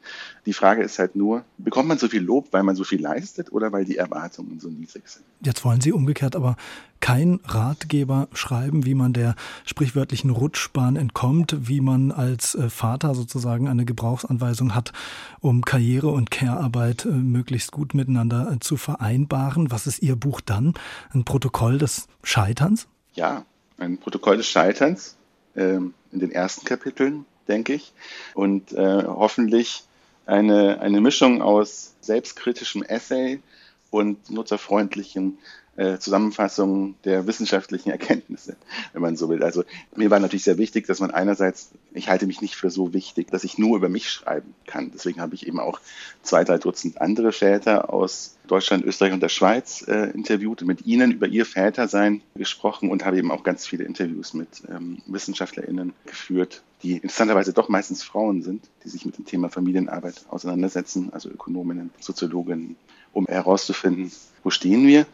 Die 0.45 0.53
Frage 0.53 0.83
ist 0.83 0.97
halt 0.99 1.15
nur, 1.15 1.43
bekommt 1.57 1.87
man 1.87 1.97
so 1.97 2.07
viel 2.07 2.21
Lob, 2.21 2.47
weil 2.51 2.63
man 2.63 2.75
so 2.75 2.83
viel 2.83 3.01
leistet 3.01 3.51
oder 3.51 3.71
weil 3.71 3.85
die 3.85 3.97
Erwartungen 3.97 4.59
so 4.59 4.69
niedrig 4.69 5.07
sind? 5.07 5.25
Jetzt 5.43 5.63
wollen 5.65 5.81
Sie 5.81 5.91
umgekehrt 5.91 6.35
aber 6.35 6.55
kein 6.99 7.39
Ratgeber 7.45 8.27
schreiben, 8.33 8.85
wie 8.85 8.93
man 8.93 9.13
der 9.13 9.35
sprichwörtlichen 9.65 10.29
Rutschbahn 10.29 10.95
entkommt, 10.95 11.55
wie 11.67 11.81
man 11.81 12.11
als 12.11 12.53
äh, 12.55 12.69
Vater 12.69 13.15
sozusagen 13.15 13.67
eine 13.67 13.85
Gebrauchsanweisung 13.85 14.75
hat, 14.75 14.93
um 15.39 15.63
Karriere 15.63 16.09
und 16.09 16.29
Care-Arbeit 16.29 17.05
äh, 17.05 17.09
möglichst 17.09 17.71
gut 17.71 17.95
miteinander 17.95 18.51
äh, 18.51 18.59
zu 18.59 18.77
vereinbaren. 18.77 19.71
Was 19.71 19.87
ist 19.87 20.03
Ihr 20.03 20.15
Buch 20.15 20.41
dann? 20.41 20.75
Ein 21.11 21.23
Protokoll 21.23 21.79
des 21.79 22.07
Scheiterns? 22.23 22.87
Ja, 23.13 23.45
ein 23.79 23.97
Protokoll 23.97 24.37
des 24.37 24.47
Scheiterns 24.47 25.17
ähm, 25.55 25.95
in 26.11 26.19
den 26.19 26.31
ersten 26.31 26.65
Kapiteln, 26.65 27.25
denke 27.51 27.73
ich. 27.73 27.93
Und 28.33 28.71
äh, 28.73 29.03
hoffentlich 29.05 29.83
eine, 30.25 30.79
eine 30.81 31.01
Mischung 31.01 31.41
aus 31.41 31.95
selbstkritischem 32.01 32.83
Essay 32.83 33.41
und 33.91 34.29
nutzerfreundlichen 34.29 35.37
äh, 35.77 35.97
Zusammenfassung 35.99 36.95
der 37.05 37.27
wissenschaftlichen 37.27 37.91
Erkenntnisse, 37.91 38.57
wenn 38.93 39.01
man 39.01 39.15
so 39.15 39.29
will. 39.29 39.41
Also 39.43 39.63
mir 39.95 40.09
war 40.09 40.19
natürlich 40.19 40.43
sehr 40.43 40.57
wichtig, 40.57 40.85
dass 40.85 40.99
man 40.99 41.11
einerseits, 41.11 41.71
ich 41.93 42.09
halte 42.09 42.27
mich 42.27 42.41
nicht 42.41 42.55
für 42.55 42.69
so 42.69 42.93
wichtig, 42.93 43.31
dass 43.31 43.43
ich 43.43 43.57
nur 43.57 43.77
über 43.77 43.87
mich 43.87 44.09
schreiben 44.09 44.53
kann. 44.67 44.91
Deswegen 44.93 45.21
habe 45.21 45.33
ich 45.35 45.47
eben 45.47 45.59
auch 45.59 45.79
zwei, 46.23 46.43
drei 46.43 46.57
Dutzend 46.57 46.99
andere 46.99 47.31
Väter 47.31 47.93
aus 47.93 48.37
Deutschland, 48.47 48.83
Österreich 48.83 49.13
und 49.13 49.23
der 49.23 49.29
Schweiz 49.29 49.85
äh, 49.87 50.11
interviewt 50.11 50.61
und 50.61 50.67
mit 50.67 50.85
ihnen 50.85 51.11
über 51.11 51.27
ihr 51.27 51.45
Vätersein 51.45 52.21
gesprochen 52.35 52.89
und 52.89 53.05
habe 53.05 53.17
eben 53.17 53.31
auch 53.31 53.43
ganz 53.43 53.65
viele 53.65 53.85
Interviews 53.85 54.33
mit 54.33 54.63
ähm, 54.69 54.97
WissenschaftlerInnen 55.05 55.93
geführt, 56.05 56.63
die 56.83 56.93
interessanterweise 56.95 57.53
doch 57.53 57.69
meistens 57.69 58.03
Frauen 58.03 58.41
sind, 58.41 58.65
die 58.83 58.89
sich 58.89 59.05
mit 59.05 59.17
dem 59.17 59.25
Thema 59.25 59.49
Familienarbeit 59.49 60.25
auseinandersetzen, 60.29 61.13
also 61.13 61.29
Ökonominnen, 61.29 61.91
Soziologinnen, 61.99 62.75
um 63.13 63.25
herauszufinden, 63.25 64.11
wo 64.43 64.49
stehen 64.49 64.85
wir 64.85 65.05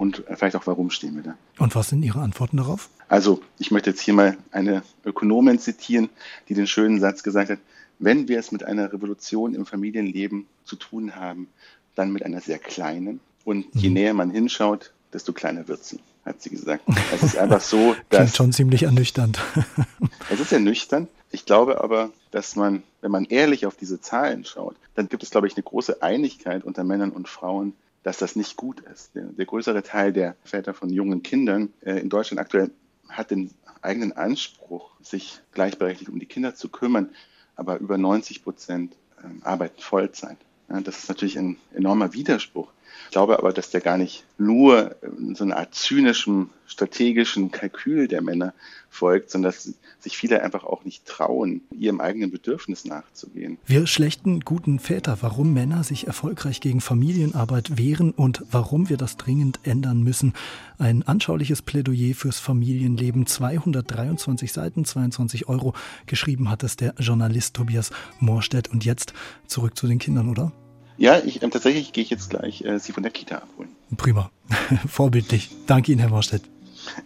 und 0.00 0.24
vielleicht 0.34 0.56
auch, 0.56 0.66
warum 0.66 0.90
stehen 0.90 1.14
wir 1.16 1.22
da. 1.22 1.34
Und 1.58 1.74
was 1.76 1.90
sind 1.90 2.02
Ihre 2.02 2.20
Antworten 2.20 2.56
darauf? 2.56 2.88
Also, 3.08 3.42
ich 3.58 3.70
möchte 3.70 3.90
jetzt 3.90 4.00
hier 4.00 4.14
mal 4.14 4.36
eine 4.50 4.82
Ökonomin 5.04 5.58
zitieren, 5.58 6.08
die 6.48 6.54
den 6.54 6.66
schönen 6.66 7.00
Satz 7.00 7.22
gesagt 7.22 7.50
hat, 7.50 7.58
wenn 7.98 8.26
wir 8.26 8.38
es 8.38 8.50
mit 8.50 8.64
einer 8.64 8.90
Revolution 8.92 9.54
im 9.54 9.66
Familienleben 9.66 10.46
zu 10.64 10.76
tun 10.76 11.16
haben, 11.16 11.48
dann 11.96 12.12
mit 12.12 12.24
einer 12.24 12.40
sehr 12.40 12.58
kleinen. 12.58 13.20
Und 13.44 13.66
je 13.74 13.88
Mhm. 13.88 13.94
näher 13.94 14.14
man 14.14 14.30
hinschaut, 14.30 14.92
desto 15.12 15.32
kleiner 15.34 15.68
wird 15.68 15.84
sie, 15.84 15.98
hat 16.24 16.40
sie 16.40 16.48
gesagt. 16.50 16.82
Es 17.14 17.22
ist 17.22 17.36
einfach 17.36 17.60
so, 17.60 17.94
dass 18.08 18.20
Klingt 18.20 18.36
schon 18.36 18.52
ziemlich 18.52 18.84
ernüchternd. 18.84 19.38
es 20.30 20.40
ist 20.40 20.52
ernüchternd. 20.52 21.08
Ich 21.30 21.44
glaube 21.44 21.82
aber, 21.84 22.10
dass 22.30 22.56
man, 22.56 22.82
wenn 23.02 23.10
man 23.10 23.26
ehrlich 23.26 23.66
auf 23.66 23.76
diese 23.76 24.00
Zahlen 24.00 24.44
schaut, 24.46 24.76
dann 24.94 25.08
gibt 25.10 25.22
es, 25.22 25.30
glaube 25.30 25.46
ich, 25.46 25.56
eine 25.56 25.62
große 25.62 26.02
Einigkeit 26.02 26.64
unter 26.64 26.84
Männern 26.84 27.10
und 27.10 27.28
Frauen, 27.28 27.74
dass 28.02 28.18
das 28.18 28.36
nicht 28.36 28.56
gut 28.56 28.80
ist. 28.80 29.14
Der, 29.14 29.24
der 29.24 29.46
größere 29.46 29.82
Teil 29.82 30.12
der 30.12 30.36
Väter 30.44 30.74
von 30.74 30.90
jungen 30.90 31.22
Kindern 31.22 31.72
äh, 31.82 31.98
in 31.98 32.08
Deutschland 32.08 32.40
aktuell 32.40 32.70
hat 33.08 33.30
den 33.30 33.50
eigenen 33.82 34.12
Anspruch, 34.12 34.92
sich 35.02 35.40
gleichberechtigt 35.52 36.10
um 36.10 36.18
die 36.18 36.26
Kinder 36.26 36.54
zu 36.54 36.68
kümmern, 36.68 37.10
aber 37.56 37.78
über 37.78 37.98
90 37.98 38.42
Prozent 38.42 38.94
ähm, 39.24 39.40
arbeiten 39.42 39.80
Vollzeit. 39.80 40.38
Ja, 40.68 40.80
das 40.80 40.98
ist 40.98 41.08
natürlich 41.08 41.38
ein 41.38 41.56
enormer 41.74 42.12
Widerspruch. 42.12 42.70
Ich 43.06 43.12
glaube 43.12 43.38
aber, 43.38 43.52
dass 43.52 43.70
der 43.70 43.80
gar 43.80 43.98
nicht 43.98 44.24
nur 44.38 44.96
ähm, 45.02 45.34
so 45.34 45.44
einer 45.44 45.56
Art 45.56 45.74
zynischem, 45.74 46.50
strategischen 46.66 47.50
Kalkül 47.50 48.06
der 48.06 48.22
Männer 48.22 48.54
folgt, 48.88 49.30
sondern 49.30 49.50
dass 49.50 49.74
sich 49.98 50.16
viele 50.16 50.42
einfach 50.42 50.64
auch 50.64 50.84
nicht 50.84 51.04
trauen, 51.04 51.62
ihrem 51.72 52.00
eigenen 52.00 52.30
Bedürfnis 52.30 52.84
nachzugehen. 52.84 53.58
Wir 53.66 53.86
schlechten 53.86 54.40
guten 54.40 54.78
Väter, 54.78 55.18
warum 55.20 55.52
Männer 55.52 55.82
sich 55.82 56.06
erfolgreich 56.06 56.60
gegen 56.60 56.80
Familienarbeit 56.80 57.76
wehren 57.76 58.12
und 58.12 58.44
warum 58.50 58.88
wir 58.88 58.96
das 58.96 59.16
dringend 59.16 59.60
ändern 59.64 60.02
müssen. 60.02 60.32
Ein 60.78 61.02
anschauliches 61.02 61.62
Plädoyer 61.62 62.14
fürs 62.14 62.38
Familienleben, 62.38 63.26
223 63.26 64.52
Seiten, 64.52 64.84
22 64.84 65.48
Euro. 65.48 65.74
Geschrieben 66.06 66.50
hat 66.50 66.62
es 66.62 66.76
der 66.76 66.94
Journalist 66.98 67.54
Tobias 67.54 67.90
Morstedt. 68.20 68.68
Und 68.68 68.84
jetzt 68.84 69.12
zurück 69.46 69.76
zu 69.76 69.86
den 69.86 69.98
Kindern, 69.98 70.28
oder? 70.28 70.52
Ja, 70.99 71.19
ich, 71.19 71.41
ähm, 71.43 71.51
tatsächlich 71.51 71.91
gehe 71.93 72.03
ich 72.03 72.09
jetzt 72.09 72.29
gleich 72.29 72.61
äh, 72.63 72.79
sie 72.79 72.91
von 72.93 73.03
der 73.03 73.11
Kita 73.11 73.35
abholen. 73.37 73.69
Prima. 73.97 74.31
Vorbildlich. 74.87 75.49
Danke 75.67 75.91
Ihnen, 75.91 75.99
Herr 75.99 76.09
Morstedt. 76.09 76.43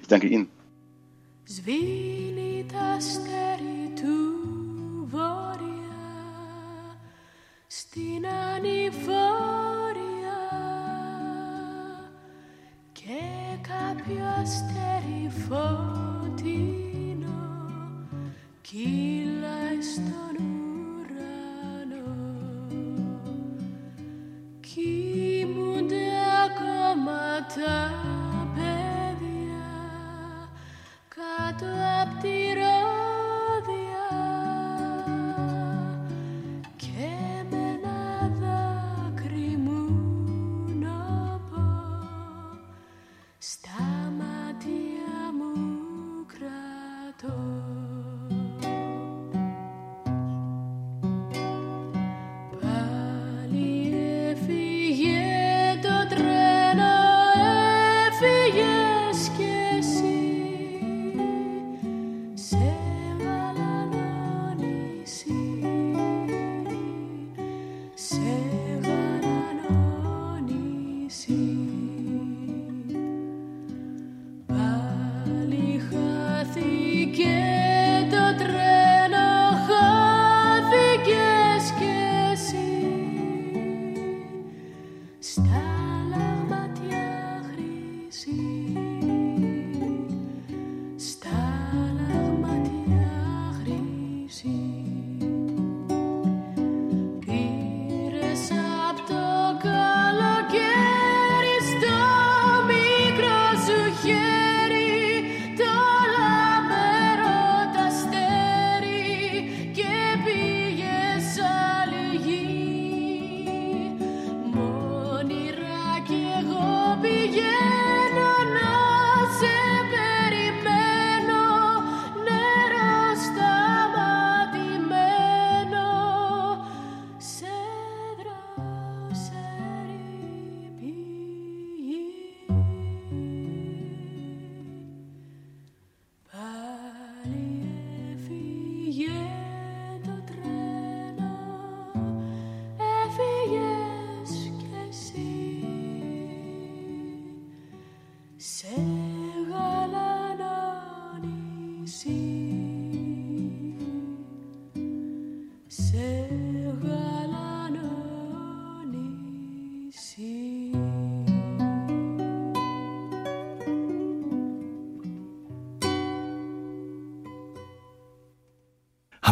Ich 0.02 0.08
danke 0.08 0.28
Ihnen. 0.28 0.48
Σβήνει 1.56 2.66
τα 2.74 2.80
αστέρι 2.98 3.82
του 3.96 4.18
βόρεια 5.12 6.04
στην 7.68 8.26
ανηφόρια 8.28 10.40
και 12.92 13.22
κάποιο 13.62 14.26
αστέρι 14.42 15.30
φωτεινό 15.48 17.42
κύλαει 18.62 19.82
στον 19.94 20.23
τα 27.56 27.92
παιδιά 28.56 29.66
κάτω 31.16 31.66
απ' 32.02 32.22
τη 32.22 32.54
ρόδια 32.54 32.83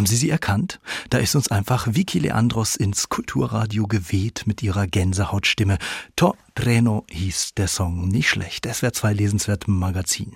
Haben 0.03 0.09
Sie 0.09 0.17
sie 0.17 0.31
erkannt? 0.31 0.81
Da 1.11 1.19
ist 1.19 1.33
uns 1.33 1.49
einfach 1.49 1.87
Vicky 1.89 2.19
Leandros 2.19 2.75
ins 2.75 3.07
Kulturradio 3.07 3.87
geweht 3.87 4.43
mit 4.45 4.61
ihrer 4.61 4.85
Gänsehautstimme. 4.85 5.77
To 6.17 6.35
Treno 6.55 7.05
hieß 7.09 7.53
der 7.55 7.69
Song. 7.69 8.09
Nicht 8.09 8.27
schlecht. 8.27 8.65
Es 8.65 8.81
wäre 8.81 8.91
zwei 8.91 9.13
lesenswert 9.13 9.69
im 9.69 9.79
Magazin. 9.79 10.35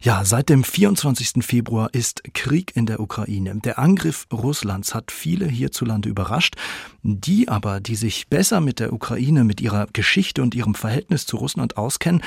Ja, 0.00 0.24
seit 0.24 0.48
dem 0.48 0.64
24. 0.64 1.44
Februar 1.44 1.92
ist 1.92 2.22
Krieg 2.32 2.74
in 2.74 2.86
der 2.86 3.00
Ukraine. 3.00 3.54
Der 3.56 3.78
Angriff 3.78 4.26
Russlands 4.32 4.94
hat 4.94 5.12
viele 5.12 5.46
hierzulande 5.46 6.08
überrascht. 6.08 6.56
Die 7.02 7.50
aber, 7.50 7.80
die 7.80 7.96
sich 7.96 8.28
besser 8.28 8.62
mit 8.62 8.80
der 8.80 8.94
Ukraine, 8.94 9.44
mit 9.44 9.60
ihrer 9.60 9.88
Geschichte 9.92 10.40
und 10.40 10.54
ihrem 10.54 10.74
Verhältnis 10.74 11.26
zu 11.26 11.36
Russland 11.36 11.76
auskennen, 11.76 12.22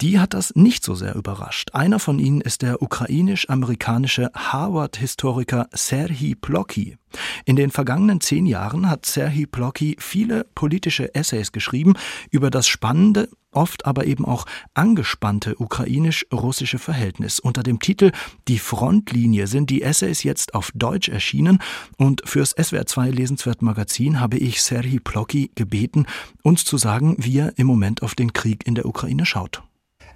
die 0.00 0.18
hat 0.18 0.34
das 0.34 0.54
nicht 0.54 0.84
so 0.84 0.94
sehr 0.94 1.14
überrascht. 1.14 1.70
Einer 1.72 1.98
von 1.98 2.18
ihnen 2.18 2.40
ist 2.40 2.62
der 2.62 2.82
ukrainisch-amerikanische 2.82 4.30
Harvard-Historiker 4.34 5.68
Serhii 5.72 6.34
Plokhy. 6.34 6.96
In 7.44 7.56
den 7.56 7.70
vergangenen 7.70 8.20
zehn 8.20 8.46
Jahren 8.46 8.90
hat 8.90 9.06
Serhii 9.06 9.46
Plokhy 9.46 9.96
viele 10.00 10.46
politische 10.54 11.14
Essays 11.14 11.52
geschrieben 11.52 11.94
über 12.30 12.50
das 12.50 12.66
spannende, 12.66 13.28
oft 13.52 13.86
aber 13.86 14.06
eben 14.06 14.24
auch 14.24 14.46
angespannte 14.74 15.56
ukrainisch-russische 15.56 16.78
Verhältnis. 16.78 17.38
Unter 17.38 17.62
dem 17.62 17.78
Titel 17.78 18.10
Die 18.48 18.58
Frontlinie 18.58 19.46
sind 19.46 19.70
die 19.70 19.82
Essays 19.82 20.22
jetzt 20.22 20.54
auf 20.54 20.70
Deutsch 20.74 21.08
erschienen 21.08 21.60
und 21.96 22.22
fürs 22.24 22.56
SWR2 22.56 23.10
Lesenswert 23.10 23.62
Magazin 23.62 24.20
habe 24.20 24.38
ich 24.38 24.62
Serhii 24.62 25.00
Plokhy 25.00 25.50
gebeten, 25.54 26.06
uns 26.42 26.64
zu 26.64 26.78
sagen, 26.78 27.16
wie 27.18 27.38
er 27.38 27.56
im 27.58 27.66
Moment 27.66 28.02
auf 28.02 28.14
den 28.14 28.32
Krieg 28.32 28.66
in 28.66 28.74
der 28.74 28.86
Ukraine 28.86 29.24
schaut. 29.24 29.62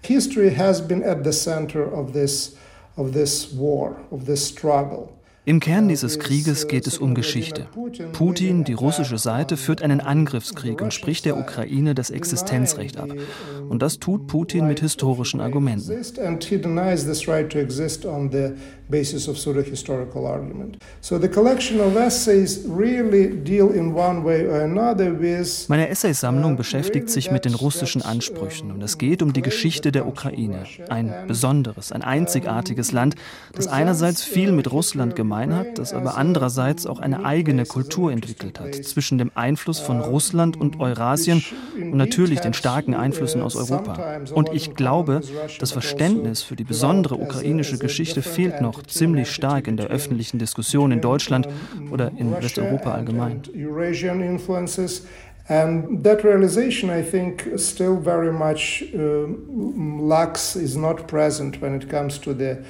History 0.02 0.54
has 0.56 0.80
been 0.80 1.02
at 1.02 1.24
the 1.24 1.32
center 1.32 1.82
of 1.82 2.12
this, 2.12 2.56
of 2.96 3.12
this 3.12 3.56
war, 3.56 3.96
of 4.10 4.24
this 4.24 4.46
struggle. 4.46 5.10
Im 5.48 5.60
Kern 5.60 5.88
dieses 5.88 6.18
Krieges 6.18 6.68
geht 6.68 6.86
es 6.86 6.98
um 6.98 7.14
Geschichte. 7.14 7.68
Putin, 8.12 8.64
die 8.64 8.74
russische 8.74 9.16
Seite, 9.16 9.56
führt 9.56 9.80
einen 9.80 10.02
Angriffskrieg 10.02 10.82
und 10.82 10.92
spricht 10.92 11.24
der 11.24 11.38
Ukraine 11.38 11.94
das 11.94 12.10
Existenzrecht 12.10 12.98
ab. 12.98 13.08
Und 13.66 13.80
das 13.80 13.98
tut 13.98 14.26
Putin 14.26 14.66
mit 14.66 14.80
historischen 14.80 15.40
Argumenten. 15.40 15.90
Basis 18.88 19.28
of 19.28 19.36
pseudo-historical 19.36 20.26
argument. 20.26 20.78
So 21.00 21.18
the 21.18 21.28
collection 21.28 21.80
of 21.80 21.96
essays 21.96 22.64
really 22.68 23.28
deal 23.28 23.70
in 23.70 23.94
one 23.94 24.24
way 24.24 24.46
or 24.46 24.62
another 24.62 25.18
with 25.18 25.68
Meine 25.68 25.88
Essaysammlung 25.88 26.56
beschäftigt 26.56 27.10
sich 27.10 27.30
mit 27.30 27.44
den 27.44 27.54
russischen 27.54 28.02
Ansprüchen 28.02 28.70
und 28.72 28.82
es 28.82 28.98
geht 28.98 29.22
um 29.22 29.32
die 29.32 29.42
Geschichte 29.42 29.92
der 29.92 30.06
Ukraine. 30.06 30.64
Ein 30.88 31.12
besonderes, 31.26 31.92
ein 31.92 32.02
einzigartiges 32.02 32.92
Land, 32.92 33.14
das 33.54 33.66
einerseits 33.66 34.22
viel 34.22 34.52
mit 34.52 34.70
Russland 34.72 35.16
gemein 35.16 35.54
hat, 35.54 35.78
das 35.78 35.92
aber 35.92 36.16
andererseits 36.16 36.86
auch 36.86 36.98
eine 36.98 37.24
eigene 37.24 37.66
Kultur 37.66 38.10
entwickelt 38.10 38.60
hat, 38.60 38.74
zwischen 38.74 39.18
dem 39.18 39.30
Einfluss 39.34 39.78
von 39.78 40.00
Russland 40.00 40.58
und 40.58 40.80
Eurasien 40.80 41.44
und 41.76 41.96
natürlich 41.96 42.40
den 42.40 42.54
starken 42.54 42.94
Einflüssen 42.94 43.42
aus 43.42 43.56
Europa. 43.56 44.20
Und 44.32 44.50
ich 44.52 44.74
glaube, 44.74 45.20
das 45.58 45.72
Verständnis 45.72 46.42
für 46.42 46.56
die 46.56 46.64
besondere 46.64 47.16
ukrainische 47.16 47.78
Geschichte 47.78 48.22
fehlt 48.22 48.60
noch 48.60 48.77
ziemlich 48.86 49.30
stark 49.30 49.66
in 49.68 49.76
der 49.76 49.88
öffentlichen 49.88 50.38
Diskussion 50.38 50.92
in 50.92 51.00
Deutschland 51.00 51.48
oder 51.90 52.10
in 52.16 52.32
Westeuropa 52.32 52.92
allgemein. 52.92 53.42
And 55.50 56.04
that 56.04 56.24
realization, 56.24 56.90
I 56.90 57.02
think, 57.02 57.48
still 57.56 57.96
very 57.96 58.30
much 58.30 58.84
uh, 58.94 59.26
lacks, 59.98 60.54
is 60.56 60.76
not 60.76 61.06
present 61.06 61.62
when 61.62 61.74
it 61.74 61.88
comes 61.88 62.18
to 62.18 62.34
the 62.34 62.62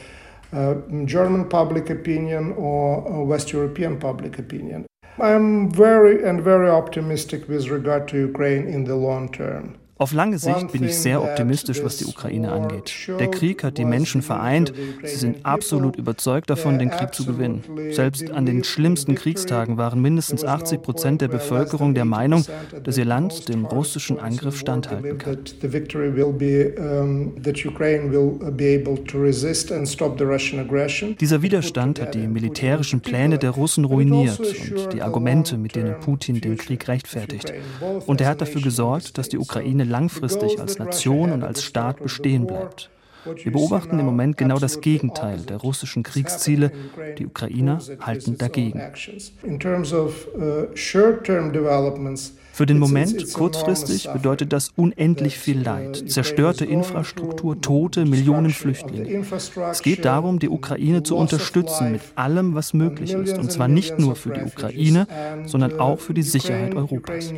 uh, 0.52 0.74
German 1.04 1.48
public 1.48 1.90
opinion 1.90 2.54
or 2.56 3.26
West 3.26 3.52
European 3.52 3.98
public 3.98 4.38
opinion. 4.38 4.86
I'm 5.20 5.68
very 5.72 6.22
and 6.22 6.40
very 6.40 6.70
optimistic 6.70 7.48
with 7.48 7.68
regard 7.68 8.06
to 8.08 8.16
Ukraine 8.16 8.68
in 8.68 8.84
the 8.84 8.94
long 8.94 9.28
term. 9.28 9.76
Auf 9.98 10.12
lange 10.12 10.38
Sicht 10.38 10.70
bin 10.70 10.84
ich 10.84 10.96
sehr 10.96 11.20
optimistisch, 11.20 11.82
was 11.82 11.96
die 11.96 12.04
Ukraine 12.04 12.52
angeht. 12.52 12.92
Der 13.18 13.28
Krieg 13.28 13.64
hat 13.64 13.78
die 13.78 13.84
Menschen 13.84 14.22
vereint. 14.22 14.72
Sie 15.02 15.16
sind 15.16 15.44
absolut 15.44 15.96
überzeugt 15.96 16.48
davon, 16.50 16.78
den 16.78 16.90
Krieg 16.90 17.12
zu 17.12 17.24
gewinnen. 17.24 17.64
Selbst 17.90 18.30
an 18.30 18.46
den 18.46 18.62
schlimmsten 18.62 19.16
Kriegstagen 19.16 19.76
waren 19.76 20.00
mindestens 20.00 20.44
80 20.44 20.82
Prozent 20.82 21.20
der 21.20 21.26
Bevölkerung 21.26 21.94
der 21.94 22.04
Meinung, 22.04 22.44
dass 22.84 22.96
ihr 22.96 23.04
Land 23.04 23.48
dem 23.48 23.64
russischen 23.64 24.20
Angriff 24.20 24.56
standhalten 24.56 25.18
kann. 25.18 25.38
Dieser 31.20 31.42
Widerstand 31.42 32.00
hat 32.00 32.14
die 32.14 32.28
militärischen 32.28 33.00
Pläne 33.00 33.38
der 33.38 33.50
Russen 33.50 33.84
ruiniert 33.84 34.38
und 34.38 34.92
die 34.92 35.02
Argumente, 35.02 35.56
mit 35.58 35.74
denen 35.74 35.98
Putin 35.98 36.40
den 36.40 36.56
Krieg 36.56 36.86
rechtfertigt. 36.86 37.52
Und 38.06 38.20
er 38.20 38.28
hat 38.28 38.40
dafür 38.40 38.62
gesorgt, 38.62 39.18
dass 39.18 39.28
die 39.28 39.38
Ukraine 39.38 39.87
langfristig 39.88 40.60
als 40.60 40.78
Nation 40.78 41.32
und 41.32 41.42
als 41.42 41.64
Staat 41.64 42.02
bestehen 42.02 42.46
bleibt. 42.46 42.90
Wir 43.42 43.52
beobachten 43.52 43.98
im 43.98 44.06
Moment 44.06 44.36
genau 44.36 44.58
das 44.58 44.80
Gegenteil 44.80 45.38
der 45.38 45.58
russischen 45.58 46.02
Kriegsziele. 46.02 46.70
Die 47.18 47.26
Ukrainer 47.26 47.80
halten 48.00 48.38
dagegen. 48.38 48.80
Für 52.52 52.66
den 52.66 52.78
Moment, 52.78 53.32
kurzfristig, 53.32 54.10
bedeutet 54.12 54.52
das 54.52 54.70
unendlich 54.74 55.38
viel 55.38 55.60
Leid, 55.60 56.10
zerstörte 56.10 56.64
Infrastruktur, 56.64 57.60
Tote, 57.60 58.04
Millionen 58.04 58.50
Flüchtlinge. 58.50 59.24
Es 59.70 59.82
geht 59.82 60.04
darum, 60.04 60.38
die 60.38 60.48
Ukraine 60.48 61.02
zu 61.02 61.16
unterstützen 61.16 61.92
mit 61.92 62.00
allem, 62.14 62.54
was 62.54 62.74
möglich 62.74 63.12
ist. 63.12 63.38
Und 63.38 63.52
zwar 63.52 63.68
nicht 63.68 63.98
nur 63.98 64.16
für 64.16 64.30
die 64.30 64.42
Ukraine, 64.42 65.06
sondern 65.46 65.78
auch 65.78 66.00
für 66.00 66.14
die 66.14 66.22
Sicherheit 66.22 66.74
Europas. 66.74 67.32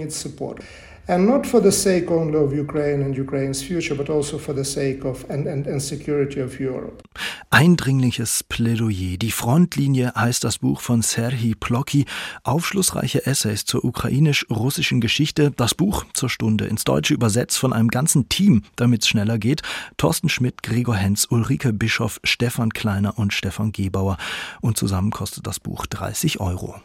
And 1.06 1.26
not 1.26 1.46
for 1.46 1.60
the 1.60 1.72
sake 1.72 2.10
only 2.10 2.36
of 2.36 2.52
Ukraine 2.52 3.02
and 3.02 3.16
Ukraine's 3.16 3.62
future, 3.62 3.94
but 3.94 4.08
also 4.08 4.38
for 4.38 4.54
the 4.54 4.64
sake 4.64 5.04
of 5.04 5.28
and, 5.28 5.46
and, 5.46 5.66
and 5.66 5.82
security 5.82 6.40
of 6.40 6.60
Europe. 6.60 7.02
Eindringliches 7.50 8.44
Plädoyer. 8.44 9.16
Die 9.16 9.32
Frontlinie 9.32 10.12
heißt 10.14 10.44
das 10.44 10.58
Buch 10.58 10.80
von 10.80 11.02
Serhii 11.02 11.54
Plocki. 11.54 12.04
Aufschlussreiche 12.44 13.26
Essays 13.26 13.64
zur 13.64 13.84
ukrainisch-russischen 13.84 15.00
Geschichte. 15.00 15.50
Das 15.50 15.74
Buch 15.74 16.04
zur 16.14 16.30
Stunde 16.30 16.66
ins 16.66 16.84
Deutsche 16.84 17.14
übersetzt 17.14 17.58
von 17.58 17.72
einem 17.72 17.88
ganzen 17.88 18.28
Team, 18.28 18.62
damit 18.76 19.02
es 19.02 19.08
schneller 19.08 19.38
geht. 19.38 19.62
Thorsten 19.96 20.28
Schmidt, 20.28 20.62
Gregor 20.62 20.96
Henz, 20.96 21.26
Ulrike 21.28 21.72
Bischoff, 21.72 22.20
Stefan 22.22 22.70
Kleiner 22.70 23.18
und 23.18 23.32
Stefan 23.32 23.72
Gebauer. 23.72 24.16
Und 24.60 24.76
zusammen 24.76 25.10
kostet 25.10 25.46
das 25.46 25.58
Buch 25.58 25.86
30 25.86 26.40
Euro. 26.40 26.76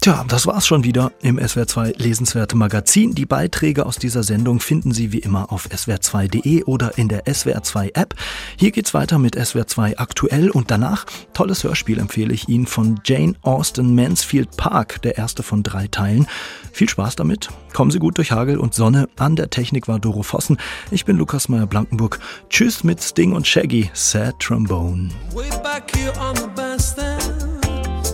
Tja, 0.00 0.24
das 0.26 0.46
war's 0.46 0.66
schon 0.66 0.82
wieder 0.82 1.12
im 1.20 1.38
SWR2 1.38 2.02
Lesenswerte 2.02 2.56
Magazin. 2.56 3.14
Die 3.14 3.26
Beiträge 3.26 3.84
aus 3.84 3.96
dieser 3.96 4.22
Sendung 4.22 4.58
finden 4.58 4.92
Sie 4.92 5.12
wie 5.12 5.18
immer 5.18 5.52
auf 5.52 5.68
swr2.de 5.68 6.64
oder 6.64 6.96
in 6.96 7.08
der 7.08 7.26
SWR2 7.26 7.94
App. 7.94 8.14
Hier 8.56 8.70
geht's 8.70 8.94
weiter 8.94 9.18
mit 9.18 9.36
SWR2 9.36 9.98
aktuell 9.98 10.48
und 10.48 10.70
danach 10.70 11.04
tolles 11.34 11.64
Hörspiel 11.64 11.98
empfehle 11.98 12.32
ich 12.32 12.48
Ihnen 12.48 12.66
von 12.66 12.98
Jane 13.04 13.34
Austen 13.42 13.94
Mansfield 13.94 14.56
Park, 14.56 15.02
der 15.02 15.18
erste 15.18 15.42
von 15.42 15.62
drei 15.62 15.86
Teilen. 15.86 16.26
Viel 16.72 16.88
Spaß 16.88 17.16
damit. 17.16 17.50
Kommen 17.74 17.90
Sie 17.90 17.98
gut 17.98 18.16
durch 18.16 18.32
Hagel 18.32 18.56
und 18.56 18.72
Sonne. 18.72 19.06
An 19.18 19.36
der 19.36 19.50
Technik 19.50 19.86
war 19.86 19.98
Doro 19.98 20.22
Vossen. 20.22 20.56
Ich 20.90 21.04
bin 21.04 21.18
Lukas 21.18 21.50
Meyer 21.50 21.66
Blankenburg. 21.66 22.20
Tschüss 22.48 22.84
mit 22.84 23.02
Sting 23.02 23.34
und 23.34 23.46
Shaggy. 23.46 23.90
Sad 23.92 24.40
Trombone. 24.40 25.10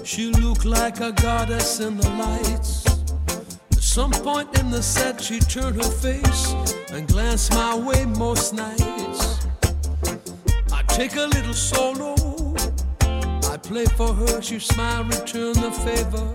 She 0.07 0.31
looked 0.31 0.65
like 0.65 1.01
a 1.01 1.11
goddess 1.11 1.81
in 1.81 1.97
the 1.97 2.09
lights. 2.11 2.87
At 3.73 3.83
some 3.83 4.13
point 4.13 4.57
in 4.57 4.71
the 4.71 4.81
set, 4.81 5.21
she 5.21 5.41
turned 5.41 5.83
her 5.83 5.91
face 5.91 6.55
and 6.93 7.09
glanced 7.09 7.53
my 7.53 7.77
way 7.77 8.05
most 8.05 8.55
nights. 8.55 9.49
I 10.73 10.85
take 10.87 11.17
a 11.17 11.27
little 11.27 11.53
solo, 11.53 12.15
I 13.51 13.57
play 13.57 13.87
for 13.87 14.15
her, 14.15 14.41
she 14.41 14.61
smile, 14.61 15.03
return 15.03 15.55
the 15.55 15.73
favor. 15.73 16.33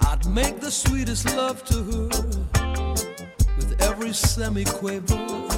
I'd 0.00 0.26
make 0.26 0.60
the 0.60 0.70
sweetest 0.70 1.34
love 1.34 1.64
to 1.64 1.82
her 1.84 2.08
with 3.56 3.80
every 3.80 4.12
semi-quaver. 4.12 5.48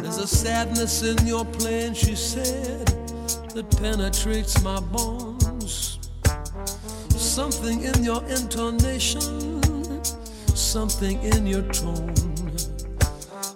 There's 0.00 0.16
a 0.16 0.26
sadness 0.26 1.02
in 1.02 1.26
your 1.26 1.44
playing, 1.44 1.92
she 1.92 2.16
said, 2.16 2.86
that 3.52 3.66
penetrates 3.78 4.62
my 4.62 4.80
bones 4.80 5.39
something 7.40 7.84
in 7.84 8.04
your 8.04 8.22
intonation, 8.24 9.62
something 10.54 11.16
in 11.22 11.46
your 11.46 11.62
tone. 11.72 12.14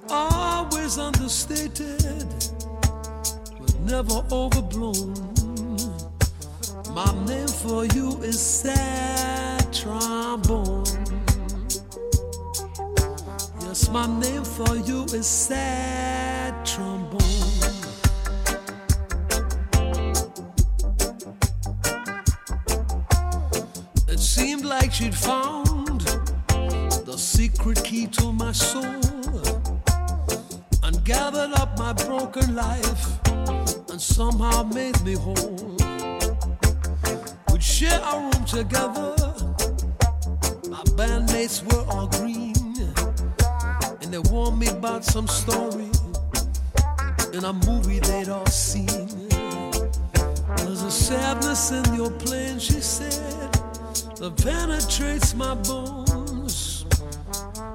Always 0.08 0.96
understated, 0.96 2.24
but 3.60 3.74
never 3.80 4.24
overblown. 4.32 5.12
My 6.94 7.12
name 7.26 7.52
for 7.62 7.84
you 7.94 8.08
is 8.22 8.40
sad 8.40 9.70
trombone. 9.70 10.86
Yes, 13.60 13.90
my 13.90 14.06
name 14.18 14.44
for 14.44 14.76
you 14.76 15.04
is 15.12 15.26
sad 15.26 16.64
trombone. 16.64 17.43
Like 24.64 24.92
she'd 24.92 25.14
found. 25.14 26.00
The 27.06 27.16
secret 27.16 27.82
key 27.84 28.06
to 28.08 28.32
my 28.32 28.52
soul. 28.52 29.00
And 30.82 31.04
gathered 31.04 31.52
up 31.54 31.78
my 31.78 31.92
broken 31.92 32.54
life. 32.54 33.04
And 33.90 34.00
somehow 34.00 34.62
made 34.64 35.00
me 35.02 35.14
whole. 35.14 35.76
We'd 37.52 37.62
share 37.62 38.00
a 38.00 38.18
room 38.18 38.44
together, 38.44 39.14
my 40.68 40.82
bandmates 40.98 41.62
were 41.62 41.84
all 41.92 42.08
green, 42.08 42.54
and 44.02 44.12
they 44.12 44.18
warned 44.30 44.58
me 44.58 44.68
about 44.68 45.04
some 45.04 45.28
story. 45.28 45.90
In 47.32 47.44
a 47.44 47.52
movie 47.52 48.00
they'd 48.00 48.28
all 48.28 48.46
seen. 48.46 49.28
There's 50.56 50.82
a 50.82 50.90
sadness 50.90 51.70
in 51.70 51.94
your 51.94 52.10
playing, 52.10 52.58
she 52.58 52.80
said 52.80 53.43
that 54.24 54.42
penetrates 54.42 55.34
my 55.34 55.54
bones. 55.54 56.86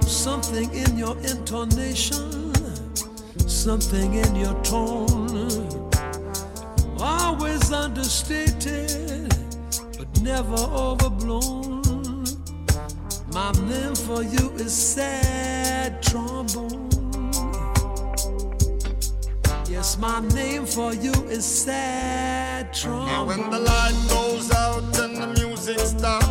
Something 0.02 0.74
in 0.74 0.98
your 0.98 1.16
intonation, 1.20 2.54
something 3.48 4.16
in 4.16 4.36
your 4.36 4.56
tone. 4.64 5.92
Always 7.00 7.72
understated, 7.72 9.30
but 9.96 10.10
never 10.24 10.56
overblown. 10.56 12.26
My 13.32 13.52
name 13.70 13.94
for 13.94 14.24
you 14.24 14.50
is 14.56 14.76
sad 14.76 16.02
trombone. 16.02 16.90
Yes, 19.70 20.00
my 20.00 20.20
name 20.30 20.66
for 20.66 20.96
you 20.96 21.14
is 21.30 21.46
sad 21.46 22.74
trombone. 22.74 23.28
when 23.28 23.50
the 23.52 23.60
light 23.60 23.98
goes 24.10 24.52
out 24.52 24.84
and 25.00 25.16
the 25.16 25.28
music 25.40 25.80
stops 25.80 26.29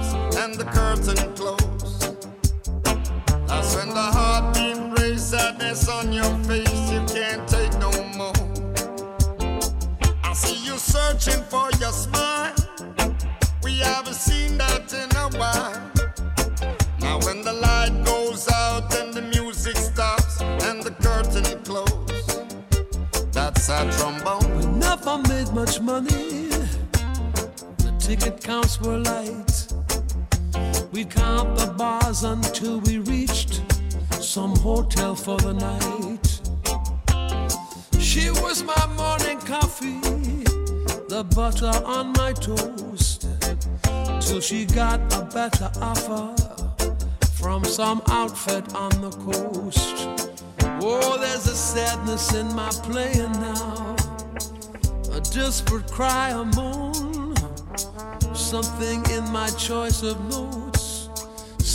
curtain 0.72 1.34
close. 1.34 1.98
that's 3.46 3.74
when 3.76 3.88
the 3.90 4.08
heartbeat 4.16 4.98
raise 4.98 5.24
sadness 5.24 5.88
on 5.88 6.12
your 6.12 6.32
face. 6.44 6.90
You 6.90 7.00
can't 7.06 7.46
take 7.48 7.72
no 7.78 7.90
more. 8.16 8.32
I 10.24 10.32
see 10.32 10.64
you 10.66 10.76
searching 10.78 11.42
for 11.44 11.70
your 11.80 11.92
smile. 11.92 12.54
We 13.62 13.78
haven't 13.78 14.14
seen 14.14 14.58
that 14.58 14.92
in 14.92 15.10
a 15.16 15.28
while. 15.38 15.80
Now 17.00 17.18
when 17.26 17.42
the 17.42 17.52
light 17.52 18.04
goes 18.04 18.48
out 18.50 18.94
and 18.96 19.12
the 19.12 19.22
music 19.22 19.76
stops 19.76 20.40
and 20.40 20.82
the 20.82 20.92
curtain 21.06 21.62
closes, 21.64 22.26
that's 23.32 23.68
our 23.70 23.90
trombone. 23.92 24.56
We 24.56 24.66
never 24.66 25.18
made 25.28 25.52
much 25.52 25.80
money. 25.80 26.48
The 27.78 27.94
ticket 27.98 28.42
counts 28.42 28.80
were 28.80 28.98
light. 28.98 29.57
We'd 30.98 31.10
count 31.10 31.56
the 31.56 31.68
bars 31.78 32.24
until 32.24 32.80
we 32.80 32.98
reached 32.98 33.62
some 34.20 34.56
hotel 34.56 35.14
for 35.14 35.36
the 35.36 35.52
night. 35.52 36.26
She 38.02 38.30
was 38.30 38.64
my 38.64 38.84
morning 38.96 39.38
coffee, 39.38 40.00
the 41.08 41.22
butter 41.36 41.70
on 41.86 42.12
my 42.14 42.32
toast. 42.32 43.28
Till 44.20 44.40
she 44.40 44.64
got 44.64 44.98
a 45.14 45.22
better 45.32 45.70
offer 45.80 46.34
from 47.34 47.64
some 47.64 48.02
outfit 48.08 48.74
on 48.74 48.90
the 49.00 49.10
coast. 49.10 50.08
Oh, 50.82 51.16
there's 51.16 51.46
a 51.46 51.54
sadness 51.54 52.34
in 52.34 52.52
my 52.56 52.70
playing 52.70 53.30
now, 53.34 53.94
a 55.12 55.20
desperate 55.20 55.86
cry, 55.92 56.30
a 56.30 56.44
moan, 56.56 57.36
something 58.34 59.08
in 59.12 59.22
my 59.30 59.48
choice 59.50 60.02
of 60.02 60.18
notes, 60.28 60.67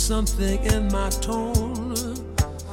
something 0.04 0.62
in 0.66 0.86
my 0.92 1.08
tone, 1.08 1.96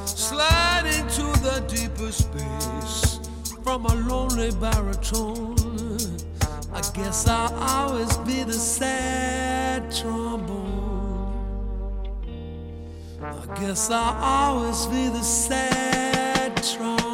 sliding 0.03 1.07
to 1.07 1.23
the 1.39 1.63
deeper 1.65 2.11
space 2.11 3.21
from 3.63 3.86
a 3.86 3.95
lonely 3.95 4.51
baritone. 4.59 5.55
I 6.73 6.82
guess 6.93 7.29
I'll 7.29 7.53
always 7.53 8.17
be 8.17 8.43
the 8.43 8.51
sad 8.51 9.89
trombone. 9.95 11.32
I 13.21 13.59
guess 13.61 13.89
I'll 13.89 14.17
always 14.21 14.86
be 14.88 15.07
the 15.07 15.23
sad 15.23 16.61
trombone. 16.61 17.11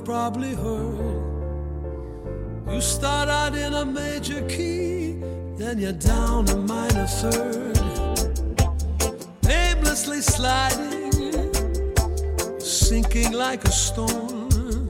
You've 0.00 0.06
probably 0.06 0.54
heard. 0.54 1.24
You 2.72 2.80
start 2.80 3.28
out 3.28 3.54
in 3.54 3.74
a 3.74 3.84
major 3.84 4.46
key, 4.48 5.18
then 5.56 5.78
you're 5.78 5.92
down 5.92 6.48
a 6.48 6.56
minor 6.56 7.06
third. 7.06 7.78
Aimlessly 9.48 10.22
sliding, 10.22 11.52
sinking 12.60 13.32
like 13.32 13.64
a 13.64 13.72
stone. 13.72 14.88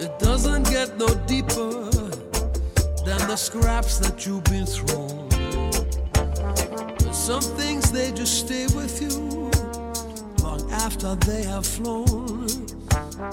It 0.00 0.18
doesn't 0.18 0.64
get 0.64 0.98
no 0.98 1.08
deeper 1.26 1.90
than 3.06 3.20
the 3.28 3.36
scraps 3.36 3.98
that 3.98 4.26
you've 4.26 4.44
been 4.44 4.66
thrown. 4.66 5.28
But 6.12 7.14
some 7.14 7.42
things 7.56 7.90
they 7.90 8.12
just 8.12 8.40
stay 8.40 8.66
with 8.74 9.00
you 9.00 9.50
long 10.42 10.70
after 10.72 11.14
they 11.14 11.44
have 11.44 11.66
flown. 11.66 12.33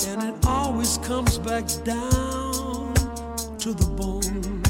And 0.08 0.24
it 0.24 0.46
always 0.46 0.98
comes 1.00 1.38
back 1.38 1.68
down 1.84 2.94
to 3.60 3.74
the 3.74 3.88
bone. 3.98 4.64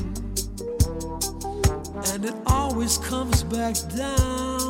And 2.13 2.25
it 2.25 2.35
always 2.45 2.97
comes 2.97 3.43
back 3.43 3.75
down. 3.95 4.60